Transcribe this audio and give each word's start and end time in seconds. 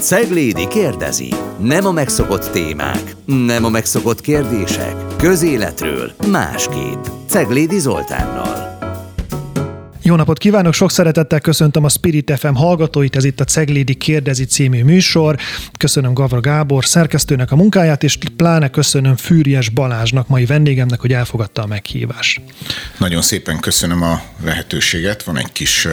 Ceglédi 0.00 0.68
kérdezi. 0.68 1.34
Nem 1.60 1.86
a 1.86 1.92
megszokott 1.92 2.50
témák, 2.50 3.16
nem 3.24 3.64
a 3.64 3.68
megszokott 3.68 4.20
kérdések. 4.20 4.94
Közéletről 5.16 6.12
másképp. 6.30 7.04
Ceglédi 7.28 7.78
Zoltánnal. 7.78 8.78
Jó 10.02 10.14
napot 10.14 10.38
kívánok, 10.38 10.74
sok 10.74 10.90
szeretettel 10.90 11.40
köszöntöm 11.40 11.84
a 11.84 11.88
Spirit 11.88 12.32
FM 12.38 12.54
hallgatóit, 12.54 13.16
ez 13.16 13.24
itt 13.24 13.40
a 13.40 13.44
Ceglédi 13.44 13.94
Kérdezi 13.94 14.44
című 14.44 14.84
műsor. 14.84 15.36
Köszönöm 15.78 16.14
Gavra 16.14 16.40
Gábor 16.40 16.84
szerkesztőnek 16.84 17.52
a 17.52 17.56
munkáját, 17.56 18.02
és 18.02 18.18
pláne 18.36 18.68
köszönöm 18.68 19.16
Fűries 19.16 19.68
Balázsnak, 19.68 20.28
mai 20.28 20.46
vendégemnek, 20.46 21.00
hogy 21.00 21.12
elfogadta 21.12 21.62
a 21.62 21.66
meghívást. 21.66 22.40
Nagyon 22.98 23.22
szépen 23.22 23.60
köszönöm 23.60 24.02
a 24.02 24.20
lehetőséget, 24.44 25.22
van 25.22 25.38
egy 25.38 25.52
kis 25.52 25.88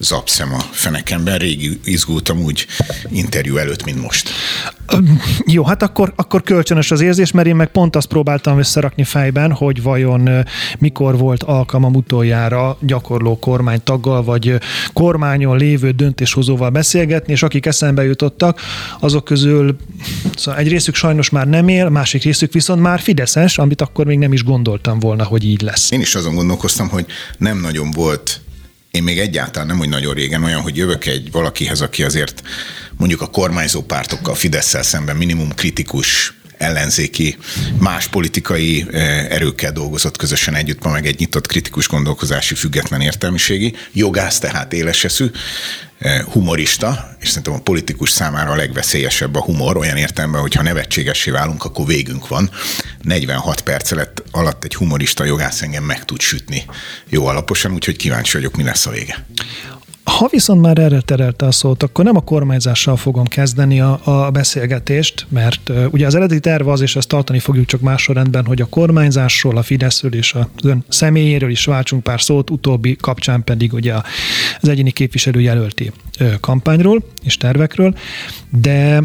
zapszem 0.00 0.54
a 0.54 0.58
fenekemben, 0.70 1.38
régi 1.38 1.80
izgultam 1.84 2.40
úgy 2.40 2.66
interjú 3.10 3.56
előtt, 3.56 3.84
mint 3.84 4.02
most. 4.02 4.30
Jó, 5.46 5.64
hát 5.64 5.82
akkor, 5.82 6.12
akkor 6.16 6.42
kölcsönös 6.42 6.90
az 6.90 7.00
érzés, 7.00 7.30
mert 7.30 7.46
én 7.46 7.56
meg 7.56 7.68
pont 7.68 7.96
azt 7.96 8.06
próbáltam 8.06 8.58
összerakni 8.58 9.04
fejben, 9.04 9.52
hogy 9.52 9.82
vajon 9.82 10.44
mikor 10.78 11.18
volt 11.18 11.42
alkalmam 11.42 11.94
utoljára 11.94 12.78
gyakorló 12.80 13.38
kormánytaggal, 13.38 14.22
vagy 14.22 14.54
kormányon 14.92 15.56
lévő 15.56 15.90
döntéshozóval 15.90 16.70
beszélgetni, 16.70 17.32
és 17.32 17.42
akik 17.42 17.66
eszembe 17.66 18.04
jutottak, 18.04 18.60
azok 19.00 19.24
közül 19.24 19.76
szóval 20.36 20.60
egy 20.60 20.68
részük 20.68 20.94
sajnos 20.94 21.30
már 21.30 21.48
nem 21.48 21.68
él, 21.68 21.88
másik 21.88 22.22
részük 22.22 22.52
viszont 22.52 22.80
már 22.80 23.00
Fideszes, 23.00 23.58
amit 23.58 23.80
akkor 23.80 24.06
még 24.06 24.18
nem 24.18 24.32
is 24.32 24.44
gondoltam 24.44 24.98
volna, 24.98 25.24
hogy 25.24 25.44
így 25.44 25.62
lesz. 25.62 25.90
Én 25.90 26.00
is 26.00 26.14
azon 26.14 26.34
gondolkoztam, 26.34 26.88
hogy 26.88 27.06
nem 27.38 27.60
nagyon 27.60 27.90
volt 27.90 28.40
én 28.90 29.02
még 29.02 29.18
egyáltalán 29.18 29.68
nem, 29.68 29.78
hogy 29.78 29.88
nagyon 29.88 30.14
régen 30.14 30.44
olyan, 30.44 30.60
hogy 30.60 30.76
jövök 30.76 31.06
egy 31.06 31.30
valakihez, 31.30 31.80
aki 31.80 32.02
azért 32.02 32.42
mondjuk 32.96 33.20
a 33.20 33.26
kormányzó 33.26 33.82
pártokkal, 33.82 34.34
Fidesz-szel 34.34 34.82
szemben 34.82 35.16
minimum 35.16 35.54
kritikus 35.54 36.39
ellenzéki, 36.60 37.36
más 37.78 38.06
politikai 38.06 38.86
eh, 38.92 39.30
erőkkel 39.30 39.72
dolgozott 39.72 40.16
közösen 40.16 40.54
együtt, 40.54 40.84
ma 40.84 40.90
meg 40.90 41.06
egy 41.06 41.18
nyitott 41.18 41.46
kritikus 41.46 41.88
gondolkozási 41.88 42.54
független 42.54 43.00
értelmiségi, 43.00 43.74
jogász 43.92 44.38
tehát 44.38 44.72
éleseszű, 44.72 45.30
eh, 45.98 46.22
humorista, 46.24 47.16
és 47.20 47.28
szerintem 47.28 47.52
a 47.52 47.58
politikus 47.58 48.10
számára 48.10 48.50
a 48.50 48.56
legveszélyesebb 48.56 49.34
a 49.34 49.42
humor, 49.42 49.76
olyan 49.76 49.96
értelemben, 49.96 50.40
hogy 50.40 50.54
ha 50.54 50.62
nevetségessé 50.62 51.30
válunk, 51.30 51.64
akkor 51.64 51.86
végünk 51.86 52.28
van. 52.28 52.50
46 53.02 53.60
perc 53.60 53.92
alatt 54.30 54.64
egy 54.64 54.74
humorista 54.74 55.24
jogász 55.24 55.62
engem 55.62 55.84
meg 55.84 56.04
tud 56.04 56.20
sütni 56.20 56.64
jó 57.08 57.26
alaposan, 57.26 57.72
úgyhogy 57.72 57.96
kíváncsi 57.96 58.36
vagyok, 58.36 58.56
mi 58.56 58.62
lesz 58.62 58.86
a 58.86 58.90
vége. 58.90 59.24
Ha 60.18 60.28
viszont 60.30 60.60
már 60.60 60.78
erre 60.78 61.00
terelte 61.00 61.46
a 61.46 61.50
szót, 61.50 61.82
akkor 61.82 62.04
nem 62.04 62.16
a 62.16 62.20
kormányzással 62.20 62.96
fogom 62.96 63.26
kezdeni 63.26 63.80
a, 63.80 64.00
a 64.04 64.30
beszélgetést, 64.30 65.26
mert 65.28 65.68
uh, 65.68 65.84
ugye 65.90 66.06
az 66.06 66.14
eredeti 66.14 66.40
terve 66.40 66.70
az, 66.70 66.80
és 66.80 66.96
ezt 66.96 67.08
tartani 67.08 67.38
fogjuk 67.38 67.66
csak 67.66 67.80
más 67.80 68.08
rendben, 68.08 68.46
hogy 68.46 68.60
a 68.60 68.66
kormányzásról, 68.66 69.56
a 69.56 69.62
Fideszről 69.62 70.14
és 70.14 70.34
az 70.34 70.46
ön 70.62 70.84
személyéről 70.88 71.50
is 71.50 71.64
váltsunk 71.64 72.02
pár 72.02 72.20
szót, 72.20 72.50
utóbbi 72.50 72.96
kapcsán 72.96 73.44
pedig 73.44 73.72
ugye 73.72 73.94
az 74.60 74.68
egyéni 74.68 74.90
képviselő 74.90 75.40
jelölti 75.40 75.92
uh, 76.20 76.32
kampányról 76.40 77.02
és 77.22 77.36
tervekről, 77.36 77.94
de 78.50 79.02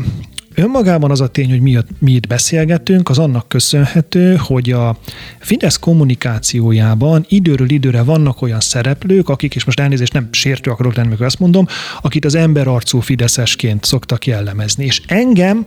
Önmagában 0.55 1.11
az 1.11 1.21
a 1.21 1.27
tény, 1.27 1.49
hogy 1.49 1.61
mi, 1.61 1.77
mi 1.99 2.11
itt 2.11 2.27
beszélgetünk, 2.27 3.09
az 3.09 3.17
annak 3.17 3.47
köszönhető, 3.47 4.35
hogy 4.35 4.71
a 4.71 4.97
Fidesz 5.39 5.77
kommunikációjában 5.77 7.25
időről 7.29 7.69
időre 7.69 8.03
vannak 8.03 8.41
olyan 8.41 8.59
szereplők, 8.59 9.29
akik, 9.29 9.55
és 9.55 9.65
most 9.65 9.79
elnézést 9.79 10.13
nem 10.13 10.27
sértő 10.31 10.71
akarok 10.71 10.93
lenni, 10.93 11.07
amikor 11.07 11.25
ezt 11.25 11.39
mondom, 11.39 11.67
akit 12.01 12.25
az 12.25 12.35
emberarcú 12.35 12.99
fideszesként 12.99 13.83
szoktak 13.83 14.25
jellemezni. 14.25 14.85
És 14.85 15.01
engem 15.07 15.65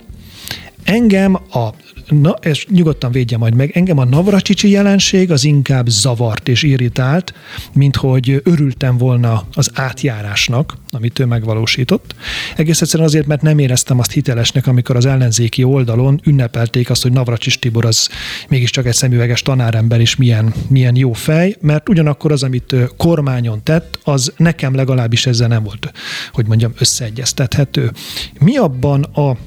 Engem 0.83 1.35
a 1.35 1.69
na, 2.09 2.35
és 2.41 2.65
nyugodtan 2.69 3.11
védje 3.11 3.37
majd 3.37 3.53
meg, 3.53 3.71
engem 3.71 3.97
a 3.97 4.05
Navracsicsi 4.05 4.69
jelenség 4.69 5.31
az 5.31 5.43
inkább 5.43 5.87
zavart 5.87 6.47
és 6.47 6.63
irritált, 6.63 7.33
mint 7.73 7.95
hogy 7.95 8.41
örültem 8.43 8.97
volna 8.97 9.47
az 9.53 9.71
átjárásnak, 9.73 10.77
amit 10.91 11.19
ő 11.19 11.25
megvalósított. 11.25 12.15
Egész 12.55 12.81
egyszerűen 12.81 13.07
azért, 13.07 13.27
mert 13.27 13.41
nem 13.41 13.59
éreztem 13.59 13.99
azt 13.99 14.11
hitelesnek, 14.11 14.67
amikor 14.67 14.95
az 14.95 15.05
ellenzéki 15.05 15.63
oldalon 15.63 16.19
ünnepelték 16.23 16.89
azt, 16.89 17.01
hogy 17.01 17.11
Navracsis 17.11 17.59
Tibor 17.59 17.85
az 17.85 18.09
mégiscsak 18.49 18.85
egy 18.85 18.93
szemüveges 18.93 19.41
tanárember, 19.41 19.99
és 19.99 20.15
milyen, 20.15 20.53
milyen 20.67 20.95
jó 20.95 21.13
fej, 21.13 21.55
mert 21.61 21.89
ugyanakkor 21.89 22.31
az, 22.31 22.43
amit 22.43 22.75
kormányon 22.97 23.63
tett, 23.63 23.99
az 24.03 24.33
nekem 24.37 24.75
legalábbis 24.75 25.25
ezzel 25.25 25.47
nem 25.47 25.63
volt, 25.63 25.91
hogy 26.31 26.47
mondjam, 26.47 26.73
összeegyeztethető. 26.77 27.91
Mi 28.39 28.57
abban 28.57 29.03
a 29.03 29.37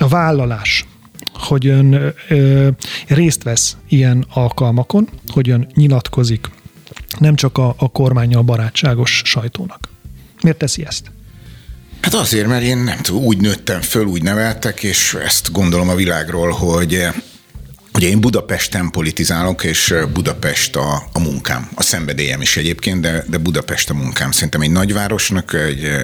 a 0.00 0.08
vállalás, 0.08 0.84
hogy 1.32 1.66
ön 1.66 2.14
ö, 2.28 2.68
részt 3.06 3.42
vesz 3.42 3.76
ilyen 3.88 4.26
alkalmakon, 4.32 5.08
hogy 5.32 5.50
ön 5.50 5.68
nyilatkozik 5.74 6.48
nem 7.18 7.34
csak 7.34 7.58
a, 7.58 7.74
a 7.78 7.88
kormányjal 7.88 8.42
barátságos 8.42 9.22
sajtónak. 9.24 9.88
Miért 10.42 10.58
teszi 10.58 10.84
ezt? 10.86 11.10
Hát 12.00 12.14
azért, 12.14 12.46
mert 12.46 12.62
én 12.62 12.78
nem 12.78 12.98
tudom, 12.98 13.22
úgy 13.22 13.40
nőttem 13.40 13.80
föl, 13.80 14.04
úgy 14.04 14.22
neveltek, 14.22 14.82
és 14.82 15.16
ezt 15.24 15.52
gondolom 15.52 15.88
a 15.88 15.94
világról, 15.94 16.50
hogy 16.50 17.08
Ugye 17.94 18.08
én 18.08 18.20
Budapesten 18.20 18.90
politizálok, 18.90 19.64
és 19.64 19.94
Budapest 20.12 20.76
a, 20.76 21.08
a 21.12 21.18
munkám. 21.18 21.70
A 21.74 21.82
szenvedélyem 21.82 22.40
is 22.40 22.56
egyébként, 22.56 23.00
de, 23.00 23.24
de 23.28 23.38
Budapest 23.38 23.90
a 23.90 23.94
munkám. 23.94 24.30
Szerintem 24.30 24.60
egy 24.60 24.70
nagyvárosnak 24.70 25.56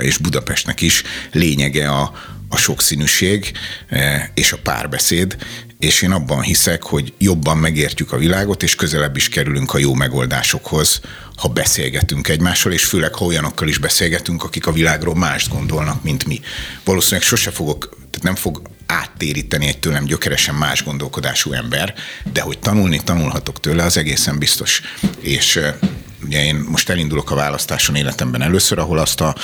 és 0.03 0.19
Budapestnek 0.19 0.81
is 0.81 1.03
lényege 1.33 1.89
a, 1.89 2.13
a 2.49 2.57
sokszínűség 2.57 3.53
eh, 3.89 4.29
és 4.35 4.53
a 4.53 4.59
párbeszéd, 4.63 5.37
és 5.79 6.03
én 6.03 6.11
abban 6.11 6.43
hiszek, 6.43 6.83
hogy 6.83 7.13
jobban 7.19 7.59
megértjük 7.59 8.13
a 8.13 8.17
világot, 8.17 8.63
és 8.63 8.75
közelebb 8.75 9.17
is 9.17 9.29
kerülünk 9.29 9.75
a 9.75 9.79
jó 9.79 9.95
megoldásokhoz, 9.95 11.01
ha 11.37 11.49
beszélgetünk 11.49 12.29
egymással, 12.29 12.73
és 12.73 12.85
főleg 12.85 13.15
ha 13.15 13.25
olyanokkal 13.25 13.69
is 13.69 13.79
beszélgetünk, 13.79 14.45
akik 14.45 14.67
a 14.67 14.73
világról 14.73 15.15
mást 15.15 15.49
gondolnak, 15.49 16.03
mint 16.03 16.25
mi. 16.25 16.41
Valószínűleg 16.85 17.27
sose 17.27 17.51
fogok, 17.51 17.89
tehát 17.89 18.23
nem 18.23 18.35
fog 18.35 18.63
áttéríteni 18.87 19.67
egy 19.67 19.79
tőlem 19.79 20.05
gyökeresen 20.05 20.55
más 20.55 20.85
gondolkodású 20.85 21.53
ember, 21.53 21.95
de 22.33 22.41
hogy 22.41 22.59
tanulni 22.59 23.01
tanulhatok 23.05 23.61
tőle, 23.61 23.83
az 23.83 23.97
egészen 23.97 24.39
biztos. 24.39 24.81
És 25.21 25.57
eh, 25.57 25.75
ugye 26.25 26.45
én 26.45 26.65
most 26.69 26.89
elindulok 26.89 27.31
a 27.31 27.35
választáson 27.35 27.95
életemben 27.95 28.43
először, 28.43 28.79
ahol 28.79 28.99
azt 28.99 29.21
a 29.21 29.35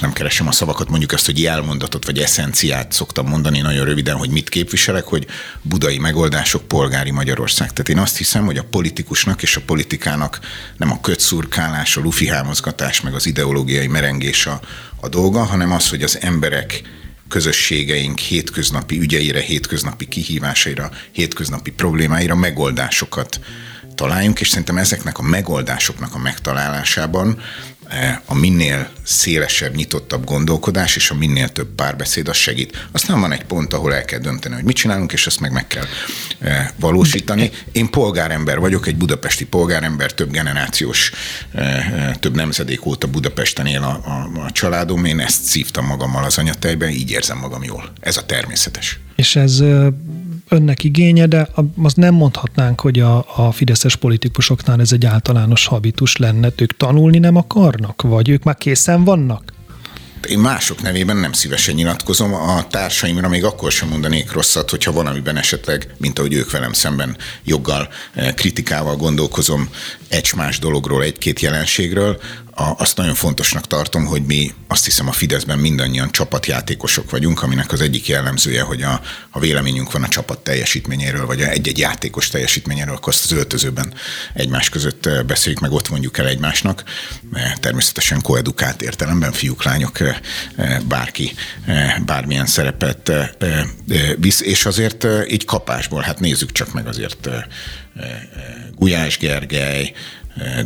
nem 0.00 0.12
keresem 0.12 0.46
a 0.46 0.52
szavakat, 0.52 0.88
mondjuk 0.88 1.12
azt, 1.12 1.26
hogy 1.26 1.40
jelmondatot 1.40 2.04
vagy 2.04 2.18
eszenciát 2.18 2.92
szoktam 2.92 3.28
mondani 3.28 3.60
nagyon 3.60 3.84
röviden, 3.84 4.16
hogy 4.16 4.30
mit 4.30 4.48
képviselek, 4.48 5.04
hogy 5.04 5.26
budai 5.62 5.98
megoldások, 5.98 6.68
polgári 6.68 7.10
Magyarország. 7.10 7.72
Tehát 7.72 7.88
én 7.88 7.98
azt 7.98 8.16
hiszem, 8.16 8.44
hogy 8.44 8.58
a 8.58 8.64
politikusnak 8.64 9.42
és 9.42 9.56
a 9.56 9.60
politikának 9.66 10.40
nem 10.76 10.90
a 10.90 11.00
kötszurkálás, 11.00 11.96
a 11.96 12.00
lufihámozgatás, 12.00 13.00
meg 13.00 13.14
az 13.14 13.26
ideológiai 13.26 13.86
merengés 13.86 14.46
a, 14.46 14.60
a 15.00 15.08
dolga, 15.08 15.44
hanem 15.44 15.72
az, 15.72 15.88
hogy 15.88 16.02
az 16.02 16.18
emberek 16.20 16.82
közösségeink 17.28 18.18
hétköznapi 18.18 18.98
ügyeire, 18.98 19.40
hétköznapi 19.40 20.08
kihívásaira, 20.08 20.90
hétköznapi 21.12 21.70
problémáira 21.70 22.34
megoldásokat 22.34 23.40
találjunk, 23.94 24.40
és 24.40 24.48
szerintem 24.48 24.76
ezeknek 24.76 25.18
a 25.18 25.22
megoldásoknak 25.22 26.14
a 26.14 26.18
megtalálásában 26.18 27.40
a 28.24 28.34
minél 28.34 28.88
szélesebb, 29.02 29.74
nyitottabb 29.74 30.24
gondolkodás 30.24 30.96
és 30.96 31.10
a 31.10 31.14
minél 31.14 31.48
több 31.48 31.68
párbeszéd 31.74 32.28
az 32.28 32.36
segít. 32.36 32.88
Aztán 32.92 33.20
van 33.20 33.32
egy 33.32 33.44
pont, 33.44 33.72
ahol 33.72 33.94
el 33.94 34.04
kell 34.04 34.18
dönteni, 34.18 34.54
hogy 34.54 34.64
mit 34.64 34.76
csinálunk, 34.76 35.12
és 35.12 35.26
ezt 35.26 35.40
meg 35.40 35.52
meg 35.52 35.66
kell 35.66 35.84
e, 36.40 36.72
valósítani. 36.76 37.50
Én 37.72 37.90
polgárember 37.90 38.58
vagyok, 38.58 38.86
egy 38.86 38.96
budapesti 38.96 39.46
polgárember, 39.46 40.12
több 40.12 40.30
generációs, 40.30 41.12
e, 41.52 42.16
több 42.20 42.34
nemzedék 42.34 42.86
óta 42.86 43.06
Budapesten 43.06 43.66
él 43.66 43.82
a, 43.82 44.00
a, 44.04 44.44
a 44.44 44.52
családom, 44.52 45.04
én 45.04 45.20
ezt 45.20 45.42
szívtam 45.42 45.86
magammal 45.86 46.24
az 46.24 46.38
anyatejben, 46.38 46.88
így 46.88 47.10
érzem 47.10 47.38
magam 47.38 47.62
jól. 47.62 47.92
Ez 48.00 48.16
a 48.16 48.26
természetes. 48.26 48.98
És 49.16 49.36
ez 49.36 49.62
önnek 50.48 50.84
igénye, 50.84 51.26
de 51.26 51.48
azt 51.82 51.96
nem 51.96 52.14
mondhatnánk, 52.14 52.80
hogy 52.80 53.00
a, 53.00 53.26
a 53.36 53.52
fideszes 53.52 53.96
politikusoknál 53.96 54.80
ez 54.80 54.92
egy 54.92 55.06
általános 55.06 55.66
habitus 55.66 56.16
lenne. 56.16 56.52
Ők 56.56 56.76
tanulni 56.76 57.18
nem 57.18 57.36
akarnak, 57.36 58.02
vagy 58.02 58.28
ők 58.28 58.42
már 58.42 58.56
készen 58.56 59.04
vannak? 59.04 59.52
Én 60.28 60.38
mások 60.38 60.82
nevében 60.82 61.16
nem 61.16 61.32
szívesen 61.32 61.74
nyilatkozom, 61.74 62.34
a 62.34 62.66
társaimra 62.66 63.28
még 63.28 63.44
akkor 63.44 63.72
sem 63.72 63.88
mondanék 63.88 64.32
rosszat, 64.32 64.70
hogyha 64.70 64.92
valamiben 64.92 65.36
esetleg, 65.36 65.94
mint 65.98 66.18
ahogy 66.18 66.32
ők 66.32 66.50
velem 66.50 66.72
szemben 66.72 67.16
joggal, 67.44 67.88
eh, 68.12 68.32
kritikával 68.32 68.96
gondolkozom 68.96 69.68
egy 70.08 70.32
más 70.36 70.58
dologról, 70.58 71.02
egy-két 71.02 71.40
jelenségről, 71.40 72.20
azt 72.54 72.96
nagyon 72.96 73.14
fontosnak 73.14 73.66
tartom, 73.66 74.04
hogy 74.04 74.22
mi 74.22 74.52
azt 74.68 74.84
hiszem 74.84 75.08
a 75.08 75.12
Fideszben 75.12 75.58
mindannyian 75.58 76.10
csapatjátékosok 76.10 77.10
vagyunk, 77.10 77.42
aminek 77.42 77.72
az 77.72 77.80
egyik 77.80 78.08
jellemzője, 78.08 78.62
hogy 78.62 78.82
a, 78.82 79.00
a 79.30 79.38
véleményünk 79.38 79.92
van 79.92 80.02
a 80.02 80.08
csapat 80.08 80.38
teljesítményéről, 80.38 81.26
vagy 81.26 81.40
egy-egy 81.40 81.78
játékos 81.78 82.28
teljesítményéről, 82.28 82.94
akkor 82.94 83.12
azt 83.12 83.24
az 83.24 83.32
öltözőben 83.32 83.94
egymás 84.34 84.68
között 84.68 85.08
beszéljük, 85.26 85.60
meg 85.60 85.72
ott 85.72 85.88
mondjuk 85.88 86.18
el 86.18 86.26
egymásnak. 86.26 86.84
Természetesen 87.60 88.20
koedukált 88.20 88.82
értelemben 88.82 89.32
fiúk, 89.32 89.64
lányok, 89.64 89.98
bárki 90.88 91.34
bármilyen 92.04 92.46
szerepet 92.46 93.12
visz, 94.16 94.40
és 94.40 94.66
azért 94.66 95.06
így 95.28 95.44
kapásból, 95.44 96.02
hát 96.02 96.20
nézzük 96.20 96.52
csak 96.52 96.72
meg 96.72 96.86
azért 96.86 97.28
Gulyás 98.74 99.18
Gergely, 99.18 99.92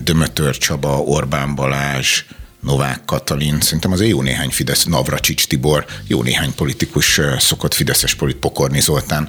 Dömötör 0.03 0.59
Csaba, 0.59 0.99
Orbán 1.03 1.55
Balázs, 1.55 2.25
Novák 2.61 3.05
Katalin, 3.05 3.61
szerintem 3.61 3.93
az 3.93 4.07
jó 4.07 4.23
néhány 4.23 4.51
Fidesz, 4.51 4.85
Navracsics 4.85 5.47
Tibor, 5.47 5.87
jó 6.07 6.23
néhány 6.23 6.55
politikus 6.55 7.21
szokott 7.39 7.75
Fideszes 7.75 8.15
polit, 8.15 8.37
Pokorni 8.37 8.81
Zoltán 8.81 9.29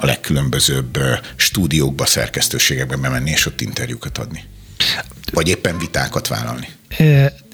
a 0.00 0.06
legkülönbözőbb 0.06 0.98
stúdiókba, 1.36 2.06
szerkesztőségekbe 2.06 2.96
bemenni, 2.96 3.30
és 3.30 3.46
ott 3.46 3.60
interjúkat 3.60 4.18
adni. 4.18 4.44
Vagy 5.32 5.48
éppen 5.48 5.78
vitákat 5.78 6.28
vállalni. 6.28 6.68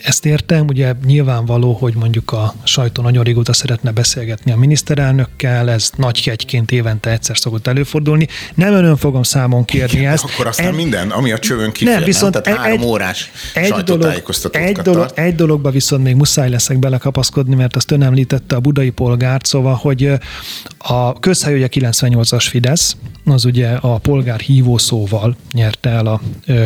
Ezt 0.03 0.27
értem, 0.27 0.67
ugye 0.67 0.93
nyilvánvaló, 1.07 1.73
hogy 1.73 1.95
mondjuk 1.95 2.33
a 2.33 2.55
sajtó 2.65 3.03
nagyon 3.03 3.25
régóta 3.25 3.53
szeretne 3.53 3.91
beszélgetni 3.91 4.53
a 4.53 4.57
miniszterelnökkel, 4.57 5.71
ez 5.71 5.91
nagy 5.97 6.25
hegyként 6.25 6.73
évente 6.73 7.11
egyszer 7.11 7.39
szokott 7.39 7.67
előfordulni. 7.67 8.29
Nem 8.55 8.73
önön 8.73 8.97
fogom 8.97 9.23
számon 9.23 9.65
kérni 9.65 9.99
Igen, 9.99 10.13
ezt. 10.13 10.25
Akkor 10.25 10.47
aztán 10.47 10.67
egy, 10.67 10.75
minden, 10.75 11.11
ami 11.11 11.33
a 11.33 11.39
csövön 11.39 11.73
kifér, 11.73 11.95
nem, 11.95 12.05
viszont 12.05 12.35
nem? 12.35 12.43
Tehát 12.43 12.59
három 12.59 12.81
egy, 12.81 12.85
órás 12.85 13.31
egy 13.55 13.73
dolog, 13.73 14.23
egy, 14.51 14.77
dolog, 14.77 15.11
egy 15.15 15.35
dologba 15.35 15.71
viszont 15.71 16.03
még 16.03 16.15
muszáj 16.15 16.51
leszek 16.51 16.79
belekapaszkodni, 16.79 17.55
mert 17.55 17.77
azt 17.77 17.91
ön 17.91 18.03
említette 18.03 18.57
a 18.57 18.61
budai 18.61 18.91
polgárt, 18.91 19.47
szóval, 19.47 19.75
hogy 19.75 20.13
a 20.79 21.19
közhely 21.19 21.55
ugye 21.55 21.69
98-as 21.71 22.47
Fidesz, 22.49 22.97
az 23.25 23.45
ugye 23.45 23.69
a 23.69 23.99
polgár 23.99 24.41
hívószóval 24.41 25.37
nyerte 25.53 25.91
el 25.91 26.07
a 26.07 26.21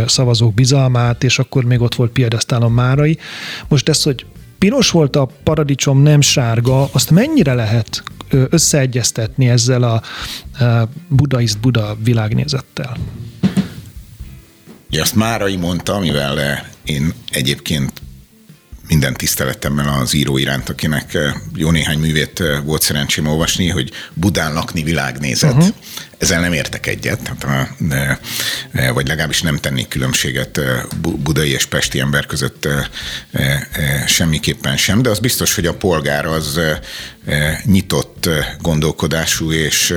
szavazók 0.06 0.55
bizalmát, 0.55 1.25
és 1.25 1.38
akkor 1.38 1.64
még 1.64 1.81
ott 1.81 1.94
volt 1.94 2.11
Piedesztálon 2.60 2.72
Márai. 2.72 3.18
Most 3.68 3.88
ez, 3.88 4.02
hogy 4.02 4.26
piros 4.58 4.90
volt 4.90 5.16
a 5.16 5.28
paradicsom, 5.42 6.02
nem 6.02 6.20
sárga, 6.20 6.88
azt 6.92 7.10
mennyire 7.10 7.54
lehet 7.54 8.02
összeegyeztetni 8.30 9.48
ezzel 9.48 9.82
a 9.82 10.02
budaiszt 11.08 11.60
Buda 11.60 11.96
világnézettel? 12.02 12.96
Ja, 14.90 15.02
azt 15.02 15.14
Márai 15.14 15.56
mondta, 15.56 15.98
mivel 15.98 16.66
én 16.84 17.12
egyébként 17.30 17.92
minden 18.88 19.14
tiszteletemmel 19.14 20.00
az 20.00 20.14
író 20.14 20.38
iránt, 20.38 20.68
akinek 20.68 21.18
jó 21.54 21.70
néhány 21.70 21.98
művét 21.98 22.42
volt 22.64 22.82
szerencsém 22.82 23.26
olvasni, 23.26 23.68
hogy 23.68 23.90
Budán 24.14 24.52
lakni 24.52 24.82
világnézet. 24.82 25.52
Uh-huh 25.52 25.74
ezzel 26.20 26.40
nem 26.40 26.52
értek 26.52 26.87
egyet, 26.87 27.34
vagy 28.93 29.08
legalábbis 29.08 29.43
nem 29.43 29.56
tennék 29.56 29.88
különbséget 29.88 30.61
budai 31.00 31.50
és 31.50 31.64
pesti 31.64 32.00
ember 32.00 32.26
között 32.26 32.69
semmiképpen 34.06 34.76
sem, 34.76 35.02
de 35.02 35.11
az 35.11 35.19
biztos, 35.19 35.55
hogy 35.55 35.67
a 35.67 35.75
polgár 35.75 36.26
az 36.26 36.61
nyitott 37.64 38.28
gondolkodású 38.61 39.52
és 39.52 39.94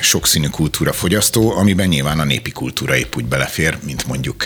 sokszínű 0.00 0.46
kultúra 0.46 0.92
fogyasztó, 0.92 1.56
amiben 1.56 1.88
nyilván 1.88 2.20
a 2.20 2.24
népi 2.24 2.50
kultúra 2.50 2.96
épp 2.96 3.16
úgy 3.16 3.24
belefér, 3.24 3.78
mint 3.84 4.06
mondjuk 4.06 4.44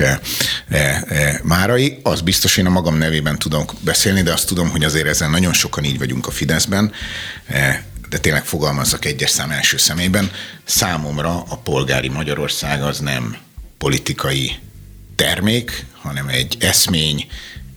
Márai. 1.42 2.00
Az 2.02 2.20
biztos, 2.20 2.56
én 2.56 2.66
a 2.66 2.70
magam 2.70 2.96
nevében 2.98 3.38
tudom 3.38 3.64
beszélni, 3.80 4.22
de 4.22 4.32
azt 4.32 4.46
tudom, 4.46 4.70
hogy 4.70 4.84
azért 4.84 5.06
ezen 5.06 5.30
nagyon 5.30 5.52
sokan 5.52 5.84
így 5.84 5.98
vagyunk 5.98 6.26
a 6.26 6.30
Fideszben 6.30 6.92
de 8.14 8.20
tényleg 8.20 8.44
fogalmazzak 8.44 9.04
egyes 9.04 9.30
szám 9.30 9.50
első 9.50 9.76
szemében, 9.76 10.30
számomra 10.64 11.42
a 11.42 11.56
polgári 11.56 12.08
Magyarország 12.08 12.82
az 12.82 13.00
nem 13.00 13.36
politikai 13.78 14.56
termék, 15.14 15.86
hanem 15.92 16.28
egy 16.28 16.56
eszmény, 16.60 17.26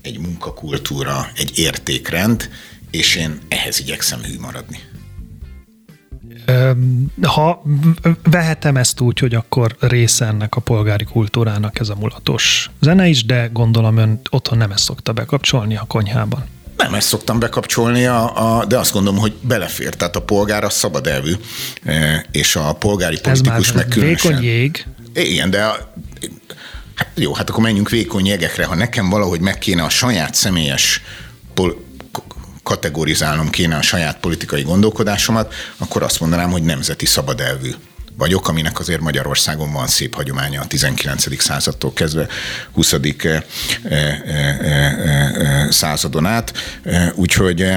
egy 0.02 0.20
munkakultúra, 0.20 1.28
egy 1.36 1.52
értékrend, 1.60 2.50
és 2.92 3.16
én 3.16 3.40
ehhez 3.48 3.80
igyekszem 3.80 4.22
hű 4.22 4.40
maradni. 4.40 4.80
Ha 7.22 7.64
vehetem 8.24 8.78
ezt 8.78 9.00
úgy, 9.00 9.20
hogy 9.20 9.36
akkor 9.36 9.76
része 9.80 10.26
ennek 10.26 10.56
a 10.56 10.62
polgári 10.62 11.04
kultúrának 11.04 11.80
ez 11.80 11.90
a 11.90 11.96
mulatos 11.96 12.72
zene 12.80 13.08
is, 13.08 13.26
de 13.26 13.50
gondolom 13.54 13.98
ön 13.98 14.20
otthon 14.30 14.58
nem 14.58 14.72
ezt 14.72 14.84
szokta 14.84 15.14
bekapcsolni 15.14 15.78
a 15.78 15.86
konyhában. 15.88 16.46
Nem 16.78 16.94
ezt 16.94 17.08
szoktam 17.08 17.40
bekapcsolni, 17.40 18.06
a, 18.06 18.58
a, 18.60 18.66
de 18.66 18.78
azt 18.78 18.92
gondolom, 18.92 19.20
hogy 19.20 19.34
belefér. 19.42 19.94
Tehát 19.94 20.16
a 20.16 20.22
polgár 20.22 20.64
a 20.64 20.70
szabad 20.70 21.08
elvű, 21.08 21.34
e, 21.84 22.26
és 22.32 22.56
a 22.56 22.74
polgári 22.74 23.20
politikus 23.20 23.72
meg 23.72 23.88
különösen. 23.88 24.32
Vékony 24.32 24.44
jég. 24.44 24.86
Igen, 25.14 25.50
de 25.50 25.64
a, 25.64 25.94
hát 26.96 27.10
jó, 27.16 27.34
hát 27.34 27.50
akkor 27.50 27.64
menjünk 27.64 27.90
vékony 27.90 28.26
jegekre. 28.26 28.66
Ha 28.66 28.76
nekem 28.76 29.10
valahogy 29.10 29.40
meg 29.40 29.58
kéne 29.58 29.84
a 29.84 29.90
saját 29.90 30.36
személyes 30.36 31.02
pol- 31.54 31.86
kategorizálnom 32.64 33.50
kéne 33.50 33.76
a 33.76 33.82
saját 33.82 34.20
politikai 34.20 34.62
gondolkodásomat, 34.62 35.54
akkor 35.78 36.04
azt 36.04 36.20
mondanám, 36.20 36.52
hogy 36.52 36.64
nemzeti 36.64 37.06
szabad 37.06 37.40
elvű 37.40 37.72
vagyok, 38.18 38.48
aminek 38.48 38.80
azért 38.80 39.02
Magyarországon 39.02 39.72
van 39.72 39.88
szép 39.88 40.16
hagyománya 40.16 40.62
a 40.62 40.68
19. 40.68 41.42
századtól 41.42 41.94
kezdve 41.94 42.28
20. 42.72 42.94
Eh, 42.94 43.44
eh, 43.84 44.20
eh, 44.60 45.70
századon 45.70 46.26
át. 46.26 46.54
Úgyhogy 47.16 47.74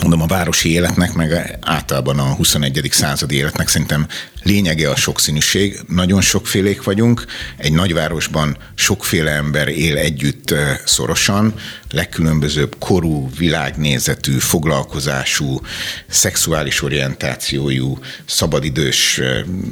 mondom, 0.00 0.22
a 0.22 0.26
városi 0.26 0.72
életnek, 0.72 1.12
meg 1.12 1.58
általában 1.60 2.18
a 2.18 2.34
21. 2.34 2.88
századi 2.90 3.36
életnek 3.36 3.68
szerintem 3.68 4.06
lényege 4.42 4.90
a 4.90 4.96
sokszínűség. 4.96 5.80
Nagyon 5.88 6.20
sokfélék 6.20 6.82
vagyunk. 6.82 7.24
Egy 7.56 7.72
nagyvárosban 7.72 8.56
sokféle 8.74 9.30
ember 9.30 9.68
él 9.68 9.96
együtt 9.96 10.54
szorosan, 10.84 11.54
legkülönbözőbb 11.90 12.76
korú, 12.78 13.30
világnézetű, 13.38 14.38
foglalkozású, 14.38 15.60
szexuális 16.06 16.82
orientációjú, 16.82 17.98
szabadidős 18.26 19.20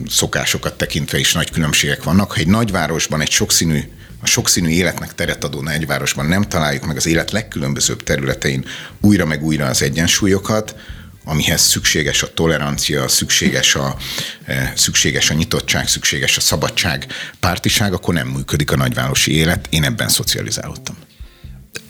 szokásokat 0.09 0.77
tekintve 0.77 1.19
is 1.19 1.33
nagy 1.33 1.51
különbségek 1.51 2.03
vannak. 2.03 2.33
Ha 2.33 2.39
egy 2.39 2.49
nagyvárosban 2.49 3.21
egy 3.21 3.31
sokszínű 3.31 3.81
a 4.23 4.27
sokszínű 4.27 4.69
életnek 4.69 5.15
teret 5.15 5.45
adó 5.45 5.61
nagyvárosban 5.61 6.27
nem 6.27 6.43
találjuk 6.43 6.87
meg 6.87 6.97
az 6.97 7.07
élet 7.07 7.31
legkülönbözőbb 7.31 8.03
területein 8.03 8.65
újra 9.01 9.25
meg 9.25 9.45
újra 9.45 9.67
az 9.67 9.83
egyensúlyokat, 9.83 10.77
amihez 11.25 11.61
szükséges 11.61 12.23
a 12.23 12.35
tolerancia, 12.35 13.09
szükséges 13.09 13.75
a, 13.75 13.97
eh, 14.45 14.73
szükséges 14.77 15.31
a 15.31 15.35
nyitottság, 15.35 15.89
szükséges 15.89 16.37
a 16.37 16.41
szabadság, 16.41 17.07
pártiság, 17.41 17.93
akkor 17.93 18.15
nem 18.15 18.29
működik 18.29 18.71
a 18.71 18.77
nagyvárosi 18.77 19.35
élet. 19.35 19.67
Én 19.71 19.85
ebben 19.85 20.09
szocializálódtam 20.09 20.97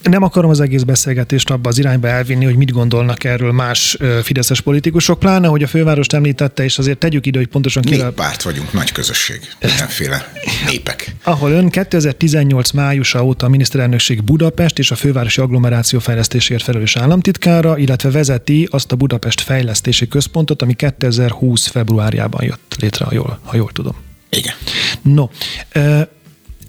nem 0.03 0.23
akarom 0.23 0.51
az 0.51 0.61
egész 0.61 0.83
beszélgetést 0.83 1.51
abba 1.51 1.69
az 1.69 1.79
irányba 1.79 2.09
elvinni, 2.09 2.45
hogy 2.45 2.57
mit 2.57 2.71
gondolnak 2.71 3.25
erről 3.25 3.53
más 3.53 3.97
fideszes 4.23 4.61
politikusok, 4.61 5.19
pláne, 5.19 5.47
hogy 5.47 5.63
a 5.63 5.67
fővárost 5.67 6.13
említette, 6.13 6.65
és 6.65 6.79
azért 6.79 6.99
tegyük 6.99 7.27
ide, 7.27 7.39
hogy 7.39 7.47
pontosan 7.47 7.83
kire... 7.83 8.11
párt 8.11 8.43
vagyunk, 8.43 8.73
nagy 8.73 8.93
közösség, 8.93 9.41
mindenféle 9.61 10.33
népek. 10.67 11.15
Ahol 11.23 11.51
ön 11.51 11.69
2018 11.69 12.71
májusa 12.71 13.25
óta 13.25 13.47
a 13.47 13.49
miniszterelnökség 13.49 14.25
Budapest 14.25 14.79
és 14.79 14.91
a 14.91 14.95
fővárosi 14.95 15.41
agglomeráció 15.41 15.99
fejlesztésért 15.99 16.63
felelős 16.63 16.97
államtitkára, 16.97 17.79
illetve 17.79 18.11
vezeti 18.11 18.69
azt 18.71 18.93
a 18.93 18.97
Budapest 18.97 19.41
fejlesztési 19.41 20.09
központot, 20.09 20.63
ami 20.63 20.75
2020 20.75 21.67
februárjában 21.67 22.45
jött 22.45 22.77
létre, 22.81 23.05
ha 23.05 23.15
jól, 23.15 23.39
ha 23.45 23.57
jól 23.57 23.71
tudom. 23.73 23.95
Igen. 24.31 24.55
No, 25.03 25.29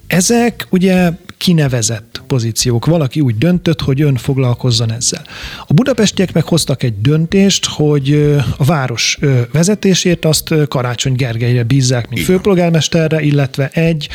ezek 0.07 0.67
ugye 0.69 1.11
kinevezett 1.43 2.21
pozíciók. 2.27 2.85
Valaki 2.85 3.19
úgy 3.19 3.37
döntött, 3.37 3.81
hogy 3.81 4.01
ön 4.01 4.15
foglalkozzon 4.15 4.91
ezzel. 4.91 5.25
A 5.67 5.73
budapestiek 5.73 6.33
meghoztak 6.33 6.83
egy 6.83 7.01
döntést, 7.01 7.65
hogy 7.65 8.35
a 8.57 8.63
város 8.65 9.19
vezetését 9.51 10.25
azt 10.25 10.53
Karácsony 10.67 11.13
Gergelyre 11.13 11.63
bízzák, 11.63 12.09
mint 12.09 12.25
főpolgármesterre, 12.25 13.21
illetve 13.21 13.67
egy 13.67 14.09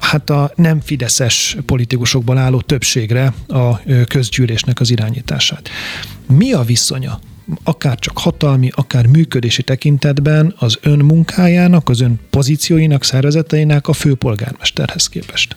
hát 0.00 0.30
a 0.30 0.52
nem 0.54 0.80
fideszes 0.80 1.56
politikusokból 1.66 2.38
álló 2.38 2.60
többségre 2.60 3.34
a 3.48 3.80
közgyűlésnek 4.08 4.80
az 4.80 4.90
irányítását. 4.90 5.68
Mi 6.28 6.52
a 6.52 6.62
viszonya 6.62 7.20
akár 7.62 7.98
csak 7.98 8.18
hatalmi, 8.18 8.70
akár 8.74 9.06
működési 9.06 9.62
tekintetben 9.62 10.54
az 10.58 10.78
ön 10.82 10.98
munkájának, 10.98 11.88
az 11.88 12.00
ön 12.00 12.20
pozícióinak, 12.30 13.04
szervezeteinek 13.04 13.88
a 13.88 13.92
főpolgármesterhez 13.92 15.06
képest? 15.06 15.56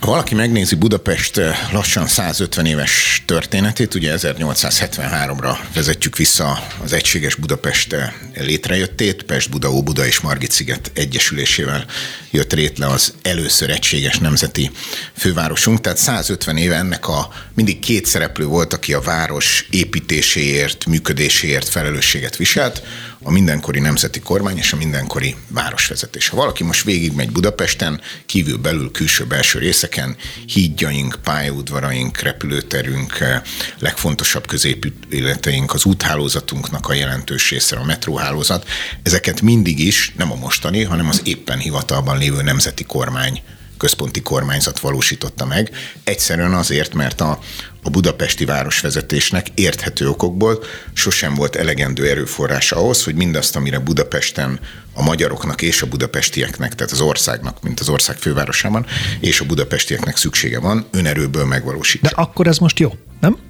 Ha 0.00 0.06
valaki 0.06 0.34
megnézi 0.34 0.74
Budapest 0.74 1.38
eh, 1.38 1.56
lassan 1.72 2.06
150 2.06 2.66
éves 2.66 3.22
történetét, 3.26 3.94
ugye 3.94 4.14
1873-ra 4.16 5.58
vezetjük 5.74 6.16
vissza 6.16 6.66
az 6.82 6.92
egységes 6.92 7.34
Budapest 7.34 7.92
eh, 7.92 8.12
létrejöttét, 8.34 9.22
Pest, 9.22 9.50
Buda, 9.50 9.70
Óbuda 9.70 10.06
és 10.06 10.20
Margit 10.20 10.50
sziget 10.50 10.90
egyesülésével 10.94 11.84
jött 12.30 12.52
létre 12.52 12.86
az 12.86 13.14
először 13.22 13.70
egységes 13.70 14.18
nemzeti 14.18 14.70
fővárosunk, 15.16 15.80
tehát 15.80 15.98
150 15.98 16.56
éve 16.56 16.76
ennek 16.76 17.08
a 17.08 17.28
mindig 17.54 17.78
két 17.78 18.06
szereplő 18.06 18.44
volt, 18.44 18.72
aki 18.72 18.92
a 18.94 19.00
város 19.00 19.66
építéséért, 19.70 20.86
működéséért 20.86 21.68
felelősséget 21.68 22.36
viselt, 22.36 22.82
a 23.22 23.30
mindenkori 23.30 23.80
nemzeti 23.80 24.20
kormány 24.20 24.56
és 24.56 24.72
a 24.72 24.76
mindenkori 24.76 25.36
városvezetés. 25.48 26.28
Ha 26.28 26.36
valaki 26.36 26.64
most 26.64 26.84
végigmegy 26.84 27.30
Budapesten, 27.30 28.00
kívül, 28.26 28.56
belül, 28.56 28.90
külső, 28.90 29.24
belső 29.24 29.58
részeken, 29.58 30.16
hídjaink, 30.46 31.18
pályaudvaraink, 31.22 32.18
repülőterünk, 32.18 33.20
eh, 33.20 33.42
legfontosabb 33.78 34.46
középületeink, 34.46 35.74
az 35.74 35.84
úthálózatunknak 35.84 36.88
a 36.88 36.92
jelentős 36.92 37.50
része, 37.50 37.76
a 37.76 37.84
metróhálózat, 37.84 38.68
ezeket 39.02 39.40
mindig 39.40 39.78
is, 39.78 40.12
nem 40.16 40.32
a 40.32 40.34
mostani, 40.36 40.82
hanem 40.82 41.08
az 41.08 41.20
éppen 41.24 41.58
hivatalban 41.58 42.18
lévő 42.18 42.42
nemzeti 42.42 42.84
kormány 42.84 43.42
központi 43.80 44.22
kormányzat 44.22 44.78
valósította 44.78 45.46
meg. 45.46 45.70
Egyszerűen 46.04 46.52
azért, 46.52 46.94
mert 46.94 47.20
a, 47.20 47.38
a 47.82 47.90
budapesti 47.90 48.44
városvezetésnek 48.44 49.46
érthető 49.54 50.08
okokból 50.08 50.62
sosem 50.92 51.34
volt 51.34 51.56
elegendő 51.56 52.08
erőforrás 52.08 52.72
ahhoz, 52.72 53.04
hogy 53.04 53.14
mindazt, 53.14 53.56
amire 53.56 53.78
Budapesten 53.78 54.60
a 54.94 55.02
magyaroknak 55.02 55.62
és 55.62 55.82
a 55.82 55.86
budapestieknek, 55.86 56.74
tehát 56.74 56.92
az 56.92 57.00
országnak, 57.00 57.62
mint 57.62 57.80
az 57.80 57.88
ország 57.88 58.16
fővárosában, 58.16 58.86
és 59.20 59.40
a 59.40 59.44
budapestieknek 59.44 60.16
szüksége 60.16 60.60
van, 60.60 60.86
önerőből 60.90 61.44
megvalósítsa. 61.44 62.08
De 62.14 62.22
akkor 62.22 62.46
ez 62.46 62.58
most 62.58 62.78
jó, 62.78 62.92
nem? 63.20 63.49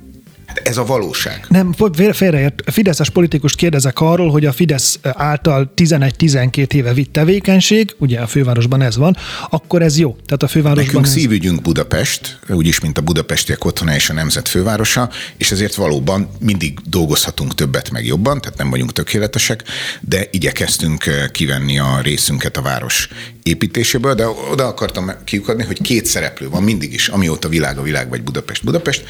Hát 0.50 0.68
ez 0.68 0.76
a 0.76 0.84
valóság. 0.84 1.46
Nem, 1.48 1.74
félreért. 2.12 2.62
Fideszes 2.66 3.10
politikust 3.10 3.56
kérdezek 3.56 4.00
arról, 4.00 4.30
hogy 4.30 4.46
a 4.46 4.52
Fidesz 4.52 4.98
által 5.02 5.72
11-12 5.76 6.72
éve 6.72 6.92
vitt 6.92 7.12
tevékenység, 7.12 7.94
ugye 7.98 8.20
a 8.20 8.26
fővárosban 8.26 8.82
ez 8.82 8.96
van, 8.96 9.16
akkor 9.50 9.82
ez 9.82 9.98
jó. 9.98 10.16
Tehát 10.26 10.42
a 10.42 10.48
fővárosban 10.48 10.84
Nekünk 10.84 11.04
ez... 11.04 11.12
szívügyünk 11.12 11.62
Budapest, 11.62 12.38
úgyis, 12.48 12.80
mint 12.80 12.98
a 12.98 13.00
budapestiek 13.00 13.64
otthona 13.64 13.94
és 13.94 14.10
a 14.10 14.12
nemzet 14.12 14.48
fővárosa, 14.48 15.10
és 15.36 15.50
ezért 15.50 15.74
valóban 15.74 16.30
mindig 16.40 16.78
dolgozhatunk 16.84 17.54
többet 17.54 17.90
meg 17.90 18.06
jobban, 18.06 18.40
tehát 18.40 18.58
nem 18.58 18.70
vagyunk 18.70 18.92
tökéletesek, 18.92 19.64
de 20.00 20.28
igyekeztünk 20.30 21.06
eh, 21.06 21.28
kivenni 21.28 21.78
a 21.78 22.00
részünket 22.02 22.56
a 22.56 22.62
város 22.62 23.08
építéséből, 23.42 24.14
de 24.14 24.26
oda 24.26 24.66
akartam 24.66 25.10
kiukadni, 25.24 25.62
hogy 25.62 25.80
két 25.80 26.06
szereplő 26.06 26.48
van 26.48 26.62
mindig 26.62 26.92
is, 26.92 27.08
amióta 27.08 27.48
világ 27.48 27.78
a 27.78 27.82
világ, 27.82 28.08
vagy 28.08 28.22
Budapest 28.22 28.64
Budapest, 28.64 29.04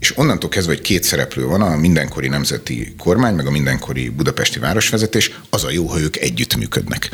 és 0.00 0.18
onnantól 0.18 0.50
kezdve, 0.50 0.72
hogy 0.72 0.82
két 0.82 1.02
szereplő 1.02 1.44
van, 1.44 1.62
a 1.62 1.76
mindenkori 1.76 2.28
nemzeti 2.28 2.94
kormány, 2.98 3.34
meg 3.34 3.46
a 3.46 3.50
mindenkori 3.50 4.08
budapesti 4.08 4.58
városvezetés, 4.58 5.30
az 5.50 5.64
a 5.64 5.70
jó, 5.70 5.86
ha 5.86 6.00
ők 6.00 6.16
együttműködnek. 6.16 7.08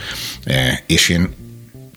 E, 0.44 0.82
és 0.86 1.08
én, 1.08 1.34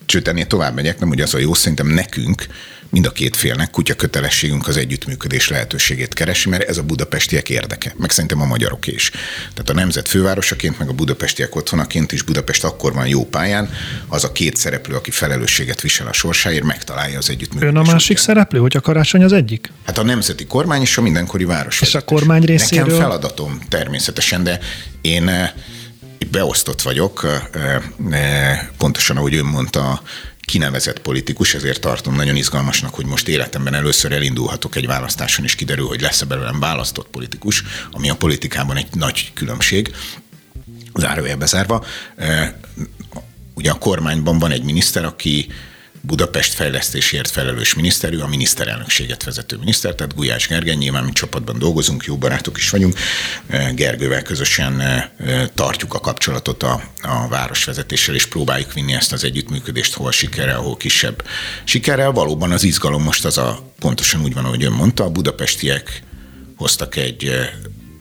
sőt, 0.05 0.27
ennél 0.27 0.47
tovább 0.47 0.75
megyek, 0.75 0.99
nem 0.99 1.09
hogy 1.09 1.21
az 1.21 1.33
a 1.33 1.37
jó, 1.37 1.53
szerintem 1.53 1.87
nekünk, 1.87 2.45
mind 2.91 3.05
a 3.05 3.11
két 3.11 3.35
félnek 3.35 3.69
kutya 3.69 3.93
kötelességünk 3.93 4.67
az 4.67 4.77
együttműködés 4.77 5.49
lehetőségét 5.49 6.13
keresi, 6.13 6.49
mert 6.49 6.69
ez 6.69 6.77
a 6.77 6.83
budapestiek 6.83 7.49
érdeke, 7.49 7.93
meg 7.97 8.11
szerintem 8.11 8.41
a 8.41 8.45
magyarok 8.45 8.87
is. 8.87 9.11
Tehát 9.53 9.69
a 9.69 9.73
nemzet 9.73 10.07
fővárosaként, 10.07 10.79
meg 10.79 10.89
a 10.89 10.93
budapestiek 10.93 11.55
otthonaként 11.55 12.11
is 12.11 12.21
Budapest 12.21 12.63
akkor 12.63 12.93
van 12.93 13.07
jó 13.07 13.25
pályán, 13.25 13.69
az 14.07 14.23
a 14.23 14.31
két 14.31 14.55
szereplő, 14.55 14.95
aki 14.95 15.11
felelősséget 15.11 15.81
visel 15.81 16.07
a 16.07 16.13
sorsáért, 16.13 16.63
megtalálja 16.63 17.17
az 17.17 17.29
együttműködést. 17.29 17.77
Ön 17.77 17.81
a 17.81 17.91
másik 17.91 18.17
útján. 18.17 18.25
szereplő, 18.25 18.59
hogy 18.59 18.75
a 18.77 18.81
karácsony 18.81 19.23
az 19.23 19.33
egyik? 19.33 19.71
Hát 19.85 19.97
a 19.97 20.03
nemzeti 20.03 20.45
kormány 20.45 20.81
és 20.81 20.97
a 20.97 21.01
mindenkori 21.01 21.45
város. 21.45 21.81
És 21.81 21.95
a 21.95 22.01
kormány 22.01 22.41
részéről? 22.41 22.85
Nekem 22.85 22.99
feladatom 22.99 23.61
természetesen, 23.69 24.43
de 24.43 24.59
én 25.01 25.27
eh, 25.27 25.51
beosztott 26.31 26.81
vagyok, 26.81 27.25
eh, 27.53 27.81
eh, 28.11 28.67
pontosan 28.77 29.17
ahogy 29.17 29.35
ön 29.35 29.45
mondta, 29.45 30.01
kinevezett 30.51 30.99
politikus, 30.99 31.53
ezért 31.53 31.81
tartom 31.81 32.15
nagyon 32.15 32.35
izgalmasnak, 32.35 32.93
hogy 32.93 33.05
most 33.05 33.27
életemben 33.27 33.73
először 33.73 34.11
elindulhatok 34.11 34.75
egy 34.75 34.85
választáson, 34.85 35.45
és 35.45 35.55
kiderül, 35.55 35.87
hogy 35.87 36.01
lesz-e 36.01 36.25
belőlem 36.25 36.59
választott 36.59 37.07
politikus, 37.07 37.63
ami 37.91 38.09
a 38.09 38.15
politikában 38.15 38.77
egy 38.77 38.87
nagy 38.93 39.31
különbség, 39.33 39.95
zárójelbe 40.95 41.45
zárva. 41.45 41.85
Ugye 43.53 43.71
a 43.71 43.77
kormányban 43.77 44.39
van 44.39 44.51
egy 44.51 44.63
miniszter, 44.63 45.05
aki 45.05 45.47
Budapest 46.01 46.53
fejlesztésért 46.53 47.29
felelős 47.29 47.73
miniszterű, 47.73 48.17
a 48.17 48.27
miniszterelnökséget 48.27 49.23
vezető 49.23 49.57
miniszter, 49.57 49.95
tehát 49.95 50.15
Gulyás 50.15 50.47
Gergely, 50.47 50.75
nyilván 50.75 51.03
mi 51.03 51.11
csapatban 51.11 51.59
dolgozunk, 51.59 52.03
jó 52.03 52.17
barátok 52.17 52.57
is 52.57 52.69
vagyunk, 52.69 52.97
Gergővel 53.73 54.21
közösen 54.21 54.83
tartjuk 55.55 55.93
a 55.93 55.99
kapcsolatot 55.99 56.63
a, 56.63 56.83
a 57.01 57.27
városvezetéssel, 57.27 58.15
és 58.15 58.25
próbáljuk 58.25 58.73
vinni 58.73 58.93
ezt 58.93 59.11
az 59.11 59.23
együttműködést 59.23 59.93
hol 59.93 60.11
sikerrel, 60.11 60.57
hol 60.57 60.77
kisebb 60.77 61.25
sikerrel. 61.63 62.11
Valóban 62.11 62.51
az 62.51 62.63
izgalom 62.63 63.03
most 63.03 63.25
az 63.25 63.37
a, 63.37 63.73
pontosan 63.79 64.21
úgy 64.21 64.33
van, 64.33 64.45
ahogy 64.45 64.63
ön 64.63 64.71
mondta, 64.71 65.03
a 65.03 65.09
budapestiek 65.09 66.03
hoztak 66.55 66.95
egy 66.95 67.49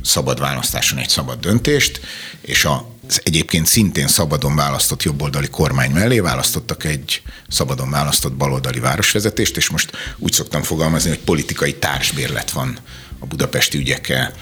szabad 0.03 0.41
választáson 0.41 0.99
egy 0.99 1.09
szabad 1.09 1.41
döntést, 1.41 2.01
és 2.41 2.65
a 2.65 2.90
egyébként 3.17 3.67
szintén 3.67 4.09
szabadon 4.09 4.57
választott 4.57 5.03
jobboldali 5.03 5.49
kormány 5.49 5.91
mellé 5.91 6.21
választottak 6.21 6.85
egy 6.85 7.23
szabadon 7.49 7.91
választott 7.91 8.33
baloldali 8.33 8.81
városvezetést, 8.81 9.57
és 9.57 9.71
most 9.71 9.91
úgy 10.19 10.33
szoktam 10.33 10.63
fogalmazni, 10.63 11.09
hogy 11.09 11.19
politikai 11.19 11.75
társbérlet 11.75 12.51
van 12.51 12.79
a 13.19 13.27
budapesti 13.27 13.79
ügyek 13.79 14.09
e, 14.09 14.33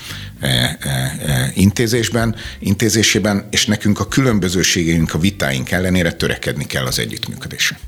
e, 0.41 0.79
e, 0.81 1.53
intézésben, 1.55 2.35
intézésében, 2.59 3.47
és 3.51 3.67
nekünk 3.67 4.01
a 4.01 4.09
különbözőségeink, 4.09 5.15
a 5.15 5.19
vitáink 5.19 5.71
ellenére 5.71 6.13
törekedni 6.13 6.67
kell 6.67 6.85
az 6.85 6.99
együttműködésre. 6.99 7.79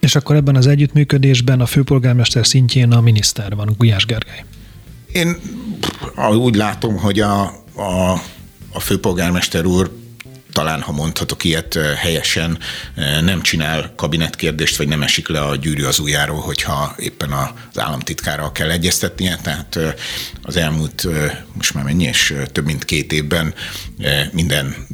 És 0.00 0.14
akkor 0.14 0.36
ebben 0.36 0.56
az 0.56 0.66
együttműködésben 0.66 1.60
a 1.60 1.66
főpolgármester 1.66 2.46
szintjén 2.46 2.92
a 2.92 3.00
miniszter 3.00 3.54
van, 3.54 3.74
Gulyás 3.78 4.06
Gergely. 4.06 4.44
Én 5.12 5.36
úgy 6.34 6.54
látom, 6.54 6.96
hogy 6.96 7.20
a, 7.20 7.42
a, 7.74 8.12
a 8.72 8.80
főpolgármester 8.80 9.64
úr 9.64 10.01
talán, 10.52 10.80
ha 10.80 10.92
mondhatok 10.92 11.44
ilyet 11.44 11.78
helyesen, 11.96 12.58
nem 13.20 13.42
csinál 13.42 13.92
kabinetkérdést, 13.96 14.76
vagy 14.76 14.88
nem 14.88 15.02
esik 15.02 15.28
le 15.28 15.40
a 15.40 15.56
gyűrű 15.56 15.84
az 15.84 15.98
ujjáról, 15.98 16.40
hogyha 16.40 16.94
éppen 16.98 17.32
az 17.32 17.78
államtitkárral 17.78 18.52
kell 18.52 18.70
egyeztetnie. 18.70 19.38
Tehát 19.42 19.78
az 20.42 20.56
elmúlt, 20.56 21.06
most 21.52 21.74
már 21.74 21.84
mennyi, 21.84 22.04
és 22.04 22.34
több 22.52 22.64
mint 22.64 22.84
két 22.84 23.12
évben 23.12 23.54
minden 24.32 24.86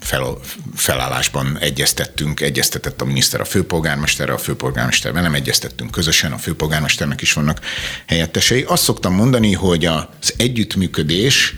fel, 0.00 0.38
felállásban 0.74 1.58
egyeztettünk, 1.58 2.40
egyeztetett 2.40 3.00
a 3.00 3.04
miniszter 3.04 3.40
a 3.40 3.44
főpolgármesterre, 3.44 4.32
a 4.32 4.38
főpolgármester 4.38 5.12
velem 5.12 5.34
egyeztettünk 5.34 5.90
közösen, 5.90 6.32
a 6.32 6.38
főpolgármesternek 6.38 7.20
is 7.20 7.32
vannak 7.32 7.60
helyettesei. 8.06 8.62
Azt 8.62 8.82
szoktam 8.82 9.14
mondani, 9.14 9.52
hogy 9.52 9.84
az 9.84 10.34
együttműködés, 10.36 11.54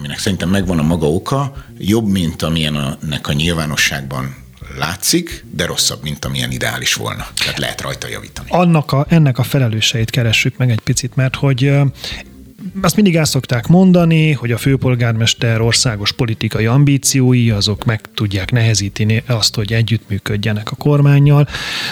aminek 0.00 0.18
szerintem 0.18 0.48
megvan 0.48 0.78
a 0.78 0.82
maga 0.82 1.10
oka, 1.10 1.52
jobb, 1.78 2.08
mint 2.08 2.42
amilyen 2.42 2.74
a, 2.74 2.96
nek 3.08 3.28
a 3.28 3.32
nyilvánosságban 3.32 4.36
látszik, 4.78 5.44
de 5.50 5.66
rosszabb, 5.66 6.02
mint 6.02 6.24
amilyen 6.24 6.50
ideális 6.50 6.94
volna. 6.94 7.26
Tehát 7.42 7.58
lehet 7.58 7.80
rajta 7.80 8.08
javítani. 8.08 8.48
Annak 8.50 8.92
a, 8.92 9.06
ennek 9.08 9.38
a 9.38 9.42
felelőseit 9.42 10.10
keressük 10.10 10.56
meg 10.56 10.70
egy 10.70 10.80
picit, 10.80 11.16
mert 11.16 11.36
hogy 11.36 11.72
azt 12.82 12.96
mindig 12.96 13.16
el 13.16 13.24
szokták 13.24 13.66
mondani, 13.66 14.32
hogy 14.32 14.52
a 14.52 14.58
főpolgármester 14.58 15.60
országos 15.60 16.12
politikai 16.12 16.66
ambíciói, 16.66 17.50
azok 17.50 17.84
meg 17.84 18.00
tudják 18.14 18.50
nehezíteni 18.50 19.22
azt, 19.26 19.54
hogy 19.54 19.72
együttműködjenek 19.72 20.70
a 20.70 20.76
kormányjal. 20.76 21.48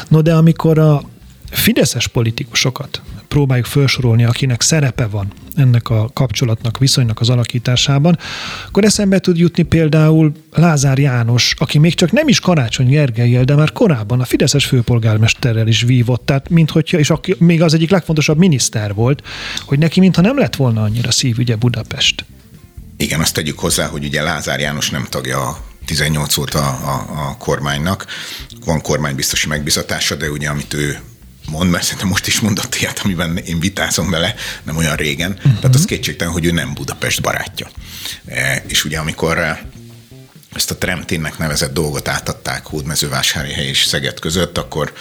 No 0.08 0.22
de 0.22 0.34
amikor 0.34 0.78
a 0.78 1.02
fideszes 1.50 2.06
politikusokat 2.06 3.02
próbáljuk 3.28 3.66
felsorolni, 3.66 4.24
akinek 4.24 4.60
szerepe 4.60 5.06
van 5.06 5.32
ennek 5.54 5.90
a 5.90 6.10
kapcsolatnak, 6.12 6.78
viszonynak 6.78 7.20
az 7.20 7.28
alakításában, 7.28 8.18
akkor 8.66 8.84
eszembe 8.84 9.18
tud 9.18 9.38
jutni 9.38 9.62
például 9.62 10.32
Lázár 10.52 10.98
János, 10.98 11.54
aki 11.58 11.78
még 11.78 11.94
csak 11.94 12.12
nem 12.12 12.28
is 12.28 12.40
Karácsony 12.40 12.88
Gergelyel, 12.88 13.44
de 13.44 13.54
már 13.54 13.72
korábban 13.72 14.20
a 14.20 14.24
Fideszes 14.24 14.66
főpolgármesterrel 14.66 15.66
is 15.66 15.82
vívott, 15.82 16.26
tehát 16.26 16.48
minthogyha, 16.48 16.98
és 16.98 17.10
aki, 17.10 17.34
még 17.38 17.62
az 17.62 17.74
egyik 17.74 17.90
legfontosabb 17.90 18.38
miniszter 18.38 18.94
volt, 18.94 19.22
hogy 19.66 19.78
neki 19.78 20.00
mintha 20.00 20.22
nem 20.22 20.38
lett 20.38 20.56
volna 20.56 20.82
annyira 20.82 21.10
szívügye 21.10 21.56
Budapest. 21.56 22.24
Igen, 22.96 23.20
azt 23.20 23.34
tegyük 23.34 23.58
hozzá, 23.58 23.86
hogy 23.86 24.04
ugye 24.04 24.22
Lázár 24.22 24.60
János 24.60 24.90
nem 24.90 25.06
tagja 25.10 25.48
a 25.48 25.58
18 25.84 26.36
óta 26.36 26.58
a, 26.58 26.88
a, 26.88 27.28
a 27.28 27.36
kormánynak. 27.36 28.06
Van 28.64 28.80
kormánybiztosi 28.80 29.48
megbizatása, 29.48 30.14
de 30.14 30.30
ugye 30.30 30.48
amit 30.48 30.74
ő 30.74 30.98
mond, 31.48 31.70
mert 31.70 31.84
szerintem 31.84 32.08
most 32.08 32.26
is 32.26 32.40
mondott 32.40 32.74
ilyet, 32.74 33.00
amiben 33.04 33.36
én 33.36 33.60
vitázom 33.60 34.10
vele, 34.10 34.34
nem 34.62 34.76
olyan 34.76 34.96
régen. 34.96 35.30
Uh-huh. 35.30 35.58
Tehát 35.58 35.74
az 35.74 35.84
kétségtelen, 35.84 36.32
hogy 36.32 36.44
ő 36.44 36.50
nem 36.50 36.74
Budapest 36.74 37.22
barátja. 37.22 37.68
E, 38.26 38.62
és 38.66 38.84
ugye 38.84 38.98
amikor 38.98 39.58
ezt 40.54 40.70
a 40.70 40.76
Tremténnek 40.76 41.38
nevezett 41.38 41.72
dolgot 41.72 42.08
átadták 42.08 42.66
Hódmezővásárhely 42.66 43.66
és 43.66 43.84
Szeged 43.84 44.18
között, 44.18 44.58
akkor 44.58 44.92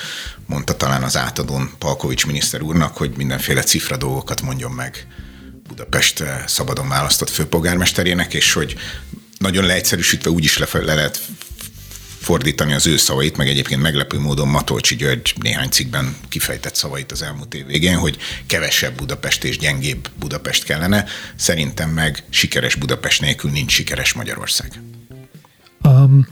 mondta 0.46 0.76
talán 0.76 1.04
az 1.04 1.18
átadón 1.18 1.72
Palkovics 1.78 2.26
miniszter 2.26 2.62
úrnak, 2.62 2.98
hogy 2.98 3.12
mindenféle 3.18 3.62
cifra 3.64 3.98
dolgokat 3.98 4.42
mondjon 4.42 4.72
meg 4.72 5.08
Budapest 5.68 6.24
szabadon 6.46 6.88
választott 6.88 7.30
főpolgármesterének, 7.30 8.34
és 8.34 8.54
hogy 8.54 8.76
nagyon 9.38 9.66
leegyszerűsítve 9.66 10.30
úgy 10.30 10.44
is 10.44 10.58
le, 10.58 10.68
le 10.72 10.94
lehet 10.94 11.22
fordítani 12.20 12.74
az 12.74 12.88
ő 12.88 12.98
szavait, 12.98 13.38
meg 13.38 13.48
egyébként 13.48 13.82
meglepő 13.82 14.20
módon 14.20 14.48
Matolcsi 14.48 14.96
György 14.96 15.34
néhány 15.42 15.70
cikkben 15.70 16.16
kifejtett 16.30 16.76
szavait 16.76 17.12
az 17.12 17.22
elmúlt 17.22 17.54
év 17.54 17.66
végén, 17.66 17.98
hogy 17.98 18.18
kevesebb 18.46 18.96
Budapest 18.96 19.44
és 19.44 19.58
gyengébb 19.58 20.10
Budapest 20.20 20.64
kellene. 20.64 21.06
Szerintem 21.36 21.90
meg 21.90 22.24
sikeres 22.30 22.76
Budapest 22.76 23.22
nélkül 23.22 23.52
nincs 23.52 23.72
sikeres 23.72 24.14
Magyarország. 24.14 24.82
Um, 25.84 26.28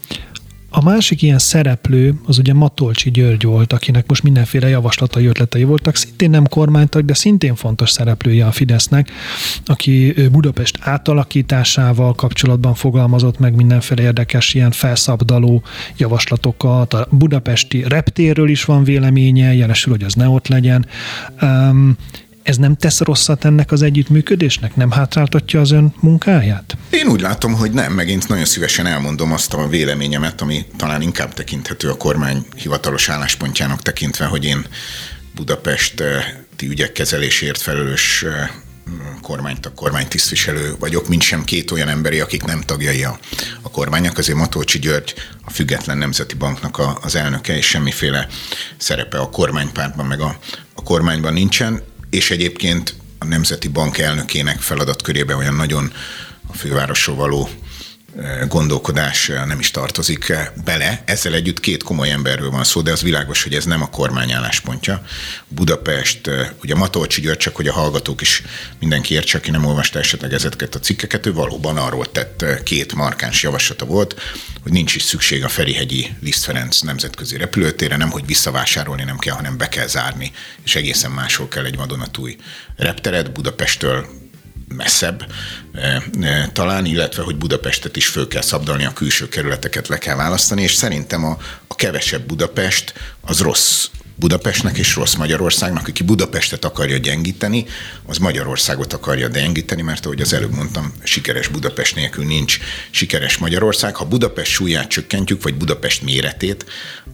a 0.78 0.84
másik 0.84 1.22
ilyen 1.22 1.40
szereplő 1.40 2.14
az 2.26 2.38
ugye 2.38 2.54
Matolcsi 2.54 3.12
György 3.12 3.44
volt, 3.44 3.74
akinek 3.74 4.08
most 4.08 4.24
mindenféle 4.24 4.68
javaslatai, 4.68 5.26
ötletei 5.26 5.64
voltak, 5.64 5.96
szintén 5.96 6.30
nem 6.30 6.48
kormánytak, 6.48 7.02
de 7.02 7.14
szintén 7.14 7.56
fontos 7.56 7.90
szereplője 7.90 8.46
a 8.46 8.52
Fidesznek, 8.52 9.12
aki 9.66 10.14
Budapest 10.32 10.78
átalakításával 10.82 12.14
kapcsolatban 12.14 12.74
fogalmazott 12.74 13.40
meg 13.40 13.56
mindenféle 13.56 14.02
érdekes 14.02 14.54
ilyen 14.54 14.72
felszabdaló 14.72 15.64
javaslatokat. 15.98 16.94
A 16.94 17.08
budapesti 17.10 17.84
reptérről 17.88 18.50
is 18.50 18.66
van 18.66 18.84
véleménye, 18.84 19.54
jelesül, 19.54 19.94
hogy 19.94 20.04
az 20.04 20.14
ne 20.14 20.28
ott 20.28 20.48
legyen. 20.48 20.86
Um, 21.42 21.98
ez 22.46 22.58
nem 22.58 22.76
tesz 22.76 23.00
rosszat 23.00 23.46
ennek 23.46 23.72
az 23.72 23.82
együttműködésnek? 23.82 24.76
Nem 24.76 24.92
hátráltatja 24.92 25.60
az 25.60 25.72
ön 25.72 25.94
munkáját? 26.00 26.78
Én 26.90 27.08
úgy 27.08 27.22
látom, 27.22 27.54
hogy 27.54 27.72
nem. 27.72 27.94
Megint 27.94 28.28
nagyon 28.28 28.46
szívesen 28.46 28.86
elmondom 28.86 29.32
azt 29.32 29.54
a 29.54 29.68
véleményemet, 29.68 30.42
ami 30.42 30.66
talán 30.78 31.02
inkább 31.02 31.34
tekinthető 31.34 31.90
a 31.90 31.98
kormány 31.98 32.46
hivatalos 32.56 33.10
álláspontjának 33.10 33.82
tekintve, 33.82 34.26
hogy 34.26 34.46
én 34.46 34.66
Budapesti 35.36 36.06
ügyek 36.62 36.92
kezelésért 36.92 37.62
felelős 37.62 38.24
eh, 38.24 38.50
kormányt, 39.22 39.66
a 39.66 39.74
kormánytisztviselő 39.74 40.76
vagyok, 40.80 41.08
mint 41.08 41.22
sem 41.22 41.44
két 41.44 41.72
olyan 41.72 41.90
emberi, 41.90 42.20
akik 42.20 42.44
nem 42.44 42.62
tagjai 42.62 43.04
a, 43.04 43.20
a 43.62 43.72
kormánynak. 43.72 44.18
Azért 44.18 44.38
Matolcsi 44.38 44.80
György 44.80 45.14
a 45.46 45.50
Független 45.50 45.98
Nemzeti 45.98 46.36
Banknak 46.36 46.78
a, 46.78 46.98
az 47.02 47.16
elnöke, 47.16 47.58
és 47.58 47.66
semmiféle 47.66 48.28
szerepe 48.78 49.18
a 49.18 49.30
kormánypártban, 49.30 50.06
meg 50.06 50.20
a, 50.20 50.40
a 50.74 50.84
kormányban 50.84 51.34
nincsen 51.34 51.82
és 52.10 52.32
egyébként 52.32 52.96
a 53.18 53.26
Nemzeti 53.26 53.68
Bank 53.68 53.98
elnökének 53.98 54.60
feladatkörébe 54.60 55.36
olyan 55.36 55.56
nagyon 55.56 55.92
a 56.48 56.54
fővárosról 56.54 57.16
való 57.16 57.50
gondolkodás 58.48 59.32
nem 59.46 59.60
is 59.60 59.72
tartozik 59.72 60.34
bele. 60.64 61.04
Ezzel 61.06 61.34
együtt 61.34 61.60
két 61.60 61.84
komoly 61.84 62.12
emberről 62.12 62.50
van 62.50 62.64
szó, 62.64 62.82
de 62.82 62.92
az 62.92 63.02
világos, 63.02 63.44
hogy 63.44 63.54
ez 63.54 63.66
nem 63.66 63.82
a 63.82 63.90
kormány 63.90 64.32
álláspontja. 64.32 65.06
Budapest, 65.48 66.30
ugye 66.62 66.76
Matolcsi 66.76 67.22
György, 67.22 67.38
csak 67.38 67.56
hogy 67.56 67.68
a 67.68 67.74
hallgatók 67.74 68.22
is 68.22 68.44
mindenki 68.80 69.14
értse, 69.14 69.38
aki 69.38 69.52
nem 69.52 69.66
olvasta 69.66 70.00
esetleg 70.00 70.34
ezeket 70.34 70.76
a 70.76 70.80
cikkeket, 70.80 71.26
ő 71.26 71.34
valóban 71.34 71.78
arról 71.78 72.12
tett 72.12 72.46
két 72.64 72.94
markáns 72.94 73.44
javaslata 73.44 73.86
volt, 73.86 74.22
hogy 74.64 74.72
nincs 74.72 74.96
is 74.96 75.04
szükség 75.04 75.44
a 75.44 75.50
Ferihegyi 75.50 76.16
Liszt 76.22 76.44
Ferenc 76.44 76.80
nemzetközi 76.80 77.38
repülőtére, 77.38 77.98
nem 77.98 78.10
hogy 78.10 78.26
visszavásárolni 78.26 79.04
nem 79.04 79.18
kell, 79.18 79.36
hanem 79.36 79.58
be 79.58 79.70
kell 79.70 79.88
zárni, 79.88 80.32
és 80.64 80.76
egészen 80.76 81.12
máshol 81.12 81.48
kell 81.48 81.66
egy 81.66 81.76
vadonatúj 81.76 82.38
repteret 82.76 83.32
Budapesttől 83.32 84.08
messzebb 84.68 85.32
e, 85.74 86.04
e, 86.22 86.50
talán, 86.54 86.86
illetve 86.86 87.24
hogy 87.24 87.36
Budapestet 87.36 87.96
is 87.96 88.08
föl 88.08 88.28
kell 88.28 88.42
szabdalni, 88.42 88.86
a 88.86 88.94
külső 88.94 89.30
kerületeket 89.30 89.88
le 89.88 89.98
kell 89.98 90.16
választani, 90.16 90.62
és 90.62 90.74
szerintem 90.74 91.26
a, 91.26 91.38
a 91.68 91.76
kevesebb 91.76 92.26
Budapest 92.26 92.94
az 93.22 93.40
rossz 93.40 93.88
Budapestnek 94.18 94.78
és 94.78 94.96
rossz 94.96 95.14
Magyarországnak, 95.14 95.88
aki 95.88 96.04
Budapestet 96.04 96.66
akarja 96.66 96.98
gyengíteni, 96.98 97.66
az 98.06 98.18
Magyarországot 98.18 98.94
akarja 98.94 99.28
gyengíteni, 99.28 99.82
mert 99.82 100.06
ahogy 100.06 100.22
az 100.22 100.34
előbb 100.34 100.52
mondtam, 100.52 100.94
sikeres 101.04 101.48
Budapest 101.48 101.96
nélkül 101.96 102.26
nincs 102.26 102.58
sikeres 102.90 103.38
Magyarország. 103.38 103.96
Ha 103.96 104.06
Budapest 104.06 104.52
súlyát 104.52 104.88
csökkentjük, 104.88 105.44
vagy 105.44 105.56
Budapest 105.56 106.02
méretét, 106.02 106.66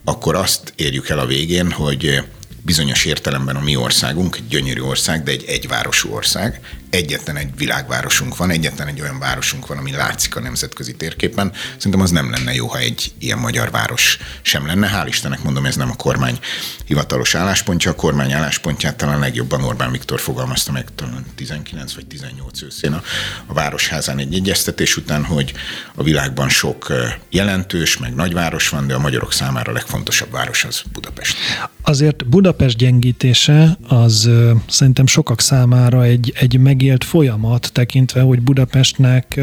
akkor 0.04 0.36
azt 0.36 0.74
érjük 0.76 1.10
el 1.10 1.20
a 1.20 1.26
végén, 1.26 1.72
hogy 1.72 2.24
bizonyos 2.62 3.06
értelemben 3.06 3.56
a 3.56 3.62
mi 3.62 3.76
országunk, 3.76 4.36
egy 4.36 4.48
gyönyörű 4.48 4.82
ország, 4.82 5.24
de 5.24 5.32
egy 5.32 5.44
egyvárosú 5.48 6.14
ország. 6.14 6.60
Egyetlen 6.92 7.36
egy 7.36 7.56
világvárosunk 7.58 8.38
van, 8.38 8.50
egyetlen 8.50 8.88
egy 8.88 9.02
olyan 9.02 9.20
városunk 9.20 9.68
van, 9.68 9.78
ami 9.78 9.92
látszik 9.92 10.36
a 10.36 10.40
nemzetközi 10.40 10.96
térképen. 10.96 11.52
Szerintem 11.76 12.02
az 12.02 12.12
nem 12.12 12.32
lenne 12.32 12.54
jó, 12.54 12.68
ha 12.68 12.78
egy 12.78 13.12
ilyen 13.20 13.38
magyar 13.38 13.72
város 13.72 14.18
sem 14.42 14.66
lenne. 14.66 14.90
Hál' 14.94 15.08
Istennek 15.08 15.44
mondom, 15.44 15.66
ez 15.66 15.76
nem 15.76 15.90
a 15.90 15.96
kormány 15.96 16.40
hivatalos 16.86 17.36
álláspontja. 17.36 17.92
A 17.92 17.96
kormány 17.96 18.32
álláspontját 18.32 18.96
talán 18.96 19.20
legjobban 19.20 19.64
Orbán 19.64 19.92
Viktor 19.92 20.20
fogalmazta 20.20 20.72
meg 20.72 20.86
talán 20.96 21.26
19 21.36 21.94
vagy 21.94 22.06
18 22.06 22.62
őszén 22.62 22.94
a, 22.94 23.02
a 23.46 23.54
Városházán 23.54 24.18
egy 24.18 24.34
egyeztetés 24.34 24.98
után, 24.98 25.24
hogy 25.24 25.54
a 25.96 26.04
világban 26.04 26.50
sok 26.50 26.94
jelentős, 27.30 27.98
meg 27.98 28.16
nagyváros 28.16 28.70
van, 28.70 28.88
de 28.88 28.94
a 28.94 29.00
magyarok 29.00 29.34
számára 29.34 29.72
a 29.72 29.74
legfontosabb 29.74 30.32
város 30.32 30.64
az 30.64 30.84
Budapest. 30.92 31.38
Azért 31.82 32.26
Budapest 32.28 32.78
gyengítése 32.78 33.78
az 33.88 34.30
szerintem 34.68 35.08
sokak 35.08 35.42
számára 35.42 36.04
egy, 36.04 36.34
egy 36.36 36.60
megélt 36.82 37.04
folyamat, 37.04 37.70
tekintve, 37.74 38.22
hogy 38.22 38.42
Budapestnek 38.42 39.40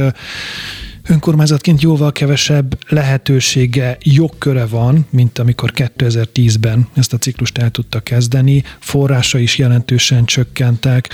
önkormányzatként 1.09 1.83
jóval 1.83 2.13
kevesebb 2.13 2.79
lehetősége, 2.89 3.97
jogköre 4.03 4.67
van, 4.67 5.07
mint 5.11 5.39
amikor 5.39 5.73
2010-ben 5.75 6.89
ezt 6.95 7.13
a 7.13 7.19
ciklust 7.19 7.59
el 7.59 7.71
tudta 7.71 8.01
kezdeni, 8.01 8.65
forrása 8.79 9.39
is 9.39 9.59
jelentősen 9.59 10.25
csökkentek. 10.25 11.09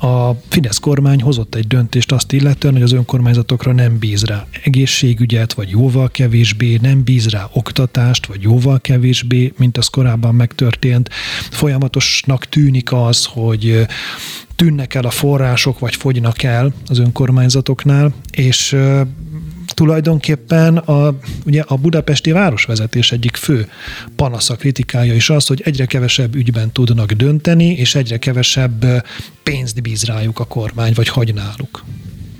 A 0.00 0.30
Fidesz 0.48 0.78
kormány 0.78 1.22
hozott 1.22 1.54
egy 1.54 1.66
döntést 1.66 2.12
azt 2.12 2.32
illetően, 2.32 2.74
hogy 2.74 2.82
az 2.82 2.92
önkormányzatokra 2.92 3.72
nem 3.72 3.98
bíz 3.98 4.24
rá 4.24 4.46
egészségügyet, 4.64 5.52
vagy 5.52 5.68
jóval 5.68 6.10
kevésbé, 6.10 6.78
nem 6.82 7.02
bíz 7.02 7.28
rá 7.28 7.48
oktatást, 7.52 8.26
vagy 8.26 8.42
jóval 8.42 8.80
kevésbé, 8.80 9.52
mint 9.56 9.76
az 9.78 9.86
korábban 9.86 10.34
megtörtént. 10.34 11.10
Folyamatosnak 11.50 12.48
tűnik 12.48 12.92
az, 12.92 13.24
hogy 13.24 13.86
tűnnek 14.56 14.94
el 14.94 15.04
a 15.04 15.10
források, 15.10 15.78
vagy 15.78 15.96
fogynak 15.96 16.42
el 16.42 16.72
az 16.88 16.98
önkormányzatoknál, 16.98 18.14
és 18.30 18.76
tulajdonképpen 19.74 20.76
a, 20.76 21.18
ugye 21.44 21.62
a 21.66 21.76
budapesti 21.76 22.30
városvezetés 22.30 23.12
egyik 23.12 23.36
fő 23.36 23.68
panasza, 24.16 24.56
kritikája 24.56 25.14
is 25.14 25.30
az, 25.30 25.46
hogy 25.46 25.62
egyre 25.64 25.86
kevesebb 25.86 26.34
ügyben 26.34 26.72
tudnak 26.72 27.12
dönteni, 27.12 27.66
és 27.66 27.94
egyre 27.94 28.18
kevesebb 28.18 29.04
pénzt 29.42 29.82
bíz 29.82 30.04
rájuk 30.04 30.38
a 30.38 30.44
kormány, 30.44 30.92
vagy 30.94 31.08
hagy 31.08 31.34
náluk. 31.34 31.84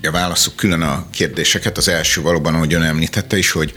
A 0.02 0.10
válaszok 0.10 0.56
külön 0.56 0.80
a 0.80 1.06
kérdéseket. 1.10 1.76
Az 1.78 1.88
első 1.88 2.22
valóban, 2.22 2.54
ahogy 2.54 2.74
ön 2.74 2.82
említette 2.82 3.38
is, 3.38 3.50
hogy 3.50 3.72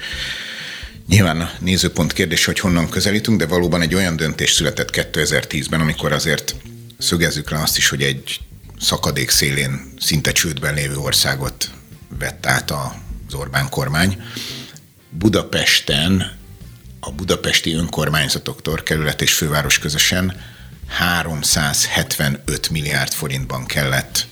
Nyilván 1.07 1.41
a 1.41 1.49
nézőpont 1.59 2.13
kérdés, 2.13 2.45
hogy 2.45 2.59
honnan 2.59 2.89
közelítünk, 2.89 3.39
de 3.39 3.45
valóban 3.45 3.81
egy 3.81 3.95
olyan 3.95 4.15
döntés 4.15 4.51
született 4.51 4.89
2010-ben, 4.93 5.79
amikor 5.81 6.11
azért 6.11 6.55
szögezzük 6.99 7.49
le 7.49 7.61
azt 7.61 7.77
is, 7.77 7.89
hogy 7.89 8.03
egy 8.03 8.39
szakadék 8.79 9.29
szélén 9.29 9.93
szinte 9.99 10.31
csődben 10.31 10.73
lévő 10.73 10.95
országot 10.97 11.71
vett 12.19 12.45
át 12.45 12.71
az 12.71 13.33
Orbán 13.33 13.69
kormány. 13.69 14.21
Budapesten 15.09 16.37
a 16.99 17.11
budapesti 17.11 17.73
önkormányzatoktól, 17.73 18.75
kerület 18.83 19.21
és 19.21 19.33
főváros 19.33 19.79
közösen 19.79 20.41
375 20.87 22.69
milliárd 22.69 23.11
forintban 23.11 23.65
kellett 23.65 24.27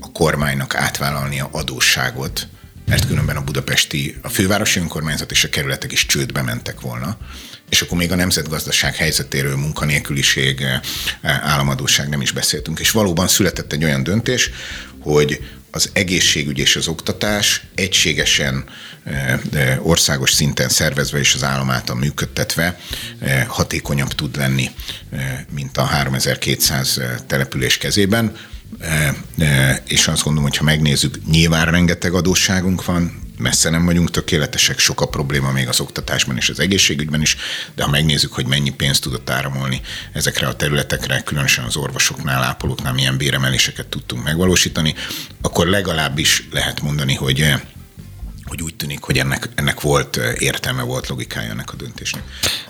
a 0.00 0.12
kormánynak 0.12 0.74
átvállalnia 0.74 1.48
adósságot, 1.52 2.48
mert 2.86 3.06
különben 3.06 3.36
a 3.36 3.44
budapesti, 3.44 4.18
a 4.22 4.28
fővárosi 4.28 4.80
önkormányzat 4.80 5.30
és 5.30 5.44
a 5.44 5.48
kerületek 5.48 5.92
is 5.92 6.06
csődbe 6.06 6.42
mentek 6.42 6.80
volna 6.80 7.18
és 7.72 7.80
akkor 7.80 7.98
még 7.98 8.12
a 8.12 8.14
nemzetgazdaság 8.14 8.96
helyzetéről, 8.96 9.56
munkanélküliség, 9.56 10.60
eh, 10.60 10.80
államadóság 11.22 12.08
nem 12.08 12.20
is 12.20 12.32
beszéltünk. 12.32 12.78
És 12.78 12.90
valóban 12.90 13.28
született 13.28 13.72
egy 13.72 13.84
olyan 13.84 14.02
döntés, 14.02 14.50
hogy 14.98 15.40
az 15.70 15.90
egészségügy 15.92 16.58
és 16.58 16.76
az 16.76 16.88
oktatás 16.88 17.64
egységesen 17.74 18.64
eh, 19.04 19.86
országos 19.86 20.32
szinten 20.32 20.68
szervezve 20.68 21.18
és 21.18 21.34
az 21.34 21.42
állam 21.42 21.70
által 21.70 21.96
működtetve 21.96 22.78
eh, 23.18 23.46
hatékonyabb 23.48 24.12
tud 24.12 24.36
lenni, 24.36 24.70
mint 25.50 25.76
a 25.78 25.82
3200 25.82 27.00
település 27.26 27.78
kezében. 27.78 28.36
És 29.84 30.08
azt 30.08 30.22
gondolom, 30.22 30.48
hogy 30.48 30.58
ha 30.58 30.64
megnézzük, 30.64 31.18
nyilván 31.30 31.66
rengeteg 31.66 32.14
adósságunk 32.14 32.84
van, 32.84 33.22
messze 33.42 33.70
nem 33.70 33.84
vagyunk 33.84 34.10
tökéletesek, 34.10 34.78
sok 34.78 35.00
a 35.00 35.06
probléma 35.06 35.52
még 35.52 35.68
az 35.68 35.80
oktatásban 35.80 36.36
és 36.36 36.48
az 36.48 36.60
egészségügyben 36.60 37.20
is, 37.20 37.36
de 37.74 37.82
ha 37.82 37.90
megnézzük, 37.90 38.32
hogy 38.32 38.46
mennyi 38.46 38.70
pénzt 38.70 39.02
tudott 39.02 39.30
áramolni 39.30 39.80
ezekre 40.12 40.46
a 40.46 40.56
területekre, 40.56 41.20
különösen 41.20 41.64
az 41.64 41.76
orvosoknál, 41.76 42.42
ápolóknál 42.42 42.92
milyen 42.92 43.16
béremeléseket 43.16 43.86
tudtunk 43.86 44.24
megvalósítani, 44.24 44.94
akkor 45.40 45.66
legalábbis 45.66 46.48
lehet 46.50 46.80
mondani, 46.80 47.14
hogy 47.14 47.54
hogy 48.52 48.62
úgy 48.62 48.74
tűnik, 48.74 49.02
hogy 49.02 49.18
ennek, 49.18 49.48
ennek 49.54 49.80
volt 49.80 50.20
értelme, 50.38 50.82
volt 50.82 51.08
logikája 51.08 51.50
ennek 51.50 51.72
a 51.72 51.76
döntésnek. 51.76 52.22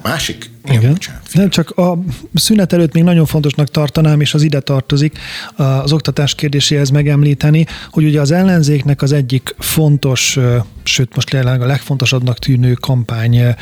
A 0.02 0.08
másik, 0.08 0.50
igen. 0.64 0.92
Bocsánat, 0.92 1.28
Nem 1.32 1.50
csak 1.50 1.70
a 1.70 1.98
szünet 2.34 2.72
előtt 2.72 2.92
még 2.92 3.02
nagyon 3.02 3.26
fontosnak 3.26 3.68
tartanám, 3.68 4.20
és 4.20 4.34
az 4.34 4.42
ide 4.42 4.60
tartozik 4.60 5.18
az 5.54 5.92
oktatás 5.92 6.34
kérdéséhez 6.34 6.90
megemlíteni, 6.90 7.66
hogy 7.90 8.04
ugye 8.04 8.20
az 8.20 8.30
ellenzéknek 8.30 9.02
az 9.02 9.12
egyik 9.12 9.54
fontos, 9.58 10.38
sőt 10.82 11.14
most 11.14 11.32
jelenleg 11.32 11.62
a 11.62 11.66
legfontosabbnak 11.66 12.38
tűnő 12.38 12.72
kampány 12.72 13.54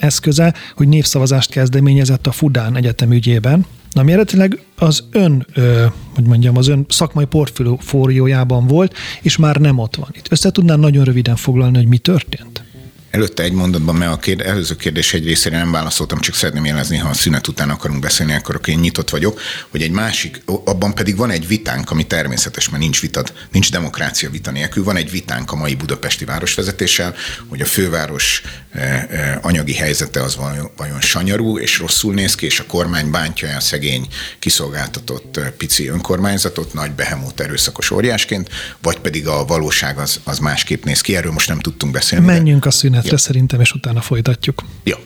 eszköze, 0.00 0.54
hogy 0.74 0.88
névszavazást 0.88 1.50
kezdeményezett 1.50 2.26
a 2.26 2.32
Fudán 2.32 2.76
Egyetem 2.76 3.12
ügyében, 3.12 3.66
ami 3.94 4.12
eredetileg 4.12 4.64
az 4.76 5.04
ön, 5.10 5.46
ö, 5.54 5.84
hogy 6.14 6.24
mondjam, 6.24 6.56
az 6.56 6.68
ön 6.68 6.86
szakmai 6.88 7.24
portfóliójában 7.24 8.66
volt, 8.66 8.94
és 9.22 9.36
már 9.36 9.56
nem 9.56 9.78
ott 9.78 9.96
van. 9.96 10.08
Itt 10.12 10.26
össze 10.30 10.50
tudnál 10.50 10.76
nagyon 10.76 11.04
röviden 11.04 11.36
foglalni, 11.36 11.76
hogy 11.76 11.86
mi 11.86 11.98
történt? 11.98 12.73
Előtte 13.14 13.42
egy 13.42 13.52
mondatban, 13.52 13.94
mert 13.94 14.12
a 14.12 14.16
kérd, 14.16 14.40
előző 14.40 14.76
kérdés 14.76 15.14
egy 15.14 15.24
részére 15.24 15.56
nem 15.56 15.70
válaszoltam, 15.70 16.20
csak 16.20 16.34
szeretném 16.34 16.64
jelezni, 16.64 16.96
ha 16.96 17.08
a 17.08 17.12
szünet 17.12 17.48
után 17.48 17.70
akarunk 17.70 18.00
beszélni, 18.00 18.34
akkor 18.34 18.60
én 18.64 18.78
nyitott 18.78 19.10
vagyok, 19.10 19.40
hogy 19.70 19.82
egy 19.82 19.90
másik, 19.90 20.42
abban 20.44 20.94
pedig 20.94 21.16
van 21.16 21.30
egy 21.30 21.46
vitánk, 21.46 21.90
ami 21.90 22.06
természetes, 22.06 22.68
mert 22.68 22.82
nincs 22.82 23.00
vitad, 23.00 23.32
nincs 23.52 23.70
demokrácia 23.70 24.30
vita 24.30 24.50
nélkül, 24.50 24.84
van 24.84 24.96
egy 24.96 25.10
vitánk 25.10 25.52
a 25.52 25.56
mai 25.56 25.74
budapesti 25.74 26.24
városvezetéssel, 26.24 27.14
hogy 27.48 27.60
a 27.60 27.64
főváros 27.64 28.42
eh, 28.70 29.02
eh, 29.02 29.38
anyagi 29.42 29.74
helyzete 29.74 30.22
az 30.22 30.36
vajon, 30.76 31.00
sanyarú 31.00 31.58
és 31.58 31.78
rosszul 31.78 32.14
néz 32.14 32.34
ki, 32.34 32.46
és 32.46 32.60
a 32.60 32.64
kormány 32.66 33.10
bántja 33.10 33.56
a 33.56 33.60
szegény, 33.60 34.06
kiszolgáltatott 34.38 35.36
eh, 35.36 35.50
pici 35.50 35.88
önkormányzatot 35.88 36.72
nagy 36.72 36.90
behemót 36.90 37.40
erőszakos 37.40 37.90
óriásként, 37.90 38.48
vagy 38.82 38.98
pedig 38.98 39.26
a 39.26 39.44
valóság 39.44 39.98
az, 39.98 40.20
az 40.24 40.38
másképp 40.38 40.84
néz 40.84 41.00
ki. 41.00 41.16
Erről 41.16 41.32
most 41.32 41.48
nem 41.48 41.60
tudtunk 41.60 41.92
beszélni. 41.92 42.26
Menjünk 42.26 42.62
de... 42.62 42.68
a 42.68 42.72
szünet 42.72 43.02
szünetre 43.04 43.16
szerintem, 43.16 43.60
és 43.60 43.72
utána 43.72 44.00
folytatjuk. 44.00 44.62
Jó. 44.84 44.96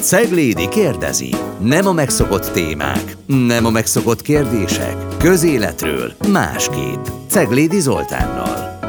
Ceglédi 0.00 0.68
kérdezi. 0.68 1.34
Nem 1.60 1.86
a 1.86 1.92
megszokott 1.92 2.52
témák, 2.52 3.16
nem 3.26 3.66
a 3.66 3.70
megszokott 3.70 4.22
kérdések. 4.22 4.96
Közéletről 5.18 6.12
másképp. 6.28 7.06
Ceglédi 7.28 7.80
Zoltánnal. 7.80 8.80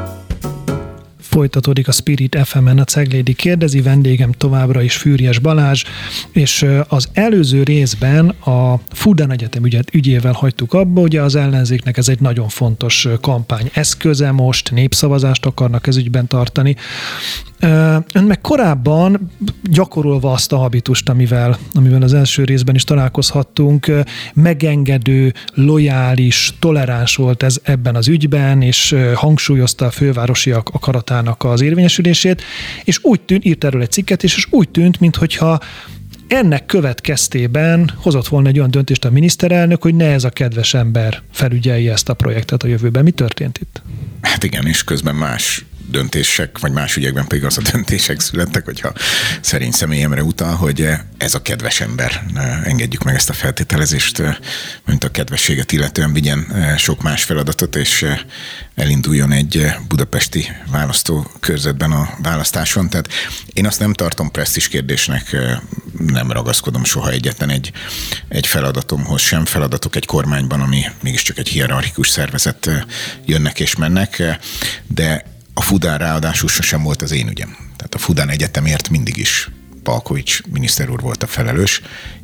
Folytatódik 1.20 1.88
a 1.88 1.92
Spirit 1.92 2.38
FM-en 2.44 2.80
a 2.80 2.84
Ceglédi 2.84 3.34
kérdezi, 3.34 3.82
vendégem 3.82 4.32
továbbra 4.32 4.82
is 4.82 4.96
Fűrjes 4.96 5.40
Balázs, 5.40 5.84
és 6.32 6.66
az 6.88 7.10
előző 7.14 7.64
részben 7.64 8.30
a 8.30 8.80
Fudan 8.90 9.32
Egyetem 9.32 9.66
ügyet, 9.66 9.94
ügyével 9.94 10.32
hagytuk 10.32 10.74
abba, 10.74 11.02
ugye 11.02 11.22
az 11.22 11.36
ellenzéknek 11.36 11.98
ez 11.98 12.08
egy 12.08 12.20
nagyon 12.20 12.48
fontos 12.48 13.08
kampány 13.22 13.70
eszköze 13.74 14.32
most, 14.32 14.72
népszavazást 14.72 15.46
akarnak 15.46 15.88
ez 15.88 15.98
ügyben 15.98 16.28
tartani. 16.28 16.76
Ön 18.14 18.24
meg 18.24 18.42
korábban 18.42 19.32
gyakorolva 19.64 20.32
azt 20.32 20.52
a 20.52 20.58
habitust, 20.58 21.10
amivel, 21.10 21.58
amivel 21.74 22.02
az 22.02 22.14
első 22.14 22.44
részben 22.44 22.76
is 22.76 22.84
találkozhattunk, 22.84 23.92
megengedő, 24.34 25.34
lojális, 25.54 26.54
toleráns 26.60 27.16
volt 27.16 27.44
ez 27.44 27.58
ebben 27.64 27.96
az 27.96 28.08
ügyben, 28.08 28.62
és 28.62 28.96
hangsúlyozta 29.14 29.86
a 29.86 29.92
fővárosiak 29.92 30.70
akaratának 30.70 31.44
az 31.44 31.62
érvényesülését, 31.62 32.42
és 32.84 33.00
úgy 33.02 33.22
tűnt, 33.22 33.46
írt 33.46 33.64
erről 33.64 33.82
egy 33.82 33.92
cikket, 33.92 34.24
és, 34.24 34.36
és 34.36 34.48
úgy 34.50 34.70
tűnt, 34.70 35.00
mintha 35.00 35.60
ennek 36.28 36.66
következtében 36.66 37.92
hozott 37.96 38.28
volna 38.28 38.48
egy 38.48 38.58
olyan 38.58 38.72
döntést 38.72 39.06
a 39.06 39.10
miniszterelnök, 39.10 39.82
hogy 39.82 39.96
ne 39.96 40.12
ez 40.12 40.24
a 40.24 40.30
kedves 40.30 40.74
ember 40.74 41.22
felügyelje 41.32 41.92
ezt 41.92 42.10
a 42.10 42.14
projektet 42.14 42.64
a 42.64 42.68
jövőben. 42.68 43.04
Mi 43.04 43.12
történt 43.12 43.58
itt? 43.58 43.82
Hát 44.22 44.44
igen, 44.44 44.68
és 44.68 44.84
közben 44.84 45.16
más 45.16 45.66
döntések, 45.94 46.60
vagy 46.60 46.72
más 46.72 46.96
ügyekben 46.96 47.28
pedig 47.28 47.46
az 47.46 47.58
a 47.58 47.72
döntések 47.72 48.20
születtek, 48.20 48.66
hogyha 48.66 48.94
szerény 49.42 49.72
személyemre 49.72 50.24
utal, 50.24 50.56
hogy 50.56 50.90
ez 51.18 51.34
a 51.34 51.42
kedves 51.42 51.82
ember, 51.82 52.24
engedjük 52.64 53.04
meg 53.04 53.16
ezt 53.16 53.30
a 53.30 53.34
feltételezést, 53.34 54.22
mint 54.86 55.04
a 55.04 55.12
kedvességet 55.12 55.72
illetően 55.72 56.14
vigyen 56.14 56.48
sok 56.78 57.02
más 57.02 57.24
feladatot, 57.24 57.76
és 57.76 58.06
elinduljon 58.76 59.32
egy 59.32 59.66
budapesti 59.88 60.48
választókörzetben 60.72 61.92
a 61.92 62.10
választáson. 62.22 62.90
Tehát 62.90 63.10
én 63.54 63.66
azt 63.66 63.80
nem 63.80 63.94
tartom 63.94 64.32
presztis 64.32 64.68
kérdésnek, 64.68 65.36
nem 65.98 66.32
ragaszkodom 66.32 66.84
soha 66.84 67.12
egyetlen 67.12 67.50
egy, 67.50 67.72
egy 68.28 68.48
feladatomhoz 68.48 69.22
sem. 69.22 69.46
Feladatok 69.46 69.96
egy 69.96 70.06
kormányban, 70.06 70.62
ami 70.62 70.82
mégiscsak 71.02 71.38
egy 71.38 71.48
hierarchikus 71.48 72.10
szervezet 72.10 72.70
jönnek 73.26 73.60
és 73.60 73.76
mennek, 73.76 74.24
de 74.88 75.33
a 75.54 75.62
Fudán 75.62 75.98
ráadásul 75.98 76.50
sosem 76.50 76.84
volt 76.84 77.02
az 77.02 77.12
én 77.12 77.28
ügyem. 77.28 77.58
Tehát 77.76 77.94
a 77.94 77.98
Fudán 77.98 78.30
Egyetemért 78.30 78.90
mindig 78.90 79.18
is 79.18 79.50
Palkovics 79.84 80.42
miniszter 80.52 80.90
úr 80.90 81.02
volt 81.02 81.24
a 81.24 81.28
felelős. 81.28 81.82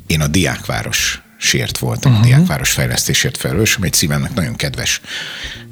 Én 0.08 0.22
a 0.22 0.28
diákváros 0.28 1.22
sért 1.38 1.78
voltam, 1.78 2.12
uh-huh. 2.12 2.26
a 2.26 2.30
diákváros 2.30 2.72
fejlesztésért 2.72 3.38
felelős, 3.38 3.76
ami 3.76 3.86
egy 3.86 3.94
szívemnek 3.94 4.34
nagyon 4.34 4.56
kedves 4.56 5.02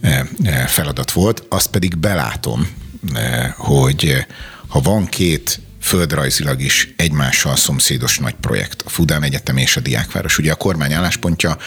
eh, 0.02 0.22
eh, 0.44 0.68
feladat 0.68 1.12
volt. 1.12 1.44
Azt 1.50 1.70
pedig 1.70 1.98
belátom, 1.98 2.68
eh, 3.14 3.54
hogy 3.58 4.26
ha 4.68 4.80
van 4.82 5.06
két 5.06 5.60
földrajzilag 5.82 6.62
is 6.62 6.94
egymással 6.96 7.56
szomszédos 7.56 8.18
nagy 8.18 8.36
projekt, 8.42 8.82
a 8.82 8.90
Fudán 8.90 9.24
Egyetem 9.24 9.58
és 9.58 9.78
a 9.78 9.80
Diákváros. 9.80 10.38
Ugye 10.38 10.52
a 10.52 10.56
kormány 10.56 10.94
álláspontja, 10.94 11.58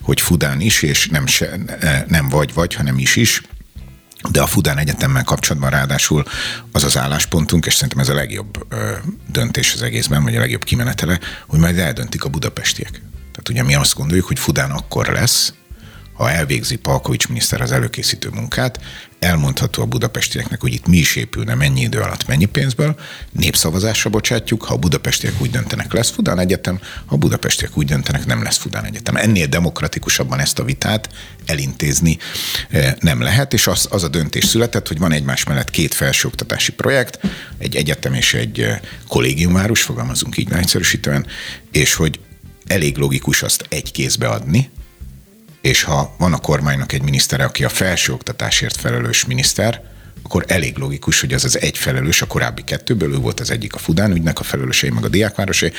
hogy 0.00 0.20
Fudán 0.20 0.60
is, 0.60 0.82
és 0.82 1.08
nem, 1.08 1.26
se, 1.26 1.56
nem 2.08 2.28
vagy 2.28 2.54
vagy, 2.54 2.74
hanem 2.74 2.98
is 2.98 3.16
is, 3.16 3.42
de 4.30 4.42
a 4.42 4.46
Fudán 4.46 4.78
Egyetemmel 4.78 5.24
kapcsolatban 5.24 5.70
ráadásul 5.70 6.24
az 6.72 6.84
az 6.84 6.98
álláspontunk, 6.98 7.66
és 7.66 7.74
szerintem 7.74 7.98
ez 7.98 8.08
a 8.08 8.14
legjobb 8.14 8.74
döntés 9.28 9.74
az 9.74 9.82
egészben, 9.82 10.22
vagy 10.22 10.36
a 10.36 10.40
legjobb 10.40 10.64
kimenetele, 10.64 11.20
hogy 11.46 11.58
majd 11.58 11.78
eldöntik 11.78 12.24
a 12.24 12.28
budapestiek. 12.28 12.90
Tehát 12.90 13.48
ugye 13.48 13.62
mi 13.62 13.74
azt 13.74 13.94
gondoljuk, 13.94 14.26
hogy 14.26 14.38
Fudán 14.38 14.70
akkor 14.70 15.06
lesz, 15.06 15.54
ha 16.12 16.30
elvégzi 16.30 16.76
Palkovics 16.76 17.28
miniszter 17.28 17.60
az 17.60 17.72
előkészítő 17.72 18.28
munkát, 18.28 18.80
elmondható 19.24 19.82
a 19.82 19.86
budapestieknek, 19.86 20.60
hogy 20.60 20.72
itt 20.72 20.86
mi 20.86 20.96
is 20.96 21.16
épülne, 21.16 21.54
mennyi 21.54 21.80
idő 21.80 22.00
alatt, 22.00 22.26
mennyi 22.26 22.44
pénzből, 22.44 22.94
népszavazásra 23.30 24.10
bocsátjuk, 24.10 24.62
ha 24.62 24.74
a 24.74 24.76
budapestiek 24.76 25.40
úgy 25.40 25.50
döntenek, 25.50 25.92
lesz 25.92 26.10
Fudán 26.10 26.38
Egyetem, 26.38 26.78
ha 27.06 27.14
a 27.14 27.18
budapestiek 27.18 27.76
úgy 27.76 27.86
döntenek, 27.86 28.26
nem 28.26 28.42
lesz 28.42 28.56
Fudán 28.56 28.84
Egyetem. 28.84 29.16
Ennél 29.16 29.46
demokratikusabban 29.46 30.40
ezt 30.40 30.58
a 30.58 30.64
vitát 30.64 31.08
elintézni 31.46 32.18
eh, 32.70 32.94
nem 33.00 33.20
lehet, 33.20 33.52
és 33.52 33.66
az, 33.66 33.86
az 33.90 34.02
a 34.02 34.08
döntés 34.08 34.44
született, 34.44 34.88
hogy 34.88 34.98
van 34.98 35.12
egymás 35.12 35.44
mellett 35.44 35.70
két 35.70 35.94
felsőoktatási 35.94 36.72
projekt, 36.72 37.20
egy 37.58 37.76
egyetem 37.76 38.14
és 38.14 38.34
egy 38.34 38.60
eh, 38.60 38.80
kollégiumváros, 39.08 39.82
fogalmazunk 39.82 40.36
így 40.36 40.52
egyszerűsítően, 40.52 41.26
és 41.70 41.94
hogy 41.94 42.20
elég 42.66 42.96
logikus 42.96 43.42
azt 43.42 43.66
egy 43.68 43.92
kézbe 43.92 44.28
adni, 44.28 44.70
és 45.64 45.82
ha 45.82 46.14
van 46.18 46.32
a 46.32 46.38
kormánynak 46.38 46.92
egy 46.92 47.02
minisztere, 47.02 47.44
aki 47.44 47.64
a 47.64 47.68
felsőoktatásért 47.68 48.76
felelős 48.76 49.24
miniszter, 49.24 49.82
akkor 50.22 50.44
elég 50.48 50.76
logikus, 50.76 51.20
hogy 51.20 51.32
az 51.32 51.44
az 51.44 51.60
egy 51.60 51.78
felelős, 51.78 52.22
a 52.22 52.26
korábbi 52.26 52.62
kettőből, 52.64 53.12
ő 53.12 53.16
volt 53.16 53.40
az 53.40 53.50
egyik 53.50 53.74
a 53.74 53.78
Fudán 53.78 54.12
ügynek, 54.12 54.40
a 54.40 54.42
felelősei 54.42 54.90
meg 54.90 55.04
a 55.04 55.08
diákvárosé, 55.08 55.72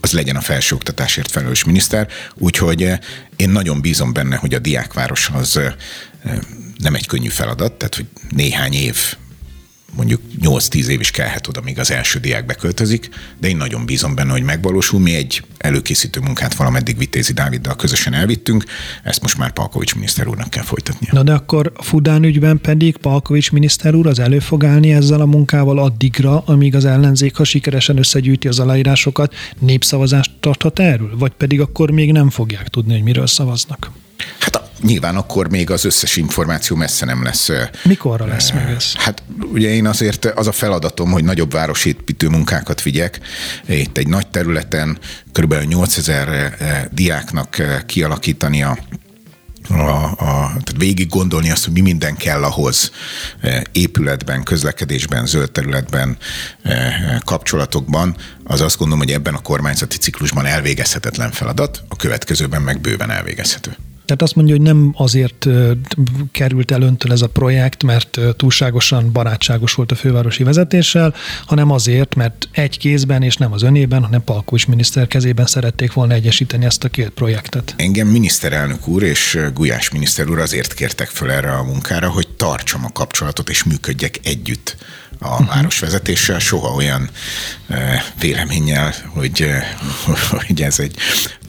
az 0.00 0.12
legyen 0.12 0.36
a 0.36 0.40
felsőoktatásért 0.40 1.30
felelős 1.30 1.64
miniszter, 1.64 2.08
úgyhogy 2.34 2.82
eh, 2.82 2.98
én 3.36 3.50
nagyon 3.50 3.80
bízom 3.80 4.12
benne, 4.12 4.36
hogy 4.36 4.54
a 4.54 4.58
diákváros 4.58 5.30
az 5.32 5.56
eh, 5.56 5.72
nem 6.78 6.94
egy 6.94 7.06
könnyű 7.06 7.28
feladat, 7.28 7.72
tehát 7.72 7.94
hogy 7.94 8.06
néhány 8.30 8.72
év 8.72 9.16
mondjuk 9.96 10.20
8-10 10.42 10.86
év 10.86 11.00
is 11.00 11.10
kellhet 11.10 11.48
oda, 11.48 11.60
míg 11.60 11.78
az 11.78 11.90
első 11.90 12.18
diák 12.18 12.46
beköltözik, 12.46 13.08
de 13.38 13.48
én 13.48 13.56
nagyon 13.56 13.84
bízom 13.84 14.14
benne, 14.14 14.30
hogy 14.30 14.42
megvalósul. 14.42 15.00
Mi 15.00 15.14
egy 15.14 15.44
előkészítő 15.58 16.20
munkát 16.20 16.54
valameddig 16.54 16.98
Vitézi 16.98 17.32
Dáviddal 17.32 17.76
közösen 17.76 18.14
elvittünk, 18.14 18.64
ezt 19.02 19.22
most 19.22 19.38
már 19.38 19.52
Palkovics 19.52 19.94
miniszter 19.94 20.26
úrnak 20.26 20.50
kell 20.50 20.62
folytatnia. 20.62 21.10
Na 21.12 21.22
de 21.22 21.32
akkor 21.32 21.72
a 21.76 21.82
Fudán 21.82 22.24
ügyben 22.24 22.60
pedig 22.60 22.96
Palkovics 22.96 23.52
miniszter 23.52 23.94
úr 23.94 24.06
az 24.06 24.18
elő 24.18 24.38
fog 24.38 24.64
állni 24.64 24.92
ezzel 24.92 25.20
a 25.20 25.26
munkával 25.26 25.78
addigra, 25.78 26.42
amíg 26.46 26.74
az 26.74 26.84
ellenzék, 26.84 27.36
ha 27.36 27.44
sikeresen 27.44 27.98
összegyűjti 27.98 28.48
az 28.48 28.58
aláírásokat, 28.58 29.34
népszavazást 29.58 30.30
tarthat 30.40 30.78
erről? 30.78 31.18
Vagy 31.18 31.32
pedig 31.32 31.60
akkor 31.60 31.90
még 31.90 32.12
nem 32.12 32.30
fogják 32.30 32.68
tudni, 32.68 32.92
hogy 32.92 33.02
miről 33.02 33.26
szavaznak? 33.26 33.90
Hát 34.38 34.61
nyilván 34.82 35.16
akkor 35.16 35.50
még 35.50 35.70
az 35.70 35.84
összes 35.84 36.16
információ 36.16 36.76
messze 36.76 37.04
nem 37.04 37.22
lesz. 37.22 37.50
Mikorra 37.84 38.26
lesz 38.26 38.50
meg 38.50 38.70
ez? 38.70 38.94
Hát 38.94 39.22
ugye 39.52 39.68
én 39.68 39.86
azért 39.86 40.24
az 40.24 40.46
a 40.46 40.52
feladatom, 40.52 41.10
hogy 41.10 41.24
nagyobb 41.24 41.52
városépítő 41.52 42.28
munkákat 42.28 42.82
vigyek. 42.82 43.20
Itt 43.68 43.98
egy 43.98 44.08
nagy 44.08 44.26
területen 44.26 44.98
kb. 45.32 45.54
8000 45.54 46.88
diáknak 46.92 47.62
kialakítani 47.86 48.62
a 48.62 48.78
a, 49.68 50.04
a, 50.04 50.46
tehát 50.48 50.74
végig 50.76 51.08
gondolni 51.08 51.50
azt, 51.50 51.64
hogy 51.64 51.72
mi 51.72 51.80
minden 51.80 52.16
kell 52.16 52.44
ahhoz 52.44 52.90
épületben, 53.72 54.42
közlekedésben, 54.42 55.26
zöld 55.26 55.52
területben, 55.52 56.16
kapcsolatokban, 57.24 58.16
az 58.44 58.60
azt 58.60 58.76
gondolom, 58.78 59.04
hogy 59.04 59.12
ebben 59.12 59.34
a 59.34 59.42
kormányzati 59.42 59.96
ciklusban 59.96 60.46
elvégezhetetlen 60.46 61.30
feladat, 61.30 61.82
a 61.88 61.96
következőben 61.96 62.62
meg 62.62 62.80
bőven 62.80 63.10
elvégezhető. 63.10 63.76
Tehát 64.12 64.26
azt 64.26 64.36
mondja, 64.36 64.56
hogy 64.56 64.64
nem 64.64 64.94
azért 64.96 65.46
került 66.32 66.70
el 66.70 66.82
öntől 66.82 67.12
ez 67.12 67.22
a 67.22 67.28
projekt, 67.28 67.82
mert 67.82 68.18
túlságosan 68.36 69.12
barátságos 69.12 69.74
volt 69.74 69.92
a 69.92 69.94
fővárosi 69.94 70.42
vezetéssel, 70.42 71.14
hanem 71.46 71.70
azért, 71.70 72.14
mert 72.14 72.48
egy 72.50 72.78
kézben, 72.78 73.22
és 73.22 73.36
nem 73.36 73.52
az 73.52 73.62
önében, 73.62 74.02
hanem 74.02 74.24
Palkós 74.24 74.66
miniszter 74.66 75.06
kezében 75.06 75.46
szerették 75.46 75.92
volna 75.92 76.12
egyesíteni 76.12 76.64
ezt 76.64 76.84
a 76.84 76.88
két 76.88 77.08
projektet. 77.10 77.74
Engem 77.76 78.06
miniszterelnök 78.06 78.88
úr 78.88 79.02
és 79.02 79.38
Gulyás 79.54 79.90
miniszter 79.90 80.28
úr 80.28 80.38
azért 80.38 80.74
kértek 80.74 81.08
föl 81.08 81.30
erre 81.30 81.52
a 81.52 81.62
munkára, 81.62 82.10
hogy 82.10 82.28
tartsam 82.28 82.84
a 82.84 82.92
kapcsolatot 82.92 83.48
és 83.48 83.64
működjek 83.64 84.20
együtt 84.22 84.76
a 85.22 85.44
városvezetéssel, 85.44 86.38
soha 86.38 86.74
olyan 86.74 87.10
véleménnyel, 88.20 88.94
hogy, 89.14 89.46
hogy 90.46 90.62
ez 90.62 90.78
egy 90.78 90.96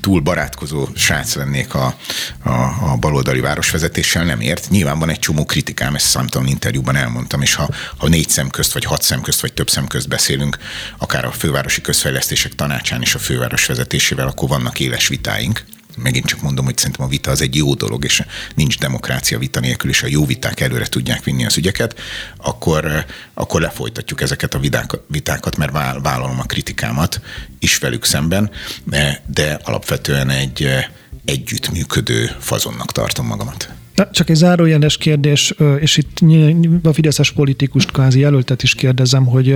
túl 0.02 0.20
barátkozó 0.20 0.88
srác 0.96 1.36
lennék 1.36 1.74
a, 1.74 1.96
a, 2.44 2.52
a 2.92 2.98
baloldali 3.00 3.40
városvezetéssel, 3.40 4.24
nem 4.24 4.42
ért. 4.42 4.70
Nyilván 4.70 5.00
van 5.00 5.10
egy 5.10 5.20
csomó 5.20 5.46
kritikám, 5.46 5.96
ezt 5.96 6.06
számtalan 6.10 6.48
interjúban 6.48 6.96
elmondtam, 6.96 7.42
és 7.42 7.54
ha, 7.54 7.70
ha 7.98 8.08
négy 8.08 8.30
szem 8.30 8.50
közt, 8.50 8.74
vagy 8.74 8.86
hat 8.86 9.02
szem 9.02 9.22
közt, 9.22 9.42
vagy 9.42 9.54
több 9.54 9.70
szem 9.70 9.88
közt 9.88 10.08
beszélünk, 10.08 10.58
akár 10.98 11.26
a 11.26 11.32
fővárosi 11.32 11.82
közfejlesztések 11.82 12.56
tanácsán 12.56 13.02
és 13.02 13.16
a 13.16 13.20
főváros 13.20 13.66
vezetésével, 13.66 14.28
akkor 14.28 14.50
vannak 14.50 14.80
éles 14.80 15.08
vitáink 15.08 15.64
megint 15.98 16.26
csak 16.26 16.42
mondom, 16.42 16.66
hogy 16.66 16.78
szerintem 16.78 17.06
a 17.06 17.10
vita 17.10 17.32
az 17.32 17.42
egy 17.42 17.56
jó 17.56 17.74
dolog, 17.74 18.04
és 18.04 18.24
nincs 18.56 18.80
demokrácia 18.80 19.40
vita 19.40 19.60
nélkül, 19.60 19.90
és 19.90 20.04
a 20.04 20.08
jó 20.08 20.26
viták 20.26 20.60
előre 20.60 20.88
tudják 20.88 21.24
vinni 21.24 21.46
az 21.46 21.58
ügyeket, 21.58 22.00
akkor, 22.38 23.06
akkor 23.34 23.62
lefolytatjuk 23.62 24.22
ezeket 24.22 24.54
a 24.54 24.60
vitákat, 25.08 25.58
mert 25.58 25.72
vállalom 26.02 26.40
a 26.40 26.44
kritikámat 26.44 27.22
is 27.60 27.78
velük 27.78 28.06
szemben, 28.06 28.52
de 29.26 29.60
alapvetően 29.64 30.30
egy 30.30 30.68
együttműködő 31.26 32.32
fazonnak 32.40 32.92
tartom 32.92 33.26
magamat. 33.26 33.83
Csak 34.12 34.30
egy 34.30 34.36
zárójeles 34.36 34.98
kérdés, 34.98 35.54
és 35.80 35.98
itt 35.98 36.20
a 36.84 36.94
Fideszes 36.94 37.32
politikust 37.32 37.92
kvázi 37.92 38.20
jelöltet 38.20 38.64
is 38.64 38.76
kérdezem, 38.76 39.26
hogy 39.26 39.56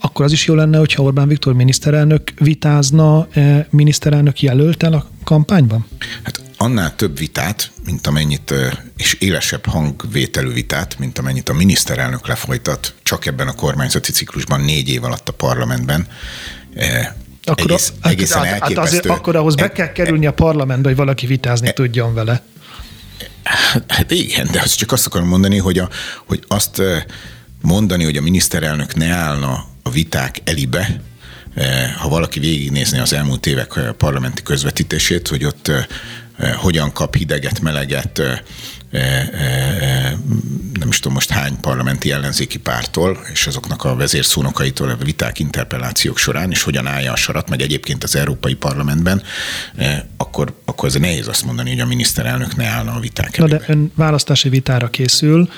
akkor 0.00 0.24
az 0.24 0.32
is 0.32 0.46
jó 0.46 0.54
lenne, 0.54 0.78
hogyha 0.78 1.02
Orbán 1.02 1.28
Viktor 1.28 1.54
miniszterelnök 1.54 2.22
vitázna 2.38 3.28
miniszterelnök 3.70 4.40
jelöltel 4.40 4.92
a 4.92 5.06
kampányban? 5.24 5.86
Hát 6.22 6.40
annál 6.56 6.96
több 6.96 7.18
vitát, 7.18 7.70
mint 7.84 8.06
amennyit, 8.06 8.54
és 8.96 9.16
élesebb 9.18 9.66
hangvételű 9.66 10.52
vitát, 10.52 10.98
mint 10.98 11.18
amennyit 11.18 11.48
a 11.48 11.52
miniszterelnök 11.52 12.26
lefolytat 12.26 12.94
csak 13.02 13.26
ebben 13.26 13.48
a 13.48 13.52
kormányzati 13.52 14.12
ciklusban 14.12 14.60
négy 14.60 14.88
év 14.88 15.04
alatt 15.04 15.28
a 15.28 15.32
parlamentben, 15.32 16.06
akkor, 17.44 17.70
egész, 17.70 17.92
hát, 18.00 18.12
egészen 18.12 18.44
hát, 18.44 18.60
hát 18.60 18.78
azért, 18.78 19.06
akkor 19.06 19.36
ahhoz 19.36 19.54
be 19.54 19.72
kell 19.72 19.92
kerülni 19.92 20.26
a 20.26 20.32
parlamentbe, 20.32 20.88
hogy 20.88 20.96
valaki 20.96 21.26
vitázni 21.26 21.68
e, 21.68 21.72
tudjon 21.72 22.14
vele. 22.14 22.42
Hát, 23.88 24.10
igen, 24.10 24.48
de 24.52 24.60
azt 24.60 24.76
csak 24.76 24.92
azt 24.92 25.06
akarom 25.06 25.28
mondani, 25.28 25.58
hogy, 25.58 25.78
a, 25.78 25.88
hogy 26.26 26.44
azt 26.48 26.82
mondani, 27.62 28.04
hogy 28.04 28.16
a 28.16 28.22
miniszterelnök 28.22 28.94
ne 28.94 29.14
állna 29.14 29.66
a 29.82 29.90
viták 29.90 30.40
elibe, 30.44 31.00
ha 31.98 32.08
valaki 32.08 32.40
végignézni 32.40 32.98
az 32.98 33.12
elmúlt 33.12 33.46
évek 33.46 33.80
parlamenti 33.96 34.42
közvetítését, 34.42 35.28
hogy 35.28 35.44
ott 35.44 35.70
hogyan 36.56 36.92
kap 36.92 37.16
hideget, 37.16 37.60
meleget 37.60 38.22
nem 40.78 40.88
is 40.88 40.98
tudom 40.98 41.12
most 41.12 41.30
hány 41.30 41.60
parlamenti 41.60 42.10
ellenzéki 42.10 42.58
pártól, 42.58 43.18
és 43.32 43.46
azoknak 43.46 43.84
a 43.84 43.96
vezérszónokaitól 43.96 44.88
a 44.88 44.96
viták, 45.04 45.38
interpellációk 45.38 46.18
során, 46.18 46.50
és 46.50 46.62
hogyan 46.62 46.86
állja 46.86 47.12
a 47.12 47.16
sarat, 47.16 47.48
meg 47.48 47.60
egyébként 47.60 48.04
az 48.04 48.16
Európai 48.16 48.54
Parlamentben, 48.54 49.22
akkor, 50.16 50.54
akkor 50.64 50.88
ez 50.88 50.94
nehéz 50.94 51.28
azt 51.28 51.44
mondani, 51.44 51.70
hogy 51.70 51.80
a 51.80 51.86
miniszterelnök 51.86 52.56
ne 52.56 52.66
állna 52.66 52.94
a 52.94 53.00
viták 53.00 53.38
Na 53.38 53.46
de 53.46 53.60
ön 53.66 53.92
választási 53.94 54.48
vitára 54.48 54.88
készül, 54.88 55.48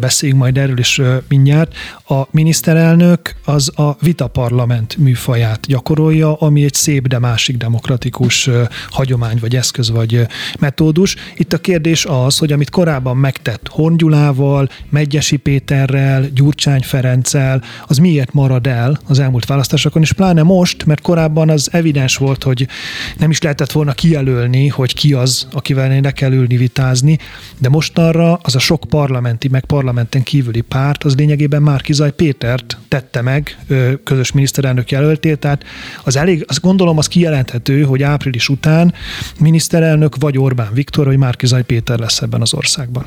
beszéljünk 0.00 0.40
majd 0.40 0.58
erről 0.58 0.78
is 0.78 1.00
mindjárt. 1.28 1.74
A 2.08 2.22
miniszterelnök 2.30 3.34
az 3.44 3.78
a 3.78 3.96
vitaparlament 4.00 4.96
műfaját 4.96 5.66
gyakorolja, 5.66 6.34
ami 6.34 6.64
egy 6.64 6.74
szép, 6.74 7.08
de 7.08 7.18
másik 7.18 7.56
demokratikus 7.56 8.50
hagyomány, 8.90 9.38
vagy 9.40 9.56
eszköz, 9.56 9.90
vagy 9.90 10.26
metódus. 10.58 11.16
Itt 11.36 11.52
a 11.52 11.58
kérdés 11.58 12.04
az, 12.04 12.38
hogy 12.38 12.52
amit 12.52 12.70
korábban 12.78 13.16
megtett 13.16 13.68
Hongyulával, 13.68 14.68
Megyesi 14.88 15.36
Péterrel, 15.36 16.26
Gyurcsány 16.34 16.82
Ferenccel, 16.82 17.62
az 17.86 17.98
miért 17.98 18.32
marad 18.32 18.66
el 18.66 18.98
az 19.06 19.18
elmúlt 19.18 19.46
választásokon, 19.46 20.02
és 20.02 20.12
pláne 20.12 20.42
most, 20.42 20.86
mert 20.86 21.00
korábban 21.00 21.50
az 21.50 21.68
evidens 21.72 22.16
volt, 22.16 22.42
hogy 22.42 22.68
nem 23.16 23.30
is 23.30 23.42
lehetett 23.42 23.72
volna 23.72 23.92
kijelölni, 23.92 24.68
hogy 24.68 24.94
ki 24.94 25.12
az, 25.12 25.46
akivel 25.52 26.00
ne 26.00 26.10
kell 26.10 26.32
ülni 26.32 26.56
vitázni, 26.56 27.18
de 27.58 27.68
mostanra 27.68 28.38
az 28.42 28.54
a 28.54 28.58
sok 28.58 28.84
parlamenti, 28.88 29.48
meg 29.48 29.64
parlamenten 29.64 30.22
kívüli 30.22 30.60
párt, 30.60 31.04
az 31.04 31.16
lényegében 31.16 31.62
már 31.62 31.80
Kizaj 31.80 32.12
Pétert 32.12 32.78
tette 32.88 33.22
meg 33.22 33.58
közös 34.04 34.32
miniszterelnök 34.32 34.90
jelöltét, 34.90 35.38
tehát 35.38 35.64
az 36.04 36.16
elég, 36.16 36.44
azt 36.48 36.60
gondolom, 36.60 36.98
az 36.98 37.08
kijelenthető, 37.08 37.82
hogy 37.82 38.02
április 38.02 38.48
után 38.48 38.94
miniszterelnök 39.38 40.16
vagy 40.16 40.38
Orbán 40.38 40.70
Viktor, 40.72 41.06
vagy 41.06 41.18
Márkizaj 41.18 41.62
Péter 41.62 41.98
lesz 41.98 42.22
ebben 42.22 42.40
az 42.40 42.54
országban 42.54 42.66
országban. 42.68 43.06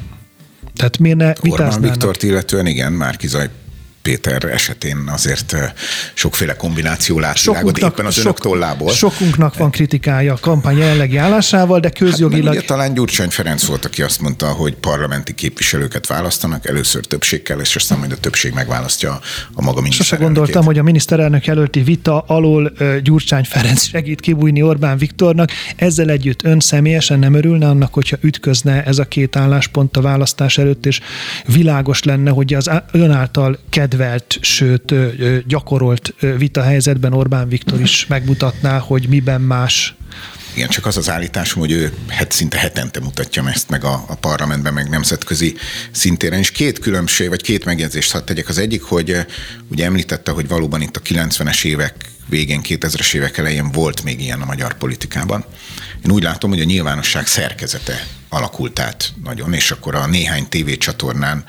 Tehát 0.76 0.98
miért 0.98 1.18
ne 1.18 1.34
Orbán 1.50 1.82
Viktort 1.82 2.24
illetően 2.24 2.66
igen, 2.66 2.92
Márkizaj 2.94 3.50
Péter 4.02 4.44
esetén 4.44 4.98
azért 5.08 5.56
sokféle 6.14 6.56
kombináció 6.56 7.20
lát 7.20 7.42
világot 7.42 7.78
éppen 7.78 8.06
az 8.06 8.14
sok, 8.14 8.24
önök 8.24 8.40
tollából. 8.40 8.92
Sokunknak 8.92 9.58
van 9.58 9.72
kritikája 9.72 10.34
a 10.34 10.38
kampány 10.42 10.78
jelenlegi 10.78 11.18
állásával, 11.18 11.80
de 11.80 11.90
közjogilag... 11.90 12.56
Hát, 12.56 12.66
talán 12.66 12.94
Gyurcsány 12.94 13.30
Ferenc 13.30 13.66
volt, 13.66 13.86
aki 13.86 14.02
azt 14.02 14.22
mondta, 14.22 14.48
hogy 14.48 14.76
parlamenti 14.76 15.34
képviselőket 15.34 16.08
választanak, 16.08 16.68
először 16.68 17.06
többség 17.06 17.42
kell, 17.42 17.60
és 17.60 17.76
aztán 17.76 18.00
majd 18.00 18.12
a 18.12 18.18
többség 18.18 18.54
megválasztja 18.54 19.20
a 19.54 19.62
maga 19.62 19.92
Sose 19.92 20.16
gondoltam, 20.16 20.66
hogy 20.66 20.78
a 20.78 20.84
miniszterelnök 20.84 21.48
előtti 21.48 21.82
vita 21.82 22.20
alól 22.20 22.72
Gyurcsány 23.04 23.44
Ferenc 23.44 23.84
segít 23.84 24.22
kibújni 24.22 24.62
Orbán 24.62 24.98
Viktornak. 24.98 25.50
Ezzel 25.76 26.10
együtt 26.10 26.44
ön 26.44 26.60
személyesen 26.60 27.20
nem 27.20 27.34
örülne 27.34 27.68
annak, 27.68 27.94
hogyha 27.94 28.18
ütközne 28.22 28.84
ez 28.84 28.98
a 28.98 29.06
két 29.06 29.36
álláspont 29.36 29.98
a 29.98 30.02
választás 30.02 30.58
előtt, 30.58 30.86
és 30.86 31.00
világos 31.46 32.04
lenne, 32.04 32.30
hogy 32.30 32.54
az 32.54 32.70
ön 32.92 33.12
által 33.12 33.60
ked 33.70 33.91
kedvelt, 33.92 34.38
sőt 34.42 34.94
gyakorolt 35.48 36.14
vitahelyzetben 36.38 37.14
Orbán 37.14 37.50
Viktor 37.50 37.82
is 37.82 38.06
megmutatná, 38.08 38.78
hogy 38.78 39.08
miben 39.08 39.42
más 39.42 39.96
igen, 40.54 40.70
csak 40.70 40.86
az 40.86 40.98
az 40.98 41.10
állításom, 41.10 41.60
hogy 41.60 41.72
ő 41.72 41.94
het, 42.08 42.32
szinte 42.32 42.58
hetente 42.58 43.00
mutatja 43.00 43.50
ezt 43.50 43.70
meg 43.70 43.84
a, 43.84 44.04
a 44.08 44.16
parlamentben, 44.16 44.74
meg 44.74 44.90
nemzetközi 44.90 45.56
szintéren. 45.92 46.40
És 46.40 46.52
két 46.52 46.80
különbség, 46.80 47.30
vagy 47.30 47.42
két 47.42 47.66
megjegyzést 47.66 48.12
hadd 48.12 48.26
tegyek. 48.26 48.50
Az 48.50 48.58
egyik, 48.58 48.82
hogy 48.82 49.18
ugye 49.68 49.86
említette, 49.86 50.32
hogy 50.32 50.48
valóban 50.48 50.82
itt 50.82 50.96
a 50.96 51.02
90-es 51.02 51.64
évek 51.64 51.96
végén, 52.30 52.62
2000-es 52.64 53.14
évek 53.14 53.38
elején 53.38 53.72
volt 53.72 54.04
még 54.04 54.22
ilyen 54.22 54.42
a 54.42 54.46
magyar 54.46 54.74
politikában. 54.74 55.46
Én 56.06 56.12
úgy 56.12 56.24
látom, 56.24 56.50
hogy 56.50 56.60
a 56.60 56.64
nyilvánosság 56.64 57.28
szerkezete 57.28 58.08
alakult 58.34 58.80
át 58.80 59.14
nagyon, 59.24 59.54
és 59.54 59.72
akkor 59.72 59.96
a 59.96 60.08
néhány 60.08 60.50
tévécsatornán 60.50 61.46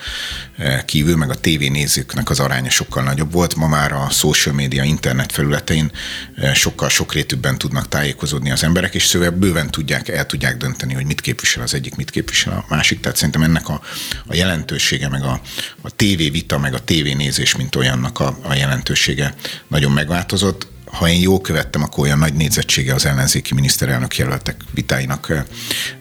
eh, 0.57 0.83
kívül, 0.85 1.17
meg 1.17 1.31
a 1.31 1.35
tévénézőknek 1.35 2.31
az 2.31 2.41
aránya 2.41 2.71
sokkal 2.71 3.03
nagyobb 3.03 3.33
volt. 3.33 3.55
Ma 3.55 3.67
már 3.67 3.93
a 3.93 4.09
social 4.11 4.55
media 4.55 4.83
internet 4.83 5.33
felületein 5.33 5.91
eh, 6.37 6.55
sokkal 6.55 6.89
sokrétűbben 6.89 7.59
tudnak 7.59 7.89
tájékozódni 7.89 8.51
az 8.51 8.63
emberek, 8.63 8.95
és 8.95 9.05
szóval 9.05 9.31
bőven 9.31 9.71
tudják, 9.71 10.09
el 10.09 10.27
tudják 10.27 10.57
dönteni, 10.57 10.95
hogy 10.95 11.07
mit 11.07 11.21
képvisel 11.21 11.63
az 11.63 11.75
egyik, 11.75 11.97
mit 11.97 12.11
képvisel 12.11 12.53
a 12.53 12.75
másik. 12.75 13.01
Tehát 13.01 13.17
szerintem 13.17 13.43
ennek 13.43 13.69
a, 13.69 13.81
a 14.27 14.35
jelentősége, 14.35 15.09
meg 15.09 15.23
a, 15.23 15.41
a 15.81 15.91
tévévita, 15.91 16.59
meg 16.59 16.75
a 16.75 16.85
tévénézés, 16.85 17.57
mint 17.57 17.77
olyannak 17.77 18.21
a, 18.21 18.39
a 18.43 18.55
jelentősége 18.55 19.35
nagyon 19.69 19.93
megváltozott 19.93 20.72
ha 20.93 21.09
én 21.09 21.21
jól 21.21 21.41
követtem, 21.41 21.83
akkor 21.83 22.05
olyan 22.05 22.19
nagy 22.19 22.35
nézettsége 22.35 22.95
az 22.95 23.07
ellenzéki 23.07 23.55
miniszterelnök 23.55 24.17
jelöltek 24.17 24.57
vitáinak 24.71 25.45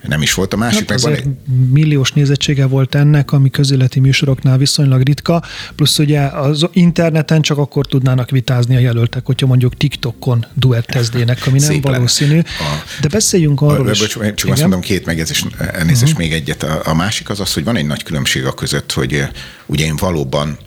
nem 0.01 0.21
is 0.21 0.34
volt. 0.34 0.54
A 0.54 0.58
másik 0.58 0.89
hát 0.89 1.01
meg 1.04 1.23
van 1.23 1.39
milliós 1.69 2.12
nézettsége 2.12 2.65
volt 2.65 2.95
ennek, 2.95 3.32
ami 3.32 3.49
közéleti 3.49 3.99
műsoroknál 3.99 4.58
viszonylag 4.58 5.01
ritka, 5.01 5.43
plusz 5.75 5.97
ugye 5.97 6.19
az 6.21 6.67
interneten 6.71 7.41
csak 7.41 7.58
akkor 7.58 7.86
tudnának 7.86 8.30
vitázni 8.30 8.75
a 8.75 8.80
jelöltek, 8.80 9.25
hogyha 9.25 9.47
mondjuk 9.47 9.77
TikTokon 9.77 10.45
duetteznének, 10.54 11.47
ami 11.47 11.60
nem 11.60 11.69
Szép 11.69 11.84
valószínű. 11.84 12.39
A, 12.39 12.84
De 13.01 13.08
beszéljünk 13.08 13.62
arról 13.62 13.88
a, 13.88 13.91
is. 13.91 13.99
Bocs, 13.99 14.12
csak 14.12 14.36
Igen? 14.36 14.51
azt 14.51 14.62
mondom, 14.62 14.80
két 14.80 15.06
megjegyzés, 15.06 15.45
elnézést 15.58 16.01
uh-huh. 16.01 16.17
még 16.17 16.34
egyet. 16.34 16.63
A, 16.63 16.82
a 16.84 16.93
másik 16.93 17.30
az 17.30 17.39
az, 17.39 17.54
hogy 17.54 17.63
van 17.63 17.75
egy 17.77 17.86
nagy 17.86 18.04
különbség 18.04 18.45
a 18.45 18.54
között, 18.54 18.91
hogy 18.91 19.23
ugye 19.65 19.86
én 19.86 19.95
valóban 19.95 20.58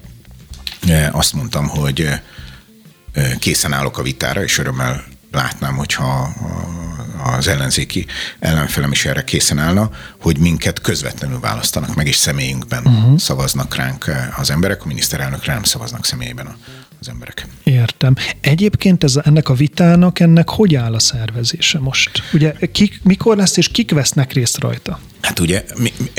azt 1.13 1.33
mondtam, 1.33 1.69
hogy 1.69 2.09
készen 3.39 3.73
állok 3.73 3.99
a 3.99 4.03
vitára, 4.03 4.43
és 4.43 4.59
örömmel 4.59 5.05
látnám, 5.33 5.77
hogyha 5.77 6.35
az 7.37 7.49
ellenzéki 7.49 8.07
ellenfelem 8.39 8.93
is 8.93 9.05
erre 9.05 9.25
készen 9.25 9.59
állna, 9.59 9.91
hogy 10.21 10.39
minket 10.39 10.81
közvetlenül 10.81 11.41
választanak 11.41 11.95
meg, 11.95 12.07
és 12.07 12.17
személyünkben 12.17 12.87
uh-huh. 12.87 13.19
szavaznak 13.19 13.75
ránk 13.75 14.11
az 14.37 14.51
emberek, 14.51 14.85
a 14.85 14.87
miniszterelnökre 14.87 15.53
nem 15.53 15.63
szavaznak 15.63 16.05
személyében 16.05 16.47
az 16.47 16.55
az 17.01 17.11
emberek. 17.11 17.47
Értem. 17.63 18.15
Egyébként 18.41 19.05
ez, 19.05 19.17
ennek 19.25 19.49
a 19.49 19.55
vitának, 19.55 20.21
ennek 20.21 20.49
hogy 20.49 20.75
áll 20.75 20.95
a 20.95 20.99
szervezése 20.99 21.79
most? 21.79 22.23
Ugye 22.33 22.53
kik, 22.73 23.01
mikor 23.03 23.37
lesz 23.37 23.57
és 23.57 23.69
kik 23.69 23.91
vesznek 23.91 24.33
részt 24.33 24.59
rajta? 24.59 24.99
Hát 25.25 25.39
ugye 25.39 25.65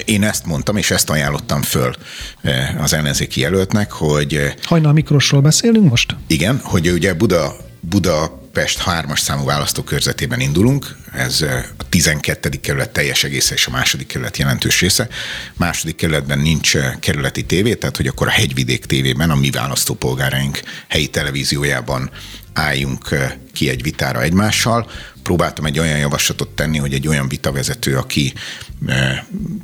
én 0.06 0.24
ezt 0.24 0.46
mondtam, 0.46 0.78
és 0.78 0.91
ezt 0.91 1.10
ajánlottam 1.10 1.62
föl 1.62 1.96
eh, 2.41 2.84
az 2.84 2.94
ellenzéki 2.94 3.39
jelöltnek, 3.39 3.91
hogy... 3.91 4.36
Eh, 4.36 4.54
Hajnal 4.63 4.94
Miklósról 4.94 5.41
beszélünk 5.41 5.89
most? 5.89 6.15
Igen, 6.28 6.60
hogy 6.63 6.89
ugye 6.89 7.13
Buda, 7.13 7.56
Buda 7.80 8.44
Pest 8.54 8.82
3-as 8.86 9.20
számú 9.20 9.46
választókörzetében 9.46 10.39
indulunk, 10.39 10.98
ez 11.13 11.41
a 11.78 11.89
12. 11.89 12.50
kerület 12.50 12.89
teljes 12.89 13.24
egésze 13.24 13.54
és 13.54 13.68
a 13.68 13.72
második 13.72 14.08
kerület 14.08 14.38
jelentős 14.38 14.82
része. 14.82 15.08
Második 15.54 15.96
kerületben 15.96 16.39
nincs 16.39 16.78
kerületi 17.00 17.46
tévé, 17.46 17.74
tehát 17.74 17.98
hogy 17.98 18.08
akkor 18.08 18.28
a 18.28 18.32
Hegyvidék 18.32 18.86
tévében 18.86 19.30
a 19.30 19.36
mi 19.36 19.50
választópolgáraink 19.50 20.60
helyi 20.88 21.08
televíziójában 21.08 22.10
álljunk 22.54 23.15
ki 23.54 23.70
egy 23.70 23.82
vitára 23.82 24.22
egymással. 24.22 24.89
Próbáltam 25.26 25.66
egy 25.66 25.80
olyan 25.80 25.98
javaslatot 25.98 26.50
tenni, 26.50 26.78
hogy 26.78 26.94
egy 26.94 27.08
olyan 27.08 27.28
vitavezető, 27.28 27.98
aki 27.98 28.34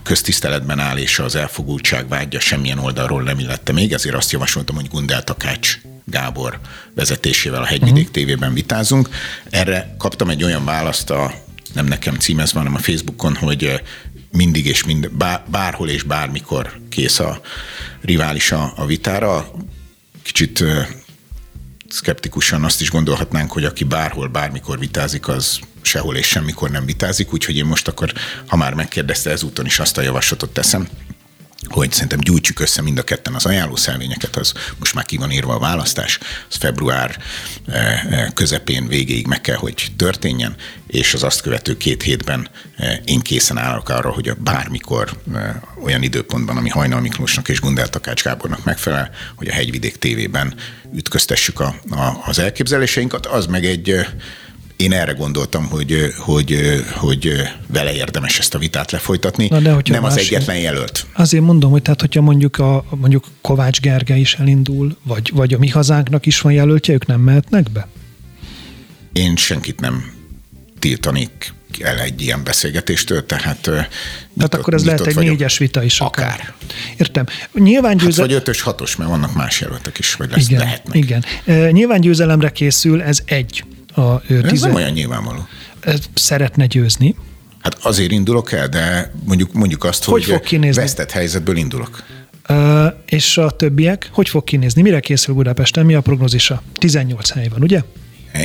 köztiszteletben 0.04 0.80
áll, 0.80 0.98
és 0.98 1.20
az 1.20 1.36
elfogultság 1.36 2.08
vágya 2.08 2.40
semmilyen 2.40 2.78
oldalról 2.78 3.24
nem 3.24 3.40
illette 3.40 3.72
még, 3.72 3.94
ezért 3.94 4.16
azt 4.16 4.32
javasoltam, 4.32 4.76
hogy 4.76 4.88
Gundel 4.88 5.24
Takács 5.24 5.78
Gábor 6.06 6.60
vezetésével 6.96 7.62
a 7.62 7.66
Hegyvidék 7.66 7.98
uh-huh. 7.98 8.12
tévében 8.12 8.54
vitázunk. 8.54 9.10
Erre 9.50 9.96
kaptam 9.98 10.30
egy 10.30 10.44
olyan 10.44 10.66
választ 10.66 11.10
a 11.10 11.34
nem 11.74 11.86
nekem 11.86 12.16
címezve, 12.16 12.60
hanem 12.60 12.76
a 12.76 12.80
Facebookon, 12.80 13.36
hogy 13.36 13.82
mindig 14.32 14.66
és 14.66 14.84
mind, 14.84 15.12
bárhol 15.50 15.90
és 15.90 16.04
bármikor 16.04 16.80
kész 16.90 17.20
a 17.20 17.42
rivális 18.02 18.52
a, 18.52 18.74
a 18.76 18.86
vitára. 18.86 19.52
Kicsit 20.24 20.64
szkeptikusan 21.92 22.64
azt 22.64 22.82
is 22.82 22.90
gondolhatnánk, 22.90 23.52
hogy 23.52 23.66
aki 23.66 23.84
bárhol, 23.84 24.28
bármikor 24.28 24.80
vitázik, 24.80 25.28
az 25.28 25.60
sehol 25.82 26.16
és 26.16 26.28
semmikor 26.28 26.70
nem 26.70 26.86
vitázik, 26.86 27.34
úgyhogy 27.34 27.58
én 27.58 27.66
most 27.66 27.88
akkor, 27.88 28.14
ha 28.48 28.56
már 28.56 28.74
megkérdezte, 28.74 29.30
ezúton 29.30 29.66
is 29.66 29.80
azt 29.80 29.98
a 29.98 30.02
javaslatot 30.02 30.54
teszem, 30.54 30.88
hogy 31.68 31.92
szerintem 31.92 32.20
gyújtsuk 32.20 32.60
össze 32.60 32.82
mind 32.82 32.98
a 32.98 33.04
ketten 33.04 33.34
az 33.34 33.46
ajánlószelvényeket, 33.46 34.36
az 34.36 34.54
most 34.80 34.94
már 34.94 35.06
ki 35.06 35.18
van 35.18 35.32
írva 35.32 35.54
a 35.54 35.60
választás, 35.60 36.20
az 36.50 36.56
február 36.56 37.18
eh, 37.68 38.04
eh, 38.04 38.28
közepén 38.34 38.88
végéig 38.88 39.28
meg 39.28 39.42
kell, 39.42 39.56
hogy 39.56 39.88
történjen, 39.96 40.56
és 40.88 41.14
az 41.14 41.24
azt 41.24 41.42
követő 41.42 41.78
két 41.78 42.04
hétben 42.04 42.50
eh, 42.76 42.98
én 43.06 43.20
készen 43.20 43.58
állok 43.58 43.90
arra, 43.90 44.10
hogy 44.10 44.30
a 44.30 44.36
bármikor 44.36 45.20
olyan 45.84 46.04
időpontban, 46.04 46.58
ami 46.58 46.70
Hajnal 46.70 47.02
Miklósnak 47.02 47.50
és 47.50 47.60
Gundel 47.60 47.90
Takács 47.90 48.24
Gábornak 48.24 48.64
megfelel, 48.64 49.10
hogy 49.36 49.48
a 49.48 49.54
Hegyvidék 49.54 49.98
tévében 49.98 50.56
ütköztessük 50.94 51.60
a, 51.60 51.76
a, 51.90 52.22
az 52.26 52.40
elképzeléseinket, 52.40 53.26
az 53.26 53.46
meg 53.46 53.66
egy 53.66 54.06
én 54.82 54.94
erre 54.94 55.12
gondoltam, 55.12 55.66
hogy, 55.70 56.14
hogy, 56.18 56.58
hogy 56.94 57.34
vele 57.68 57.94
érdemes 57.94 58.40
ezt 58.40 58.54
a 58.54 58.58
vitát 58.58 58.92
lefolytatni, 58.92 59.48
Na 59.48 59.60
de 59.60 59.78
nem 59.84 60.04
az 60.04 60.18
egyetlen 60.18 60.58
jelölt. 60.58 61.06
Azért 61.14 61.44
mondom, 61.44 61.72
hogy 61.72 61.82
tehát, 61.82 62.02
hogyha 62.02 62.22
mondjuk, 62.22 62.58
a, 62.58 62.84
mondjuk 62.90 63.26
Kovács 63.42 63.80
Gergely 63.82 64.20
is 64.20 64.34
elindul, 64.34 64.98
vagy, 65.04 65.32
vagy 65.34 65.54
a 65.54 65.58
mi 65.58 65.68
hazánknak 65.68 66.26
is 66.26 66.42
van 66.42 66.54
jelöltje, 66.54 66.94
ők 66.94 67.06
nem 67.06 67.20
mehetnek 67.20 67.72
be? 67.72 67.88
Én 69.14 69.36
senkit 69.36 69.80
nem 69.80 70.14
tiltanék 70.80 71.54
el 71.80 72.00
egy 72.00 72.22
ilyen 72.22 72.44
beszélgetéstől, 72.44 73.26
tehát... 73.26 73.62
Tehát 74.38 74.54
akkor 74.54 74.74
ez 74.74 74.86
lehet 74.86 75.08
egy 75.08 75.14
vagyok. 75.14 75.30
négyes 75.30 75.58
vita 75.58 75.84
is 75.84 76.00
akár. 76.00 76.34
akár. 76.34 76.54
Értem. 76.98 77.26
Nyilván 77.54 77.98
győzel... 77.98 78.24
hát, 78.24 78.34
vagy 78.34 78.42
ötös, 78.42 78.62
hatos, 78.62 78.96
mert 78.96 79.10
vannak 79.10 79.36
más 79.36 79.62
jelöltek 79.62 80.00
is, 80.00 80.14
vagy 80.14 80.32
lesz, 80.32 80.50
igen, 80.50 80.60
lehetnek. 80.60 80.96
Igen. 80.96 81.26
Nyilván 81.72 82.02
győzelemre 82.02 82.50
készül, 82.50 83.02
ez 83.02 83.22
egy 83.26 83.64
a 83.94 84.22
tizen... 84.22 84.46
Ez 84.46 84.62
nem 84.62 84.74
olyan 84.74 84.92
nyilvánvaló. 84.92 85.48
Szeretne 86.14 86.66
győzni. 86.66 87.16
Hát 87.62 87.78
azért 87.82 88.12
indulok 88.12 88.52
el, 88.52 88.68
de 88.68 89.12
mondjuk, 89.26 89.54
mondjuk 89.54 89.84
azt, 89.84 90.04
hogy, 90.04 90.24
hogy 90.24 90.34
fog 90.34 90.42
kinézni? 90.42 90.82
vesztett 90.82 91.12
helyzetből 91.12 91.58
indulok. 91.58 92.04
Uh, 92.50 92.86
és 93.06 93.38
a 93.38 93.50
többiek, 93.50 94.10
hogy 94.12 94.30
fog 94.30 94.44
kinézni? 94.44 94.82
Mire 94.82 95.00
készül 95.00 95.36
Budapesten? 95.36 95.86
Mi 95.86 95.94
a 95.94 96.02
prognózisa? 96.02 96.62
18 96.74 97.32
hely 97.32 97.48
van, 97.48 97.62
ugye? 97.62 97.82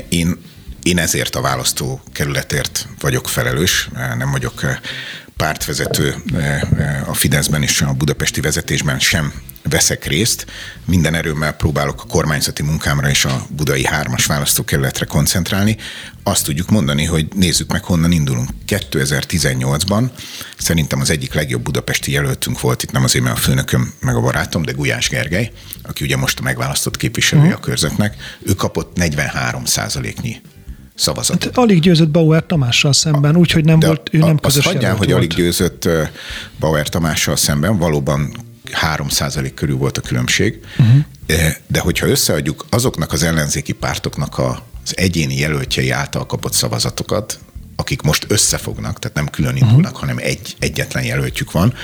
Én, 0.08 0.36
én 0.82 0.98
ezért 0.98 1.34
a 1.34 1.40
választó 1.40 2.00
kerületért 2.12 2.88
vagyok 3.00 3.28
felelős, 3.28 3.88
nem 4.18 4.30
vagyok 4.30 4.60
pártvezető 5.36 6.14
a 7.06 7.14
Fideszben 7.14 7.62
és 7.62 7.80
a 7.80 7.92
budapesti 7.92 8.40
vezetésben 8.40 8.98
sem 8.98 9.32
veszek 9.62 10.04
részt. 10.04 10.46
Minden 10.84 11.14
erőmmel 11.14 11.52
próbálok 11.52 12.02
a 12.02 12.06
kormányzati 12.06 12.62
munkámra 12.62 13.08
és 13.08 13.24
a 13.24 13.46
budai 13.50 13.86
hármas 13.86 14.26
választókerületre 14.26 15.04
koncentrálni. 15.04 15.76
Azt 16.22 16.44
tudjuk 16.44 16.70
mondani, 16.70 17.04
hogy 17.04 17.26
nézzük 17.34 17.72
meg, 17.72 17.84
honnan 17.84 18.12
indulunk. 18.12 18.50
2018-ban 18.66 20.10
szerintem 20.58 21.00
az 21.00 21.10
egyik 21.10 21.34
legjobb 21.34 21.62
budapesti 21.62 22.12
jelöltünk 22.12 22.60
volt 22.60 22.82
itt, 22.82 22.92
nem 22.92 23.04
azért, 23.04 23.24
mert 23.24 23.36
a 23.36 23.40
főnököm 23.40 23.92
meg 24.00 24.14
a 24.14 24.20
barátom, 24.20 24.62
de 24.62 24.72
Gulyás 24.72 25.08
Gergely, 25.08 25.50
aki 25.82 26.04
ugye 26.04 26.16
most 26.16 26.38
a 26.38 26.42
megválasztott 26.42 26.96
képviselője 26.96 27.54
a 27.54 27.60
körzetnek, 27.60 28.16
ő 28.42 28.52
kapott 28.52 28.96
43 28.96 29.64
százaléknyi 29.64 30.40
szavazatot. 30.96 31.44
Hát, 31.44 31.56
alig 31.56 31.80
győzött 31.80 32.08
Bauer 32.08 32.46
Tamással 32.46 32.92
szemben, 32.92 33.36
úgyhogy 33.36 33.64
nem 33.64 33.78
De 33.78 33.86
volt, 33.86 34.08
ő 34.12 34.18
nem 34.18 34.38
közös 34.38 34.64
Azt 34.64 34.74
hagyján, 34.74 34.96
hogy 34.96 35.06
volt. 35.06 35.18
alig 35.18 35.34
győzött 35.34 35.88
Bauer 36.58 36.88
Tamással 36.88 37.36
szemben, 37.36 37.78
valóban 37.78 38.36
3 38.72 39.06
körül 39.54 39.76
volt 39.76 39.98
a 39.98 40.00
különbség, 40.00 40.60
uh-huh. 40.78 41.02
de 41.66 41.80
hogyha 41.80 42.06
összeadjuk 42.06 42.66
azoknak 42.70 43.12
az 43.12 43.22
ellenzéki 43.22 43.72
pártoknak 43.72 44.38
az 44.38 44.96
egyéni 44.96 45.38
jelöltjei 45.38 45.90
által 45.90 46.26
kapott 46.26 46.52
szavazatokat, 46.52 47.38
akik 47.76 48.02
most 48.02 48.24
összefognak, 48.28 48.98
tehát 48.98 49.16
nem 49.16 49.28
külön 49.28 49.56
indulnak, 49.56 49.92
uh-huh. 49.92 50.00
hanem 50.00 50.18
egy, 50.18 50.56
egyetlen 50.58 51.04
jelöltjük 51.04 51.52
van, 51.52 51.74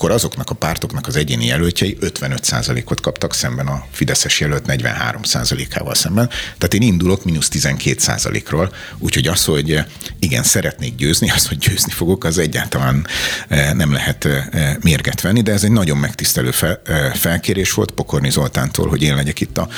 akkor 0.00 0.12
azoknak 0.12 0.50
a 0.50 0.54
pártoknak 0.54 1.06
az 1.06 1.16
egyéni 1.16 1.46
jelöltjei 1.46 1.96
55%-ot 2.00 3.00
kaptak 3.00 3.34
szemben 3.34 3.66
a 3.66 3.84
Fideszes 3.90 4.40
jelölt 4.40 4.64
43%-ával 4.66 5.94
szemben. 5.94 6.28
Tehát 6.28 6.74
én 6.74 6.82
indulok 6.82 7.24
mínusz 7.24 7.48
12%-ról, 7.52 8.72
úgyhogy 8.98 9.26
az, 9.26 9.44
hogy 9.44 9.84
igen, 10.18 10.42
szeretnék 10.42 10.94
győzni, 10.94 11.30
az, 11.30 11.46
hogy 11.46 11.58
győzni 11.58 11.92
fogok, 11.92 12.24
az 12.24 12.38
egyáltalán 12.38 13.06
eh, 13.48 13.72
nem 13.72 13.92
lehet 13.92 14.24
eh, 14.24 14.76
mérget 14.80 15.20
venni, 15.20 15.42
de 15.42 15.52
ez 15.52 15.64
egy 15.64 15.72
nagyon 15.72 15.96
megtisztelő 15.96 16.50
fel, 16.50 16.80
eh, 16.84 17.12
felkérés 17.14 17.72
volt 17.72 17.90
Pokorni 17.90 18.30
Zoltántól, 18.30 18.88
hogy 18.88 19.02
én 19.02 19.14
legyek 19.14 19.40
itt 19.40 19.58
a, 19.58 19.68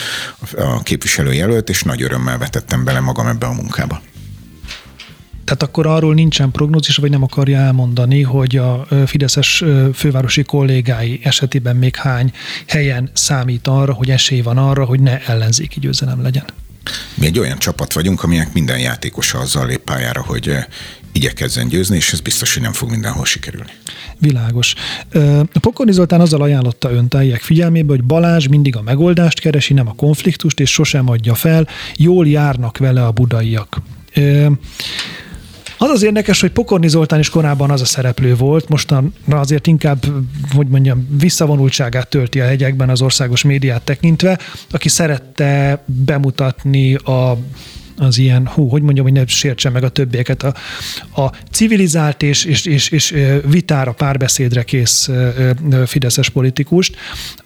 a 0.56 0.82
képviselőjelölt, 0.82 1.68
és 1.68 1.82
nagy 1.82 2.02
örömmel 2.02 2.38
vetettem 2.38 2.84
bele 2.84 3.00
magam 3.00 3.26
ebbe 3.26 3.46
a 3.46 3.52
munkába. 3.52 4.02
Tehát 5.44 5.62
akkor 5.62 5.86
arról 5.86 6.14
nincsen 6.14 6.50
prognózis, 6.50 6.96
vagy 6.96 7.10
nem 7.10 7.22
akarja 7.22 7.58
elmondani, 7.58 8.22
hogy 8.22 8.56
a 8.56 8.86
Fideszes 9.06 9.64
fővárosi 9.94 10.42
kollégái 10.42 11.20
esetében 11.22 11.76
még 11.76 11.96
hány 11.96 12.32
helyen 12.66 13.10
számít 13.12 13.66
arra, 13.66 13.92
hogy 13.92 14.10
esély 14.10 14.40
van 14.40 14.58
arra, 14.58 14.84
hogy 14.84 15.00
ne 15.00 15.20
ellenzéki 15.26 15.80
győzelem 15.80 16.22
legyen? 16.22 16.44
Mi 17.14 17.26
egy 17.26 17.38
olyan 17.38 17.58
csapat 17.58 17.92
vagyunk, 17.92 18.22
aminek 18.22 18.52
minden 18.52 18.78
játékosa 18.78 19.38
azzal 19.38 19.66
lép 19.66 19.80
pályára, 19.80 20.22
hogy 20.22 20.56
igyekezzen 21.12 21.68
győzni, 21.68 21.96
és 21.96 22.12
ez 22.12 22.20
biztos, 22.20 22.52
hogy 22.54 22.62
nem 22.62 22.72
fog 22.72 22.90
mindenhol 22.90 23.24
sikerülni. 23.24 23.70
Világos. 24.18 24.74
Pokorni 25.60 25.92
Zoltán 25.92 26.20
azzal 26.20 26.42
ajánlotta 26.42 26.90
ön 26.92 27.08
teljek 27.08 27.40
figyelmébe, 27.40 27.92
hogy 27.92 28.04
Balázs 28.04 28.46
mindig 28.46 28.76
a 28.76 28.82
megoldást 28.82 29.40
keresi, 29.40 29.74
nem 29.74 29.88
a 29.88 29.94
konfliktust, 29.94 30.60
és 30.60 30.70
sosem 30.70 31.08
adja 31.08 31.34
fel, 31.34 31.68
jól 31.96 32.26
járnak 32.28 32.78
vele 32.78 33.04
a 33.04 33.10
budaiak. 33.10 33.82
Az 35.82 35.90
az 35.90 36.02
érdekes, 36.02 36.40
hogy 36.40 36.50
Pokorni 36.50 36.88
Zoltán 36.88 37.18
is 37.18 37.30
korábban 37.30 37.70
az 37.70 37.80
a 37.80 37.84
szereplő 37.84 38.34
volt, 38.34 38.68
mostanra 38.68 39.40
azért 39.40 39.66
inkább, 39.66 40.04
hogy 40.54 40.66
mondjam, 40.66 41.08
visszavonultságát 41.18 42.08
tölti 42.08 42.40
a 42.40 42.44
hegyekben 42.44 42.88
az 42.88 43.02
országos 43.02 43.42
médiát 43.42 43.82
tekintve, 43.82 44.38
aki 44.70 44.88
szerette 44.88 45.82
bemutatni 45.86 46.94
a 46.94 47.38
az 47.96 48.18
ilyen, 48.18 48.46
hú, 48.46 48.68
hogy 48.68 48.82
mondjam, 48.82 49.04
hogy 49.04 49.14
ne 49.14 49.26
sértse 49.26 49.70
meg 49.70 49.84
a 49.84 49.88
többieket, 49.88 50.42
a, 50.42 50.54
a 51.22 51.32
civilizált 51.50 52.22
és, 52.22 52.44
és, 52.44 52.64
és, 52.64 52.90
és 52.90 53.14
vitára, 53.46 53.92
párbeszédre 53.92 54.62
kész 54.62 55.10
fideszes 55.86 56.28
politikust, 56.28 56.96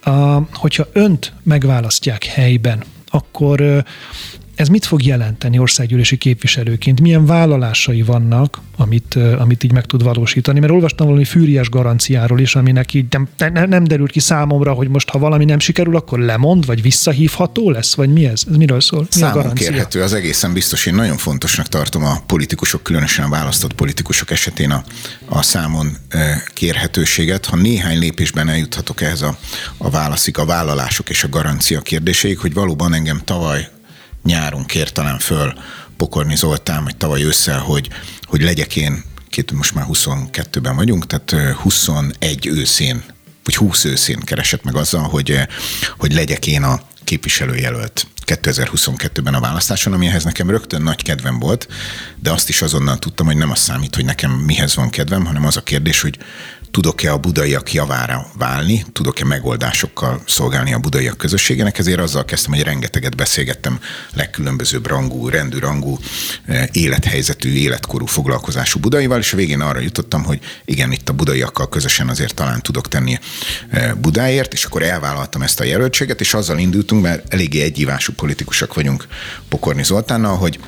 a, 0.00 0.10
hogyha 0.52 0.86
önt 0.92 1.32
megválasztják 1.42 2.24
helyben, 2.24 2.84
akkor 3.06 3.84
ez 4.56 4.68
mit 4.68 4.84
fog 4.84 5.02
jelenteni 5.02 5.58
országgyűlési 5.58 6.16
képviselőként? 6.16 7.00
Milyen 7.00 7.26
vállalásai 7.26 8.02
vannak, 8.02 8.60
amit, 8.76 9.14
amit 9.38 9.64
így 9.64 9.72
meg 9.72 9.86
tud 9.86 10.02
valósítani? 10.02 10.60
Mert 10.60 10.72
olvastam 10.72 11.06
valami 11.06 11.24
fűriás 11.24 11.68
garanciáról 11.68 12.40
is, 12.40 12.54
aminek 12.54 12.94
így 12.94 13.06
nem, 13.10 13.28
nem, 13.52 13.68
nem 13.68 13.84
derült 13.84 14.10
ki 14.10 14.20
számomra, 14.20 14.72
hogy 14.72 14.88
most 14.88 15.10
ha 15.10 15.18
valami 15.18 15.44
nem 15.44 15.58
sikerül, 15.58 15.96
akkor 15.96 16.18
lemond, 16.18 16.66
vagy 16.66 16.82
visszahívható 16.82 17.70
lesz, 17.70 17.94
vagy 17.94 18.12
mi 18.12 18.26
ez? 18.26 18.42
Ez 18.50 18.56
miről 18.56 18.80
szól? 18.80 19.00
Mi 19.00 19.06
Számon 19.20 19.54
kérhető, 19.54 20.02
az 20.02 20.12
egészen 20.12 20.52
biztos. 20.52 20.86
Én 20.86 20.94
nagyon 20.94 21.16
fontosnak 21.16 21.66
tartom 21.66 22.04
a 22.04 22.20
politikusok, 22.26 22.82
különösen 22.82 23.24
a 23.24 23.28
választott 23.28 23.72
politikusok 23.72 24.30
esetén 24.30 24.70
a, 24.70 24.84
a 25.28 25.42
számon 25.42 25.96
kérhetőséget. 26.54 27.46
Ha 27.46 27.56
néhány 27.56 27.98
lépésben 27.98 28.48
eljuthatok 28.48 29.00
ehhez 29.00 29.22
a, 29.22 29.38
a 29.76 29.90
válaszig, 29.90 30.38
a 30.38 30.44
vállalások 30.44 31.08
és 31.08 31.24
a 31.24 31.28
garancia 31.28 31.80
kérdéseig, 31.80 32.38
hogy 32.38 32.54
valóban 32.54 32.94
engem 32.94 33.20
tavaly 33.24 33.68
nyáron 34.26 34.64
kért 34.64 34.94
talán 34.94 35.18
föl 35.18 35.54
Pokorni 35.96 36.36
Zoltán, 36.36 36.84
vagy 36.84 36.96
tavaly 36.96 37.22
ősszel, 37.22 37.58
hogy, 37.58 37.88
hogy 38.24 38.42
legyek 38.42 38.76
én, 38.76 39.04
két, 39.30 39.52
most 39.52 39.74
már 39.74 39.86
22-ben 39.88 40.76
vagyunk, 40.76 41.06
tehát 41.06 41.54
21 41.54 42.46
őszén, 42.46 43.02
vagy 43.44 43.56
20 43.56 43.84
őszén 43.84 44.20
keresett 44.20 44.62
meg 44.62 44.74
azzal, 44.74 45.02
hogy, 45.02 45.38
hogy 45.98 46.12
legyek 46.12 46.46
én 46.46 46.62
a 46.62 46.80
képviselőjelölt 47.04 48.06
2022-ben 48.26 49.34
a 49.34 49.40
választáson, 49.40 49.92
amihez 49.92 50.24
nekem 50.24 50.50
rögtön 50.50 50.82
nagy 50.82 51.02
kedvem 51.02 51.38
volt, 51.38 51.68
de 52.22 52.32
azt 52.32 52.48
is 52.48 52.62
azonnal 52.62 52.98
tudtam, 52.98 53.26
hogy 53.26 53.36
nem 53.36 53.50
az 53.50 53.58
számít, 53.58 53.94
hogy 53.94 54.04
nekem 54.04 54.30
mihez 54.30 54.74
van 54.74 54.90
kedvem, 54.90 55.24
hanem 55.24 55.46
az 55.46 55.56
a 55.56 55.62
kérdés, 55.62 56.00
hogy 56.00 56.18
tudok-e 56.76 57.12
a 57.12 57.18
budaiak 57.18 57.72
javára 57.72 58.26
válni, 58.38 58.84
tudok-e 58.92 59.24
megoldásokkal 59.24 60.22
szolgálni 60.26 60.72
a 60.72 60.78
budaiak 60.78 61.16
közösségének, 61.16 61.78
ezért 61.78 62.00
azzal 62.00 62.24
kezdtem, 62.24 62.52
hogy 62.52 62.62
rengeteget 62.62 63.16
beszélgettem 63.16 63.80
legkülönbözőbb 64.14 64.86
rangú, 64.86 65.28
rendű 65.28 65.58
rangú, 65.58 65.98
eh, 66.44 66.66
élethelyzetű, 66.72 67.52
életkorú 67.52 68.06
foglalkozású 68.06 68.80
budaival, 68.80 69.18
és 69.18 69.32
a 69.32 69.36
végén 69.36 69.60
arra 69.60 69.80
jutottam, 69.80 70.24
hogy 70.24 70.40
igen, 70.64 70.92
itt 70.92 71.08
a 71.08 71.12
budaiakkal 71.12 71.68
közösen 71.68 72.08
azért 72.08 72.34
talán 72.34 72.62
tudok 72.62 72.88
tenni 72.88 73.18
eh, 73.70 73.92
Budáért, 73.94 74.52
és 74.52 74.64
akkor 74.64 74.82
elvállaltam 74.82 75.42
ezt 75.42 75.60
a 75.60 75.64
jelöltséget, 75.64 76.20
és 76.20 76.34
azzal 76.34 76.58
indultunk, 76.58 77.02
mert 77.02 77.34
eléggé 77.34 77.62
egyívású 77.62 78.12
politikusok 78.12 78.74
vagyunk 78.74 79.06
Pokorni 79.48 79.84
Zoltánnal, 79.84 80.36
hogy 80.36 80.58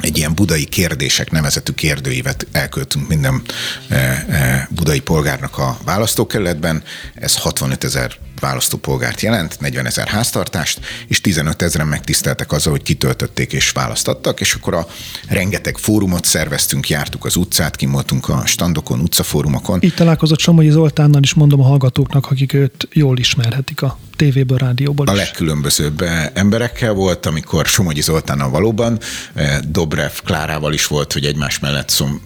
egy 0.00 0.18
ilyen 0.18 0.34
budai 0.34 0.64
kérdések 0.64 1.30
nevezetű 1.30 1.72
kérdőívet 1.72 2.46
elköltünk 2.52 3.08
minden 3.08 3.42
e, 3.88 3.96
e, 3.96 4.68
budai 4.70 5.00
polgárnak 5.00 5.58
a 5.58 5.78
választókerületben. 5.84 6.82
Ez 7.14 7.36
65 7.36 7.84
ezer 7.84 8.16
választópolgárt 8.40 9.20
jelent, 9.20 9.60
40 9.60 9.86
ezer 9.86 10.08
háztartást, 10.08 10.80
és 11.08 11.20
15 11.20 11.62
ezeren 11.62 11.86
megtiszteltek 11.86 12.52
azzal, 12.52 12.72
hogy 12.72 12.82
kitöltötték 12.82 13.52
és 13.52 13.70
választattak, 13.70 14.40
és 14.40 14.54
akkor 14.54 14.74
a 14.74 14.86
rengeteg 15.28 15.76
fórumot 15.76 16.24
szerveztünk, 16.24 16.88
jártuk 16.88 17.24
az 17.24 17.36
utcát, 17.36 17.76
kimoltunk 17.76 18.28
a 18.28 18.42
standokon, 18.46 19.00
utcafórumokon. 19.00 19.82
Így 19.82 19.94
találkozott 19.94 20.38
Somogyi 20.38 20.70
Zoltánnal 20.70 21.22
is 21.22 21.34
mondom 21.34 21.60
a 21.60 21.64
hallgatóknak, 21.64 22.30
akik 22.30 22.52
őt 22.52 22.88
jól 22.92 23.18
ismerhetik 23.18 23.82
a 23.82 23.98
tévéből, 24.16 24.58
rádióból 24.58 25.06
A 25.06 25.12
legkülönbözőbb 25.12 26.00
eh, 26.00 26.26
emberekkel 26.34 26.92
volt, 26.92 27.26
amikor 27.26 27.66
Somogyi 27.66 28.00
Zoltánnal 28.00 28.50
valóban, 28.50 28.98
eh, 29.34 29.58
Dobrev 29.68 30.12
Klárával 30.24 30.72
is 30.72 30.86
volt, 30.86 31.12
hogy 31.12 31.24
egymás 31.24 31.58
mellett 31.58 31.88
szom, 31.88 32.20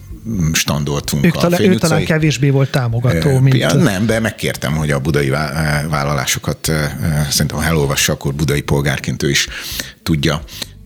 standoltunk 0.53 1.25
ők 1.25 1.35
a 1.35 1.39
talán, 1.39 1.61
Ő 1.61 1.75
talán 1.75 2.05
kevésbé 2.05 2.49
volt 2.49 2.71
támogató, 2.71 3.39
mint... 3.39 3.57
Ja, 3.57 3.73
nem, 3.73 4.05
de 4.05 4.19
megkértem, 4.19 4.75
hogy 4.75 4.91
a 4.91 4.99
budai 4.99 5.29
vállalásokat 5.89 6.71
szerintem, 7.29 7.57
ha 7.57 7.63
elolvassa, 7.63 8.13
akkor 8.13 8.33
budai 8.33 8.61
polgárként 8.61 9.23
ő 9.23 9.29
is 9.29 9.47
tudja 10.03 10.41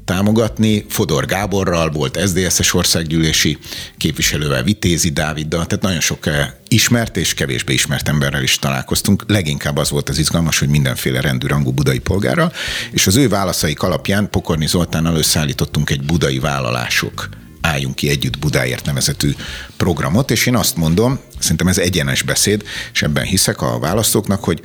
támogatni. 0.05 0.85
Fodor 0.89 1.25
Gáborral 1.25 1.89
volt 1.89 2.19
SZDSZ-es 2.25 2.73
országgyűlési 2.73 3.57
képviselővel, 3.97 4.63
Vitézi 4.63 5.09
Dáviddal, 5.09 5.65
tehát 5.65 5.83
nagyon 5.83 5.99
sok 5.99 6.29
ismert 6.67 7.17
és 7.17 7.33
kevésbé 7.33 7.73
ismert 7.73 8.07
emberrel 8.07 8.43
is 8.43 8.59
találkoztunk. 8.59 9.23
Leginkább 9.27 9.77
az 9.77 9.89
volt 9.89 10.09
az 10.09 10.17
izgalmas, 10.17 10.59
hogy 10.59 10.69
mindenféle 10.69 11.21
rendű 11.21 11.47
rangú 11.47 11.71
budai 11.71 11.99
polgárral, 11.99 12.53
és 12.91 13.07
az 13.07 13.15
ő 13.15 13.29
válaszaik 13.29 13.81
alapján 13.81 14.29
Pokorni 14.29 14.67
Zoltánnal 14.67 15.15
összeállítottunk 15.15 15.89
egy 15.89 16.03
budai 16.03 16.39
vállalások 16.39 17.29
álljunk 17.61 17.95
ki 17.95 18.09
együtt 18.09 18.39
Budáért 18.39 18.85
nevezetű 18.85 19.31
programot, 19.77 20.31
és 20.31 20.45
én 20.45 20.55
azt 20.55 20.75
mondom, 20.75 21.19
szerintem 21.39 21.67
ez 21.67 21.77
egyenes 21.77 22.21
beszéd, 22.21 22.63
és 22.93 23.01
ebben 23.01 23.23
hiszek 23.23 23.61
a 23.61 23.79
választóknak, 23.79 24.43
hogy, 24.43 24.61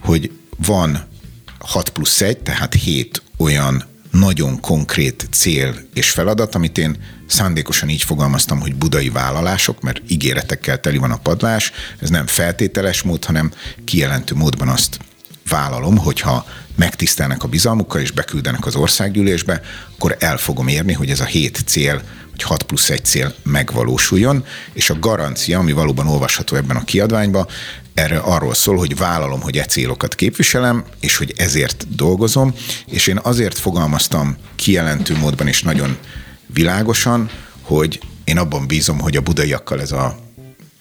hogy 0.00 0.30
van 0.56 1.06
6 1.58 1.88
plusz 1.88 2.20
1, 2.20 2.38
tehát 2.38 2.74
7 2.74 3.22
olyan 3.36 3.84
nagyon 4.10 4.60
konkrét 4.60 5.26
cél 5.30 5.74
és 5.94 6.10
feladat, 6.10 6.54
amit 6.54 6.78
én 6.78 6.96
szándékosan 7.26 7.88
így 7.88 8.02
fogalmaztam, 8.02 8.60
hogy 8.60 8.74
budai 8.74 9.08
vállalások, 9.08 9.80
mert 9.80 10.02
ígéretekkel 10.08 10.80
teli 10.80 10.98
van 10.98 11.10
a 11.10 11.16
padlás, 11.16 11.72
ez 12.00 12.10
nem 12.10 12.26
feltételes 12.26 13.02
mód, 13.02 13.24
hanem 13.24 13.52
kijelentő 13.84 14.34
módban 14.34 14.68
azt 14.68 14.98
vállalom, 15.48 15.96
hogyha 15.96 16.46
megtisztelnek 16.76 17.42
a 17.42 17.48
bizalmukkal 17.48 18.00
és 18.00 18.10
beküldenek 18.10 18.66
az 18.66 18.74
országgyűlésbe, 18.74 19.60
akkor 19.94 20.16
el 20.18 20.36
fogom 20.36 20.68
érni, 20.68 20.92
hogy 20.92 21.10
ez 21.10 21.20
a 21.20 21.24
hét 21.24 21.62
cél 21.66 22.02
hogy 22.42 22.50
6 22.50 22.62
plusz 22.62 22.90
1 22.90 23.04
cél 23.04 23.34
megvalósuljon, 23.42 24.44
és 24.72 24.90
a 24.90 24.98
garancia, 24.98 25.58
ami 25.58 25.72
valóban 25.72 26.06
olvasható 26.06 26.56
ebben 26.56 26.76
a 26.76 26.84
kiadványban, 26.84 27.46
erre 27.94 28.18
arról 28.18 28.54
szól, 28.54 28.76
hogy 28.76 28.96
vállalom, 28.96 29.40
hogy 29.40 29.58
e 29.58 29.64
célokat 29.64 30.14
képviselem, 30.14 30.84
és 31.00 31.16
hogy 31.16 31.34
ezért 31.36 31.94
dolgozom, 31.96 32.54
és 32.86 33.06
én 33.06 33.18
azért 33.22 33.58
fogalmaztam 33.58 34.36
kijelentő 34.56 35.16
módban 35.16 35.46
és 35.46 35.62
nagyon 35.62 35.96
világosan, 36.46 37.30
hogy 37.62 38.00
én 38.24 38.38
abban 38.38 38.66
bízom, 38.66 38.98
hogy 38.98 39.16
a 39.16 39.20
budaiakkal 39.20 39.80
ez 39.80 39.92
a 39.92 40.16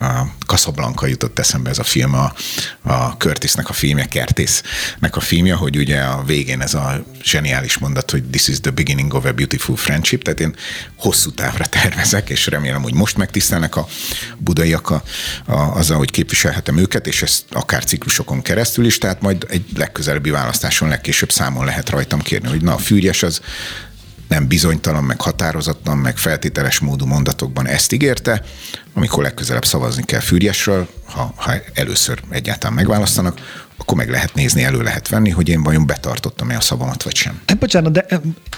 a 0.01 0.27
Casablanca 0.45 1.07
jutott 1.07 1.39
eszembe 1.39 1.69
ez 1.69 1.79
a 1.79 1.83
film, 1.83 2.13
a, 2.13 2.33
a 2.81 3.17
Curtisnek 3.17 3.69
a 3.69 3.73
filmje, 3.73 4.05
Kertésznek 4.05 5.15
a 5.15 5.19
filmje, 5.19 5.53
hogy 5.53 5.77
ugye 5.77 6.01
a 6.01 6.23
végén 6.23 6.61
ez 6.61 6.73
a 6.73 7.03
zseniális 7.23 7.77
mondat, 7.77 8.11
hogy 8.11 8.23
this 8.23 8.47
is 8.47 8.59
the 8.59 8.71
beginning 8.71 9.13
of 9.13 9.25
a 9.25 9.31
beautiful 9.31 9.75
friendship, 9.75 10.23
tehát 10.23 10.39
én 10.39 10.55
hosszú 10.95 11.31
távra 11.31 11.65
tervezek, 11.65 12.29
és 12.29 12.47
remélem, 12.47 12.81
hogy 12.81 12.93
most 12.93 13.17
megtisztelnek 13.17 13.75
a 13.75 13.87
budaiak 14.37 14.89
a, 14.89 15.03
a, 15.45 15.53
azzal, 15.53 15.97
hogy 15.97 16.11
képviselhetem 16.11 16.77
őket, 16.77 17.07
és 17.07 17.21
ezt 17.21 17.43
akár 17.51 17.83
ciklusokon 17.83 18.41
keresztül 18.41 18.85
is, 18.85 18.97
tehát 18.97 19.21
majd 19.21 19.45
egy 19.49 19.65
legközelebbi 19.75 20.29
választáson 20.29 20.89
legkésőbb 20.89 21.31
számon 21.31 21.65
lehet 21.65 21.89
rajtam 21.89 22.21
kérni, 22.21 22.49
hogy 22.49 22.61
na 22.61 22.73
a 22.73 22.77
fűrjes 22.77 23.23
az 23.23 23.41
nem 24.31 24.47
bizonytalan, 24.47 25.03
meg 25.03 25.21
határozatlan, 25.21 25.97
meg 25.97 26.17
feltételes 26.17 26.79
módú 26.79 27.05
mondatokban 27.05 27.67
ezt 27.67 27.91
ígérte, 27.91 28.43
amikor 28.93 29.23
legközelebb 29.23 29.65
szavazni 29.65 30.03
kell 30.03 30.19
Fűrjesről, 30.19 30.87
ha, 31.05 31.33
ha 31.35 31.53
először 31.73 32.21
egyáltalán 32.29 32.75
megválasztanak, 32.75 33.39
akkor 33.81 33.97
meg 33.97 34.09
lehet 34.09 34.33
nézni, 34.33 34.63
elő 34.63 34.81
lehet 34.81 35.09
venni, 35.09 35.29
hogy 35.29 35.49
én 35.49 35.63
vajon 35.63 35.85
betartottam-e 35.85 36.55
a 36.55 36.61
szavamat, 36.61 37.03
vagy 37.03 37.15
sem. 37.15 37.41
E, 37.45 37.53
bocsánat, 37.53 37.91
de 37.91 38.05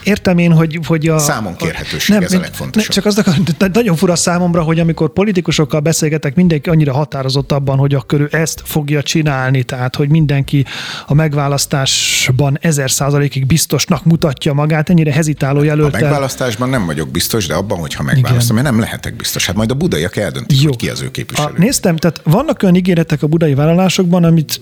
értem 0.04 0.38
én, 0.38 0.52
hogy, 0.52 0.80
hogy 0.86 1.08
a... 1.08 1.20
Számon 1.20 1.56
kérhetőség, 1.56 2.16
nem, 2.16 2.24
ez 2.24 2.34
a 2.34 2.40
legfontosabb. 2.40 2.94
Nem, 2.94 3.04
csak 3.04 3.06
az 3.06 3.18
akar, 3.18 3.72
nagyon 3.72 3.96
fura 3.96 4.16
számomra, 4.16 4.62
hogy 4.62 4.80
amikor 4.80 5.14
politikusokkal 5.14 5.80
beszélgetek, 5.80 6.36
mindenki 6.36 6.70
annyira 6.70 6.94
határozott 6.94 7.52
abban, 7.52 7.78
hogy 7.78 7.94
akkor 7.94 8.22
ő 8.22 8.28
ezt 8.32 8.62
fogja 8.66 9.04
csinálni, 9.04 9.64
tehát 9.64 9.96
hogy 9.96 10.10
mindenki 10.10 10.66
a 11.08 11.14
megválasztásban 11.14 12.58
ezer 12.62 12.92
százalékig 12.92 13.46
biztosnak 13.46 14.06
mutatja 14.06 14.54
magát, 14.54 14.90
ennyire 14.90 15.12
hezitáló 15.12 15.64
jelölt. 15.64 15.96
A 15.96 16.00
megválasztásban 16.00 16.70
nem 16.70 16.86
vagyok 16.86 17.10
biztos, 17.10 17.48
de 17.48 17.54
abban, 17.54 17.78
hogyha 17.78 18.04
megválasztom, 18.04 18.56
mert 18.56 18.68
nem 18.68 18.80
lehetek 18.80 19.16
biztos. 19.16 19.46
Hát 19.46 19.56
majd 19.56 19.72
a 19.72 19.76
budaiak 19.76 20.16
eldöntik, 20.16 20.62
Jó. 20.62 20.68
hogy 20.68 20.78
ki 20.78 20.90
az 20.90 21.02
ő 21.02 21.12
képviselő. 21.12 21.54
A, 21.58 21.60
néztem, 21.60 21.98
tehát 21.98 22.22
vannak 22.24 22.64
olyan 22.64 22.76
ígéretek 22.76 23.24
a 23.24 23.28
budai 23.28 23.54
vállalásokban, 23.54 24.24
amit 24.24 24.60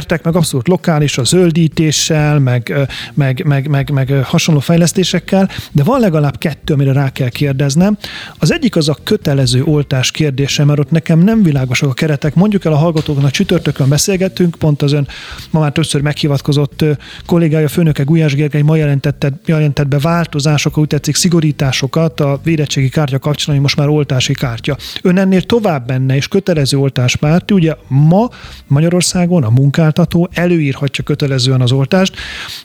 értek 0.00 0.24
meg 0.24 0.36
abszolút 0.36 0.68
lokális, 0.68 1.18
a 1.18 1.24
zöldítéssel, 1.24 2.38
meg, 2.38 2.74
meg, 3.14 3.42
meg, 3.46 3.68
meg, 3.68 3.90
meg 3.90 4.12
hasonló 4.24 4.60
fejlesztésekkel, 4.60 5.48
de 5.72 5.82
van 5.82 6.00
legalább 6.00 6.38
kettő, 6.38 6.74
amire 6.74 6.92
rá 6.92 7.10
kell 7.10 7.28
kérdeznem. 7.28 7.98
Az 8.38 8.52
egyik 8.52 8.76
az 8.76 8.88
a 8.88 8.96
kötelező 9.04 9.62
oltás 9.62 10.10
kérdése, 10.10 10.64
mert 10.64 10.78
ott 10.78 10.90
nekem 10.90 11.18
nem 11.18 11.42
világosak 11.42 11.88
a 11.88 11.92
keretek. 11.92 12.34
Mondjuk 12.34 12.64
el 12.64 12.72
a 12.72 12.76
hallgatóknak, 12.76 13.30
csütörtökön 13.30 13.88
beszélgettünk, 13.88 14.54
pont 14.58 14.82
az 14.82 14.92
ön 14.92 15.08
ma 15.50 15.60
már 15.60 15.72
többször 15.72 16.00
meghivatkozott 16.00 16.84
kollégája, 17.26 17.68
főnöke 17.68 18.02
Gulyás 18.02 18.34
Gergely 18.34 18.62
ma 18.62 18.76
jelentette, 18.76 19.32
jelentett 19.46 19.88
be 19.88 19.98
változásokat, 19.98 20.78
úgy 20.78 20.88
tetszik 20.88 21.14
szigorításokat 21.14 22.20
a 22.20 22.40
védettségi 22.42 22.88
kártya 22.88 23.18
kapcsolatban, 23.18 23.60
most 23.60 23.76
már 23.76 23.88
oltási 23.88 24.32
kártya. 24.32 24.76
Ön 25.02 25.18
ennél 25.18 25.42
tovább 25.42 25.86
benne, 25.86 26.16
és 26.16 26.28
kötelező 26.28 26.78
oltás 26.78 27.16
párti, 27.16 27.54
ugye 27.54 27.74
ma 27.88 28.28
Magyarországon 28.66 29.44
a 29.44 29.50
munkál 29.50 29.89
munkáltató 29.90 30.28
előírhatja 30.32 31.04
kötelezően 31.04 31.60
az 31.60 31.72
oltást. 31.72 32.16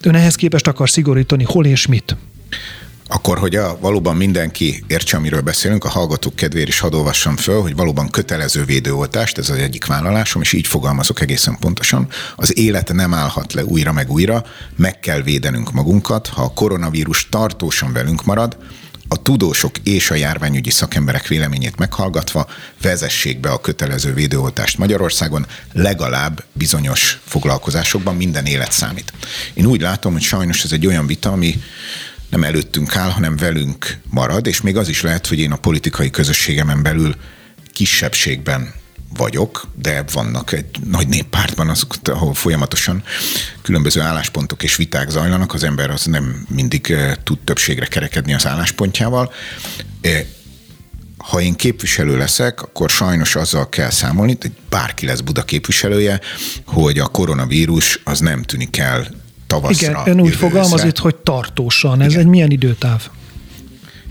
Ön 0.01 0.15
ehhez 0.15 0.36
képest 0.36 0.67
akar 0.67 0.89
szigorítani 0.89 1.43
hol 1.43 1.65
és 1.65 1.88
mit? 1.88 2.15
Akkor, 3.07 3.38
hogy 3.38 3.55
a, 3.55 3.78
valóban 3.80 4.15
mindenki 4.15 4.84
értse, 4.88 5.17
amiről 5.17 5.41
beszélünk, 5.41 5.84
a 5.84 5.89
hallgatók 5.89 6.36
kedvéért 6.36 6.67
is 6.67 6.80
hadd 6.80 6.95
föl, 7.38 7.61
hogy 7.61 7.76
valóban 7.76 8.09
kötelező 8.09 8.63
védőoltást, 8.63 9.38
ez 9.38 9.49
az 9.49 9.57
egyik 9.57 9.86
vállalásom, 9.86 10.41
és 10.41 10.53
így 10.53 10.67
fogalmazok 10.67 11.21
egészen 11.21 11.57
pontosan. 11.59 12.07
Az 12.36 12.57
élet 12.57 12.93
nem 12.93 13.13
állhat 13.13 13.53
le 13.53 13.63
újra 13.63 13.91
meg 13.91 14.11
újra, 14.11 14.43
meg 14.76 14.99
kell 14.99 15.21
védenünk 15.21 15.71
magunkat, 15.71 16.28
ha 16.28 16.43
a 16.43 16.53
koronavírus 16.53 17.30
tartósan 17.30 17.93
velünk 17.93 18.26
marad, 18.26 18.57
a 19.08 19.22
tudósok 19.22 19.78
és 19.84 20.12
a 20.12 20.16
járványügyi 20.16 20.70
szakemberek 20.70 21.28
véleményét 21.28 21.78
meghallgatva 21.78 22.49
vezessék 22.82 23.39
be 23.39 23.49
a 23.49 23.62
kötelező 23.62 24.14
védőoltást 24.14 24.78
Magyarországon, 24.78 25.45
legalább 25.74 26.43
bizonyos 26.53 27.20
foglalkozásokban 27.26 28.16
minden 28.16 28.45
élet 28.45 28.72
számít. 28.72 29.14
Én 29.53 29.66
úgy 29.66 29.82
látom, 29.82 30.14
hogy 30.14 30.22
sajnos 30.22 30.64
ez 30.64 30.72
egy 30.72 30.88
olyan 30.88 31.08
vita, 31.08 31.32
ami 31.32 31.62
nem 32.30 32.43
előttünk 32.43 32.95
áll, 32.95 33.10
hanem 33.10 33.36
velünk 33.36 33.97
marad, 34.10 34.47
és 34.47 34.62
még 34.62 34.78
az 34.78 34.88
is 34.88 35.01
lehet, 35.01 35.28
hogy 35.28 35.39
én 35.39 35.51
a 35.51 35.58
politikai 35.58 36.10
közösségemen 36.10 36.84
belül 36.84 37.16
kisebbségben 37.74 38.74
vagyok, 39.18 39.68
de 39.76 40.03
vannak 40.14 40.51
egy 40.51 40.66
nagy 40.84 41.08
néppártban 41.08 41.70
azok, 41.70 41.95
ahol 42.03 42.34
folyamatosan 42.34 43.03
különböző 43.62 44.01
álláspontok 44.01 44.64
és 44.64 44.76
viták 44.76 45.10
zajlanak, 45.10 45.53
az 45.53 45.64
ember 45.64 45.89
az 45.89 46.06
nem 46.06 46.45
mindig 46.49 46.91
eh, 46.91 47.14
tud 47.24 47.39
többségre 47.39 47.86
kerekedni 47.86 48.34
az 48.34 48.47
álláspontjával. 48.47 49.34
Eh, 50.01 50.26
ha 51.18 51.41
én 51.41 51.56
képviselő 51.56 52.18
leszek, 52.18 52.62
akkor 52.62 52.89
sajnos 52.89 53.36
azzal 53.36 53.70
kell 53.70 53.89
számolni, 53.89 54.38
hogy 54.41 54.51
bárki 54.70 55.06
lesz 55.06 55.20
Buda 55.20 55.43
képviselője, 55.43 56.20
hogy 56.66 56.99
a 56.99 57.08
koronavírus 57.08 58.01
az 58.03 58.20
nem 58.20 58.43
tűnik 58.43 58.78
el 58.78 59.08
tavaszra. 59.47 59.91
Igen, 59.91 60.18
ön 60.18 60.22
úgy 60.22 60.36
fogalmaz 60.36 60.84
itt, 60.84 60.97
hogy 60.97 61.16
tartósan. 61.16 62.01
Ez 62.01 62.12
Igen. 62.12 62.20
egy 62.22 62.28
milyen 62.28 62.51
időtáv? 62.51 63.10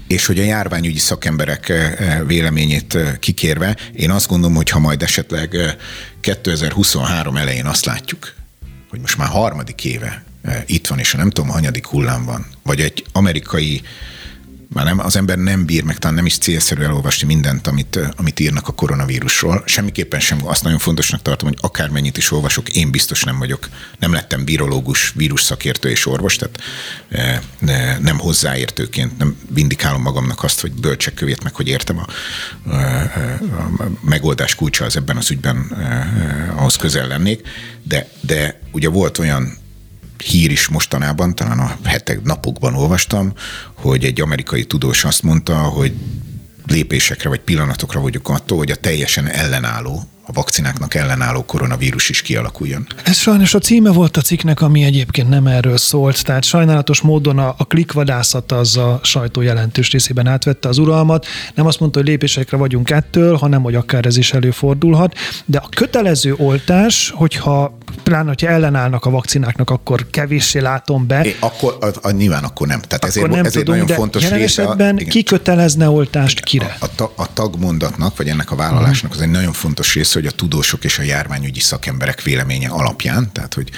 És 0.07 0.27
hogy 0.27 0.39
a 0.39 0.43
járványügyi 0.43 0.99
szakemberek 0.99 1.69
eh, 1.69 1.93
eh, 1.93 2.27
véleményét 2.27 2.95
eh, 2.95 3.17
kikérve, 3.21 3.77
én 3.93 4.11
azt 4.11 4.29
gondolom, 4.29 4.57
hogy 4.57 4.71
ha 4.71 4.79
majd 4.79 5.03
esetleg 5.03 5.57
2023 6.21 7.37
elején 7.37 7.67
azt 7.67 7.85
látjuk, 7.85 8.35
hogy 8.91 9.01
most 9.01 9.17
már 9.17 9.29
harmadik 9.29 9.85
éve 9.85 10.25
itt 10.67 10.87
van, 10.87 10.99
és 10.99 11.13
nem 11.13 11.31
tudom, 11.31 11.51
hanyadik 11.51 11.87
hullám 11.87 12.25
van, 12.25 12.47
vagy 12.63 12.81
egy 12.81 13.05
amerikai 13.13 13.83
már 14.75 14.85
nem, 14.85 14.99
az 14.99 15.17
ember 15.17 15.39
nem 15.39 15.65
bír 15.65 15.83
meg, 15.85 15.99
talán 15.99 16.15
nem 16.15 16.27
is 16.27 16.39
célszerű 16.39 16.83
elolvasni 16.83 17.27
mindent, 17.27 17.67
amit, 17.67 17.99
amit 18.17 18.41
írnak 18.41 18.69
a 18.69 18.73
koronavírusról. 18.73 19.63
Semmiképpen 19.67 20.21
sem 20.21 20.47
azt 20.47 20.63
nagyon 20.63 20.79
fontosnak 20.79 21.23
tartom, 21.23 21.49
hogy 21.49 21.59
akármennyit 21.61 22.17
is 22.17 22.31
olvasok, 22.31 22.69
én 22.69 22.91
biztos 22.91 23.23
nem 23.23 23.39
vagyok, 23.39 23.69
nem 23.99 24.13
lettem 24.13 24.45
virológus, 24.45 25.13
vírus 25.15 25.43
szakértő 25.43 25.91
és 25.91 26.07
orvos, 26.07 26.37
tehát 26.37 26.61
e, 27.09 27.99
nem 28.01 28.19
hozzáértőként, 28.19 29.19
nem 29.19 29.37
vindikálom 29.51 30.03
magamnak 30.03 30.43
azt, 30.43 30.61
hogy 30.61 30.73
bölcsek 30.73 31.15
kövét 31.15 31.43
meg, 31.43 31.55
hogy 31.55 31.69
értem 31.69 31.99
a, 31.99 32.07
a, 32.71 32.75
a 33.83 33.91
megoldás 34.01 34.55
kulcsa 34.55 34.85
az 34.85 34.97
ebben 34.97 35.17
az 35.17 35.31
ügyben 35.31 35.57
ahhoz 36.57 36.77
közel 36.77 37.07
lennék, 37.07 37.49
de, 37.83 38.09
de 38.21 38.61
ugye 38.73 38.89
volt 38.89 39.19
olyan 39.19 39.63
hír 40.25 40.51
is 40.51 40.69
mostanában, 40.69 41.35
talán 41.35 41.59
a 41.59 41.77
hetek, 41.85 42.23
napokban 42.23 42.75
olvastam, 42.75 43.33
hogy 43.75 44.05
egy 44.05 44.21
amerikai 44.21 44.65
tudós 44.65 45.05
azt 45.05 45.23
mondta, 45.23 45.55
hogy 45.55 45.93
lépésekre 46.67 47.29
vagy 47.29 47.41
pillanatokra 47.41 48.01
vagyok 48.01 48.29
attól, 48.29 48.59
hogy 48.59 48.71
a 48.71 48.77
teljesen 48.77 49.27
ellenálló 49.27 50.09
a 50.27 50.33
vakcináknak 50.33 50.95
ellenálló 50.95 51.45
koronavírus 51.45 52.09
is 52.09 52.23
kialakuljon. 52.23 52.87
Ez 53.05 53.17
sajnos 53.17 53.55
a 53.55 53.59
címe 53.59 53.91
volt 53.91 54.17
a 54.17 54.21
cikknek, 54.21 54.61
ami 54.61 54.85
egyébként 54.85 55.29
nem 55.29 55.47
erről 55.47 55.77
szólt, 55.77 56.25
tehát 56.25 56.45
sajnálatos 56.45 57.01
módon 57.01 57.39
a, 57.39 57.55
a 57.59 57.65
klikvadászat 57.65 58.53
az 58.53 58.77
a 58.77 59.01
sajtó 59.03 59.41
jelentős 59.41 59.91
részében 59.91 60.27
átvette 60.27 60.69
az 60.69 60.79
uralmat. 60.79 61.27
Nem 61.55 61.67
azt 61.67 61.81
mondta, 61.81 61.99
hogy 61.99 62.09
lépésekre 62.09 62.57
vagyunk 62.57 62.91
ettől, 62.91 63.37
hanem 63.37 63.63
hogy 63.63 63.75
akár 63.75 64.07
ez 64.07 64.17
is 64.17 64.33
előfordulhat, 64.33 65.15
de 65.45 65.59
a 65.59 65.69
kötelező 65.69 66.35
oltás, 66.37 67.13
hogyha 67.15 67.79
pláne, 68.03 68.29
hogyha 68.29 68.49
ellenállnak 68.49 69.05
a 69.05 69.11
vakcináknak, 69.11 69.71
akkor 69.71 70.07
kevéssé 70.11 70.59
látom 70.59 71.07
be. 71.07 71.25
É, 71.25 71.37
akkor, 71.41 71.77
a, 71.81 72.09
a, 72.09 72.11
nyilván 72.11 72.45
akkor 72.45 72.67
nem. 72.67 72.81
Tehát 72.81 73.05
akkor 73.05 73.09
ezért, 73.09 73.29
nem 73.29 73.45
ezért 73.45 73.65
tudom, 73.65 73.81
nagyon 73.81 73.97
fontos 73.97 74.23
jelen 74.23 74.39
része. 74.39 74.63
Esetben 74.63 74.97
a, 74.97 75.09
ki 75.09 75.23
kötelezne 75.23 75.89
oltást 75.89 76.41
kire? 76.41 76.77
A, 76.81 77.03
a, 77.03 77.13
a 77.17 77.33
tagmondatnak, 77.33 78.17
vagy 78.17 78.29
ennek 78.29 78.51
a 78.51 78.57
vállalásnak 78.57 79.13
az 79.13 79.21
egy 79.21 79.31
nagyon 79.31 79.53
fontos 79.53 79.95
része, 79.95 80.19
hogy 80.19 80.27
a 80.27 80.31
tudósok 80.31 80.85
és 80.85 80.99
a 80.99 81.03
járványügyi 81.03 81.61
szakemberek 81.61 82.23
véleménye 82.23 82.69
alapján, 82.69 83.33
tehát 83.33 83.55
hogy 83.55 83.71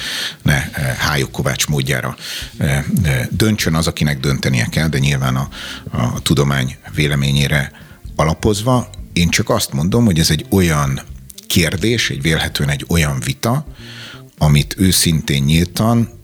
ne 0.43 0.55
eh, 0.55 0.97
Hájuk 0.99 1.31
Kovács 1.31 1.67
módjára 1.67 2.17
eh, 2.59 2.85
döntsön 3.31 3.75
az, 3.75 3.87
akinek 3.87 4.21
döntenie 4.21 4.67
kell, 4.71 4.89
de 4.89 4.99
nyilván 4.99 5.37
a, 5.37 5.49
a 5.91 6.21
tudomány 6.23 6.77
véleményére 6.95 7.73
alapozva. 8.17 8.89
Én 9.12 9.29
csak 9.29 9.51
azt 9.51 9.73
mondom, 9.73 10.05
hogy 10.05 10.19
ez 10.19 10.31
egy 10.31 10.47
olyan 10.51 11.01
kérdés, 11.47 12.11
egy 12.11 12.23
vélhetően 12.23 12.71
egy 12.71 12.85
olyan 12.89 13.21
vita, 13.25 13.67
amit 14.39 14.74
őszintén 14.78 15.43
nyíltan, 15.43 16.20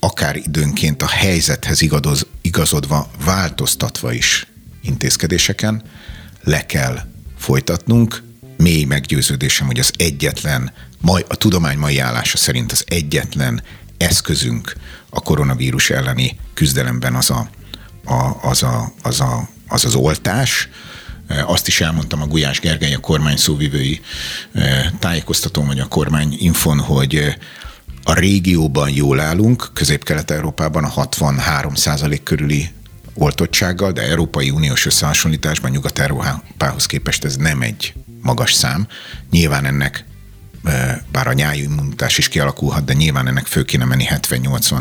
akár 0.00 0.36
időnként 0.36 1.02
a 1.02 1.08
helyzethez 1.08 1.82
igazoz, 1.82 2.26
igazodva, 2.40 3.10
változtatva 3.24 4.12
is 4.12 4.46
intézkedéseken 4.82 5.82
le 6.42 6.66
kell 6.66 6.98
folytatnunk. 7.38 8.22
Mély 8.56 8.84
meggyőződésem, 8.84 9.66
hogy 9.66 9.78
az 9.78 9.92
egyetlen, 9.96 10.72
mai, 11.00 11.24
a 11.28 11.34
tudomány 11.34 11.78
mai 11.78 11.98
állása 11.98 12.36
szerint 12.36 12.72
az 12.72 12.84
egyetlen 12.86 13.62
eszközünk 13.96 14.72
a 15.10 15.20
koronavírus 15.20 15.90
elleni 15.90 16.38
küzdelemben 16.54 17.14
az 17.14 17.30
a, 17.30 17.50
a, 18.04 18.48
az, 18.48 18.62
a, 18.62 18.92
az, 19.02 19.20
a, 19.20 19.48
az 19.68 19.84
az 19.84 19.94
oltás, 19.94 20.68
azt 21.46 21.66
is 21.66 21.80
elmondtam 21.80 22.22
a 22.22 22.26
Gulyás 22.26 22.60
Gergely, 22.60 22.94
a 22.94 22.98
kormány 22.98 23.36
szóvivői 23.36 24.00
tájékoztatón, 24.98 25.66
vagy 25.66 25.80
a 25.80 25.88
kormány 25.88 26.36
infon, 26.38 26.78
hogy 26.78 27.36
a 28.04 28.14
régióban 28.14 28.90
jól 28.90 29.20
állunk, 29.20 29.70
Közép-Kelet-Európában 29.74 30.84
a 30.84 30.92
63% 30.94 32.20
körüli 32.24 32.68
oltottsággal, 33.14 33.92
de 33.92 34.02
Európai 34.02 34.50
Uniós 34.50 34.86
összehasonlításban 34.86 35.70
Nyugat-Európához 35.70 36.86
képest 36.86 37.24
ez 37.24 37.36
nem 37.36 37.62
egy 37.62 37.94
magas 38.22 38.52
szám. 38.52 38.86
Nyilván 39.30 39.64
ennek 39.64 40.04
bár 41.12 41.26
a 41.26 41.32
nyájú 41.32 41.62
immunitás 41.62 42.18
is 42.18 42.28
kialakulhat, 42.28 42.84
de 42.84 42.92
nyilván 42.92 43.26
ennek 43.26 43.46
fő 43.46 43.62
kéne 43.62 43.84
menni 43.84 44.06
70-80 44.10 44.80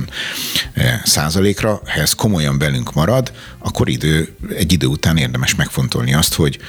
százalékra. 1.04 1.82
Ha 1.86 2.02
ez 2.02 2.14
komolyan 2.14 2.58
velünk 2.58 2.94
marad, 2.94 3.32
akkor 3.58 3.90
idő, 3.90 4.36
egy 4.56 4.72
idő 4.72 4.88
után 4.88 5.18
érdemes 5.18 5.56
megfontolni 5.56 6.14
azt, 6.14 6.34
hogy 6.34 6.60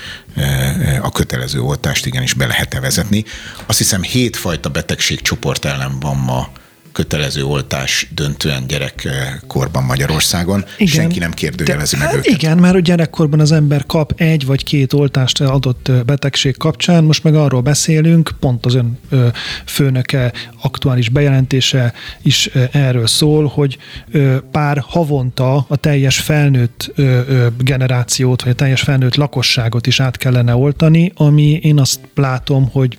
a 1.01 1.11
kötelező 1.11 1.61
oltást 1.61 2.07
igenis 2.07 2.35
be 2.35 2.47
lehet-e 2.47 2.81
vezetni. 2.81 3.25
Azt 3.67 3.79
hiszem 3.79 4.03
hétfajta 4.03 4.69
betegségcsoport 4.69 5.65
ellen 5.65 6.01
van 6.01 6.17
ma 6.17 6.49
kötelező 6.93 7.45
oltás 7.45 8.09
döntően 8.15 8.67
gyerekkorban 8.67 9.85
Magyarországon. 9.85 10.65
Igen, 10.79 10.95
Senki 10.95 11.19
nem 11.19 11.33
kérdőjelezi 11.33 11.97
meg 11.97 12.07
hát 12.07 12.17
őket. 12.17 12.33
Igen, 12.33 12.59
mert 12.59 12.75
a 12.75 12.81
gyerekkorban 12.81 13.41
az 13.41 13.53
ember 13.53 13.87
kap 13.87 14.13
egy 14.17 14.47
vagy 14.47 14.65
két 14.65 14.93
oltást 14.93 15.41
adott 15.41 15.93
betegség 16.07 16.57
kapcsán. 16.57 17.05
Most 17.05 17.25
meg 17.25 17.35
arról 17.35 17.61
beszélünk, 17.61 18.31
pont 18.41 18.67
az 18.67 18.75
ön 18.75 18.99
főnöke 19.67 20.33
aktuális 20.63 21.09
bejelentése 21.09 21.93
is 22.23 22.51
erről 22.73 23.07
szól, 23.07 23.47
hogy 23.47 23.79
pár 24.51 24.85
havonta 24.87 25.65
a 25.69 25.77
teljes 25.77 26.19
felnőtt 26.19 26.93
generációt, 27.59 28.43
vagy 28.43 28.53
a 28.53 28.55
teljes 28.55 28.81
felnőtt 28.81 29.15
lakosságot 29.15 29.87
is 29.87 30.01
át 30.01 30.17
kellene 30.17 30.55
oltani, 30.55 31.13
ami 31.15 31.59
én 31.63 31.79
azt 31.79 32.01
látom, 32.15 32.69
hogy 32.73 32.99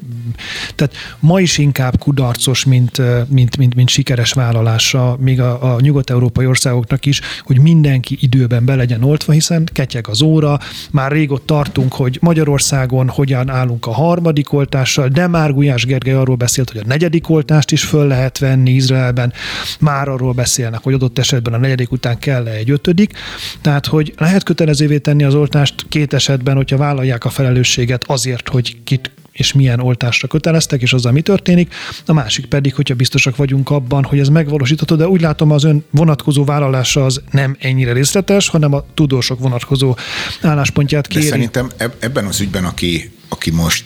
tehát 0.76 0.94
ma 1.20 1.39
is 1.39 1.58
inkább 1.58 2.00
kudarcos, 2.00 2.66
mint, 2.66 3.02
mint, 3.28 3.58
mint, 3.58 3.76
mint 3.82 3.94
sikeres 3.94 4.34
vállalása, 4.34 5.16
még 5.20 5.42
a, 5.42 5.74
a 5.74 5.80
nyugat-európai 5.80 6.46
országoknak 6.46 7.06
is, 7.06 7.22
hogy 7.44 7.60
mindenki 7.60 8.18
időben 8.20 8.66
be 8.66 8.76
legyen 8.76 9.04
oltva, 9.04 9.32
hiszen 9.32 9.70
ketyeg 9.74 10.08
az 10.08 10.22
óra, 10.22 10.60
már 10.92 11.12
rég 11.12 11.32
ott 11.32 11.46
tartunk, 11.46 11.94
hogy 11.94 12.18
Magyarországon 12.22 13.08
hogyan 13.08 13.50
állunk 13.50 13.86
a 13.86 13.92
harmadik 13.92 14.54
oltással, 14.54 15.08
de 15.08 15.28
már 15.28 15.54
Gulyás 15.54 15.86
Gergely 15.86 16.14
arról 16.14 16.36
beszélt, 16.36 16.70
hogy 16.72 16.82
a 16.84 16.88
negyedik 16.88 17.30
oltást 17.30 17.72
is 17.72 17.84
föl 17.84 18.08
lehet 18.08 18.38
venni 18.38 18.72
Izraelben, 18.72 19.34
már 19.80 20.08
arról 20.08 20.34
beszélnek, 20.34 20.84
hogy 20.84 20.94
adott 20.94 21.18
esetben 21.18 21.54
a 21.54 21.58
negyedik 21.58 21.92
után 21.92 22.20
kell 22.20 22.48
-e 22.48 22.52
egy 22.52 22.72
ötödik, 22.72 23.14
tehát 23.62 23.86
hogy 23.86 24.14
lehet 24.18 24.44
kötelezővé 24.44 24.98
tenni 24.98 25.24
az 25.24 25.36
oltást 25.36 25.86
két 25.90 26.14
esetben, 26.14 26.56
hogyha 26.56 26.78
vállalják 26.78 27.26
a 27.26 27.30
felelősséget 27.30 28.04
azért, 28.08 28.50
hogy 28.50 28.78
kit 28.84 29.12
és 29.32 29.54
milyen 29.54 29.80
oltásra 29.80 30.28
köteleztek, 30.28 30.82
és 30.82 30.94
azzal 30.94 31.12
mi 31.12 31.22
történik. 31.22 31.74
A 32.06 32.14
másik 32.14 32.46
pedig, 32.46 32.76
hogyha 32.76 32.96
biztosak 32.96 33.36
vagyunk 33.36 33.70
abban, 33.70 34.04
hogy 34.04 34.20
ez 34.20 34.28
megvalósítható, 34.28 34.96
de 34.96 35.08
úgy 35.08 35.22
látom 35.22 35.52
az 35.52 35.64
ön 35.64 35.84
vonatkozó 35.90 36.44
vállalása 36.44 37.06
az 37.06 37.22
nem 37.32 37.56
ennyire 37.60 37.94
részletes, 37.94 38.48
hanem 38.48 38.74
a 38.74 38.86
tudósok 38.94 39.40
vonatkozó 39.40 39.98
álláspontját 40.42 41.08
kéri. 41.08 41.24
De 41.24 41.30
szerintem 41.30 41.70
ebben 42.00 42.26
az 42.26 42.40
ügyben, 42.40 42.66
aki, 42.66 43.12
aki 43.30 43.52
most 43.52 43.86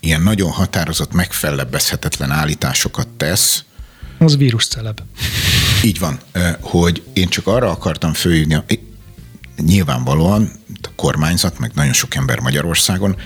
ilyen 0.00 0.22
nagyon 0.22 0.50
határozott, 0.50 1.12
megfellebbezhetetlen 1.12 2.30
állításokat 2.30 3.08
tesz, 3.08 3.64
az 4.18 4.36
vírusceleb. 4.36 5.00
Így 5.84 5.98
van, 5.98 6.18
hogy 6.60 7.02
én 7.12 7.28
csak 7.28 7.46
arra 7.46 7.70
akartam 7.70 8.12
fölhívni, 8.12 8.56
nyilvánvalóan 9.66 10.50
a 10.82 10.88
kormányzat, 10.96 11.58
meg 11.58 11.70
nagyon 11.74 11.92
sok 11.92 12.14
ember 12.14 12.40
Magyarországon 12.40 13.16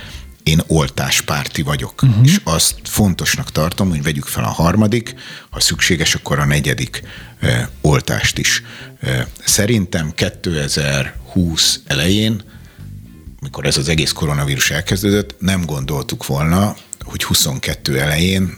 én 0.48 0.62
oltáspárti 0.66 1.62
vagyok, 1.62 2.02
uh-huh. 2.02 2.24
és 2.24 2.40
azt 2.44 2.74
fontosnak 2.84 3.52
tartom, 3.52 3.88
hogy 3.88 4.02
vegyük 4.02 4.24
fel 4.24 4.44
a 4.44 4.48
harmadik, 4.48 5.14
ha 5.50 5.60
szükséges, 5.60 6.14
akkor 6.14 6.38
a 6.38 6.44
negyedik 6.44 7.02
e, 7.40 7.70
oltást 7.80 8.38
is. 8.38 8.62
E, 9.00 9.28
szerintem 9.44 10.12
2020 10.14 11.80
elején, 11.86 12.42
mikor 13.40 13.66
ez 13.66 13.76
az 13.76 13.88
egész 13.88 14.12
koronavírus 14.12 14.70
elkezdődött, 14.70 15.34
nem 15.40 15.64
gondoltuk 15.64 16.26
volna, 16.26 16.76
hogy 17.00 17.24
22 17.24 18.00
elején 18.00 18.56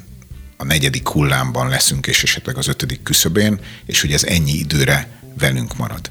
a 0.57 0.65
negyedik 0.65 1.09
hullámban 1.09 1.69
leszünk, 1.69 2.07
és 2.07 2.23
esetleg 2.23 2.57
az 2.57 2.69
ötödik 2.69 3.03
küszöbén, 3.03 3.61
és 3.87 4.01
hogy 4.01 4.13
ez 4.13 4.25
ennyi 4.25 4.53
időre 4.53 5.09
velünk 5.39 5.77
marad 5.77 6.11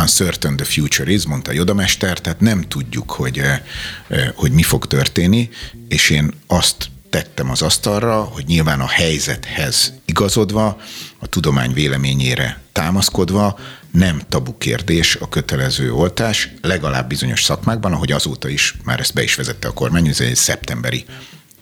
uncertain 0.00 0.56
the 0.56 0.64
future 0.64 1.12
is, 1.12 1.26
mondta 1.26 1.52
Joda 1.52 1.74
mester, 1.74 2.18
tehát 2.18 2.40
nem 2.40 2.62
tudjuk, 2.62 3.10
hogy, 3.10 3.38
eh, 3.38 3.60
eh, 4.08 4.30
hogy 4.34 4.52
mi 4.52 4.62
fog 4.62 4.86
történni, 4.86 5.48
és 5.88 6.10
én 6.10 6.32
azt 6.46 6.90
tettem 7.10 7.50
az 7.50 7.62
asztalra, 7.62 8.22
hogy 8.22 8.44
nyilván 8.46 8.80
a 8.80 8.88
helyzethez 8.88 9.92
igazodva, 10.04 10.80
a 11.18 11.26
tudomány 11.26 11.72
véleményére 11.72 12.60
támaszkodva 12.72 13.58
nem 13.90 14.22
tabu 14.28 14.58
kérdés 14.58 15.16
a 15.16 15.28
kötelező 15.28 15.92
oltás, 15.92 16.48
legalább 16.62 17.08
bizonyos 17.08 17.42
szakmákban, 17.42 17.92
ahogy 17.92 18.12
azóta 18.12 18.48
is, 18.48 18.76
már 18.84 19.00
ezt 19.00 19.14
be 19.14 19.22
is 19.22 19.34
vezette 19.34 19.68
a 19.68 19.72
kormány, 19.72 20.08
ez 20.08 20.20
egy 20.20 20.36
szeptemberi 20.36 21.04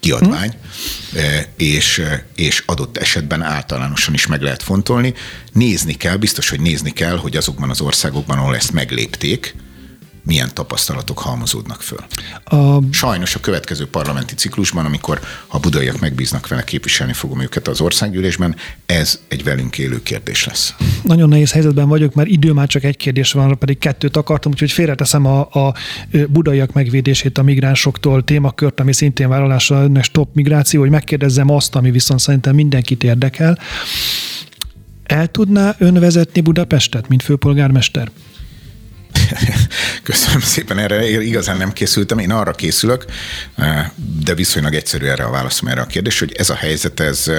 kiadvány, 0.04 0.54
hmm. 1.12 1.20
és, 1.56 2.02
és 2.34 2.62
adott 2.66 2.96
esetben 2.96 3.42
általánosan 3.42 4.14
is 4.14 4.26
meg 4.26 4.42
lehet 4.42 4.62
fontolni. 4.62 5.14
Nézni 5.52 5.94
kell, 5.94 6.16
biztos, 6.16 6.48
hogy 6.48 6.60
nézni 6.60 6.90
kell, 6.90 7.16
hogy 7.16 7.36
azokban 7.36 7.70
az 7.70 7.80
országokban, 7.80 8.38
ahol 8.38 8.56
ezt 8.56 8.72
meglépték, 8.72 9.54
milyen 10.24 10.50
tapasztalatok 10.54 11.18
halmozódnak 11.18 11.82
föl. 11.82 11.98
A... 12.44 12.78
Sajnos 12.90 13.34
a 13.34 13.40
következő 13.40 13.86
parlamenti 13.86 14.34
ciklusban, 14.34 14.84
amikor 14.84 15.20
a 15.46 15.58
budaiak 15.58 16.00
megbíznak 16.00 16.48
vele, 16.48 16.64
képviselni 16.64 17.12
fogom 17.12 17.40
őket 17.40 17.68
az 17.68 17.80
országgyűlésben, 17.80 18.56
ez 18.86 19.20
egy 19.28 19.44
velünk 19.44 19.78
élő 19.78 20.02
kérdés 20.02 20.44
lesz. 20.44 20.74
Nagyon 21.02 21.28
nehéz 21.28 21.52
helyzetben 21.52 21.88
vagyok, 21.88 22.14
mert 22.14 22.28
idő 22.28 22.52
már 22.52 22.66
csak 22.66 22.84
egy 22.84 22.96
kérdés 22.96 23.32
van, 23.32 23.58
pedig 23.58 23.78
kettőt 23.78 24.16
akartam, 24.16 24.52
úgyhogy 24.52 24.72
félreteszem 24.72 25.26
a, 25.26 25.40
a 25.40 25.74
budaiak 26.28 26.72
megvédését 26.72 27.38
a 27.38 27.42
migránsoktól 27.42 28.24
témakört, 28.24 28.80
ami 28.80 28.92
szintén 28.92 29.28
vállalásra 29.28 29.82
önnek 29.82 30.04
stop 30.04 30.34
migráció, 30.34 30.80
hogy 30.80 30.90
megkérdezzem 30.90 31.50
azt, 31.50 31.74
ami 31.74 31.90
viszont 31.90 32.20
szerintem 32.20 32.54
mindenkit 32.54 33.04
érdekel. 33.04 33.58
El 35.04 35.26
tudná 35.26 35.74
ön 35.78 35.94
vezetni 35.94 36.40
Budapestet, 36.40 37.08
mint 37.08 37.22
főpolgármester? 37.22 38.10
Köszönöm 40.02 40.40
szépen, 40.40 40.78
erre 40.78 41.22
igazán 41.22 41.56
nem 41.56 41.72
készültem. 41.72 42.18
Én 42.18 42.30
arra 42.30 42.52
készülök, 42.52 43.04
de 44.24 44.34
viszonylag 44.34 44.74
egyszerű 44.74 45.06
erre 45.06 45.24
a 45.24 45.30
válaszom 45.30 45.68
erre 45.68 45.80
a 45.80 45.86
kérdés, 45.86 46.18
hogy 46.18 46.32
ez 46.32 46.50
a 46.50 46.54
helyzet 46.54 47.00
ez 47.00 47.30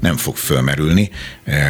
nem 0.00 0.16
fog 0.16 0.36
fölmerülni, 0.36 1.10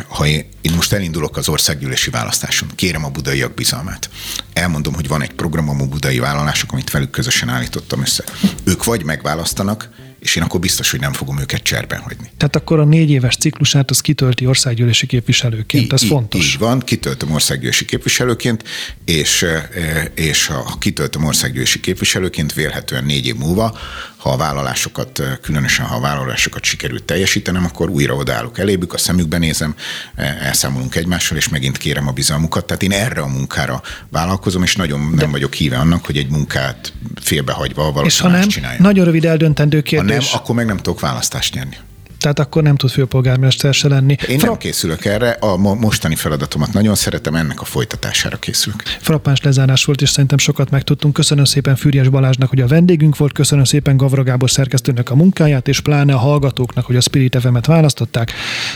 ha 0.08 0.26
én, 0.26 0.48
én 0.60 0.72
most 0.74 0.92
elindulok 0.92 1.36
az 1.36 1.48
országgyűlési 1.48 2.10
választáson, 2.10 2.68
kérem 2.74 3.04
a 3.04 3.10
budaiak 3.10 3.54
bizalmát. 3.54 4.10
Elmondom, 4.52 4.94
hogy 4.94 5.08
van 5.08 5.22
egy 5.22 5.32
programom 5.32 5.80
a 5.80 5.86
budai 5.86 6.18
vállalások, 6.18 6.72
amit 6.72 6.90
velük 6.90 7.10
közösen 7.10 7.48
állítottam 7.48 8.00
össze. 8.00 8.24
Ők 8.64 8.84
vagy 8.84 9.04
megválasztanak, 9.04 9.88
és 10.24 10.36
én 10.36 10.42
akkor 10.42 10.60
biztos, 10.60 10.90
hogy 10.90 11.00
nem 11.00 11.12
fogom 11.12 11.38
őket 11.40 11.62
cserben 11.62 12.00
hagyni. 12.00 12.30
Tehát 12.36 12.56
akkor 12.56 12.78
a 12.78 12.84
négy 12.84 13.10
éves 13.10 13.36
ciklusát 13.36 13.90
az 13.90 14.00
kitölti 14.00 14.46
országgyűlési 14.46 15.06
képviselőként, 15.06 15.92
ez 15.92 16.06
fontos. 16.06 16.52
Így 16.52 16.58
van, 16.58 16.80
kitöltöm 16.80 17.30
országgyűlési 17.30 17.84
képviselőként, 17.84 18.64
és, 19.04 19.42
e, 19.42 20.10
és 20.14 20.46
ha 20.46 20.76
kitöltöm 20.78 21.24
országgyűlési 21.24 21.80
képviselőként, 21.80 22.52
vélhetően 22.52 23.04
négy 23.04 23.26
év 23.26 23.36
múlva, 23.36 23.78
ha 24.24 24.30
a 24.30 24.36
vállalásokat, 24.36 25.22
különösen 25.42 25.86
ha 25.86 25.96
a 25.96 26.00
vállalásokat 26.00 26.64
sikerült 26.64 27.04
teljesítenem, 27.04 27.64
akkor 27.64 27.88
újra 27.88 28.14
odállok 28.14 28.58
elébük, 28.58 28.92
a 28.92 28.98
szemükbe 28.98 29.38
nézem, 29.38 29.74
e, 30.14 30.38
elszámolunk 30.40 30.94
egymással, 30.94 31.36
és 31.36 31.48
megint 31.48 31.76
kérem 31.76 32.08
a 32.08 32.12
bizalmukat. 32.12 32.64
Tehát 32.64 32.82
én 32.82 32.92
erre 32.92 33.20
a 33.20 33.26
munkára 33.26 33.82
vállalkozom, 34.08 34.62
és 34.62 34.76
nagyon 34.76 35.00
nem 35.00 35.16
De... 35.16 35.26
vagyok 35.26 35.54
híve 35.54 35.76
annak, 35.76 36.04
hogy 36.04 36.16
egy 36.16 36.30
munkát 36.30 36.92
félbehagyva 37.20 37.82
valaki 37.82 38.06
és 38.06 38.20
ha 38.20 38.28
nem, 38.28 38.48
csinálja. 38.48 38.82
Nagyon 38.82 39.04
rövid 39.04 39.24
eldöntendő 39.24 39.80
kérdés 39.80 40.30
nem, 40.30 40.40
akkor 40.40 40.54
meg 40.54 40.66
nem 40.66 40.76
tudok 40.76 41.00
választást 41.00 41.54
nyerni. 41.54 41.76
Tehát 42.18 42.38
akkor 42.38 42.62
nem 42.62 42.76
tud 42.76 42.90
főpolgármester 42.90 43.74
se 43.74 43.88
lenni. 43.88 44.16
Én 44.28 44.38
Fra- 44.38 44.50
nem 44.50 44.58
készülök 44.58 45.04
erre, 45.04 45.30
a 45.30 45.56
mostani 45.56 46.14
feladatomat 46.14 46.72
nagyon 46.72 46.94
szeretem, 46.94 47.34
ennek 47.34 47.60
a 47.60 47.64
folytatására 47.64 48.36
készülök. 48.36 48.82
Frappáns 49.00 49.40
lezárás 49.42 49.84
volt, 49.84 50.00
és 50.02 50.10
szerintem 50.10 50.38
sokat 50.38 50.70
megtudtunk. 50.70 51.14
Köszönöm 51.14 51.44
szépen 51.44 51.76
Fürjes 51.76 52.08
Balázsnak, 52.08 52.48
hogy 52.48 52.60
a 52.60 52.66
vendégünk 52.66 53.16
volt, 53.16 53.32
köszönöm 53.32 53.64
szépen 53.64 53.96
Gavra 53.96 54.22
Gábor 54.22 54.50
szerkesztőnek 54.50 55.10
a 55.10 55.14
munkáját, 55.14 55.68
és 55.68 55.80
pláne 55.80 56.14
a 56.14 56.18
hallgatóknak, 56.18 56.84
hogy 56.84 56.96
a 56.96 57.00
Spirit 57.00 57.40
FM-et 57.40 57.66
választották. 57.66 58.32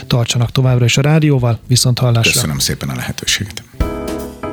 Tartsanak 0.07 0.51
továbbra 0.51 0.85
is 0.85 0.97
a 0.97 1.01
rádióval, 1.01 1.59
viszont 1.67 1.99
hallásra. 1.99 2.31
Köszönöm 2.31 2.59
szépen 2.59 2.89
a 2.89 2.95
lehetőséget. 2.95 3.63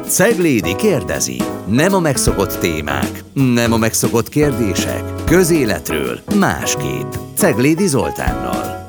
Ceglédi 0.09 0.77
kérdezi. 0.77 1.43
Nem 1.67 1.95
a 1.95 2.01
megszokott 2.01 2.59
témák, 2.59 3.25
nem 3.33 3.73
a 3.73 3.77
megszokott 3.77 4.29
kérdések. 4.29 5.03
Közéletről 5.25 6.21
másképp. 6.39 7.13
Ceglédi 7.37 7.87
Zoltánnal. 7.87 8.86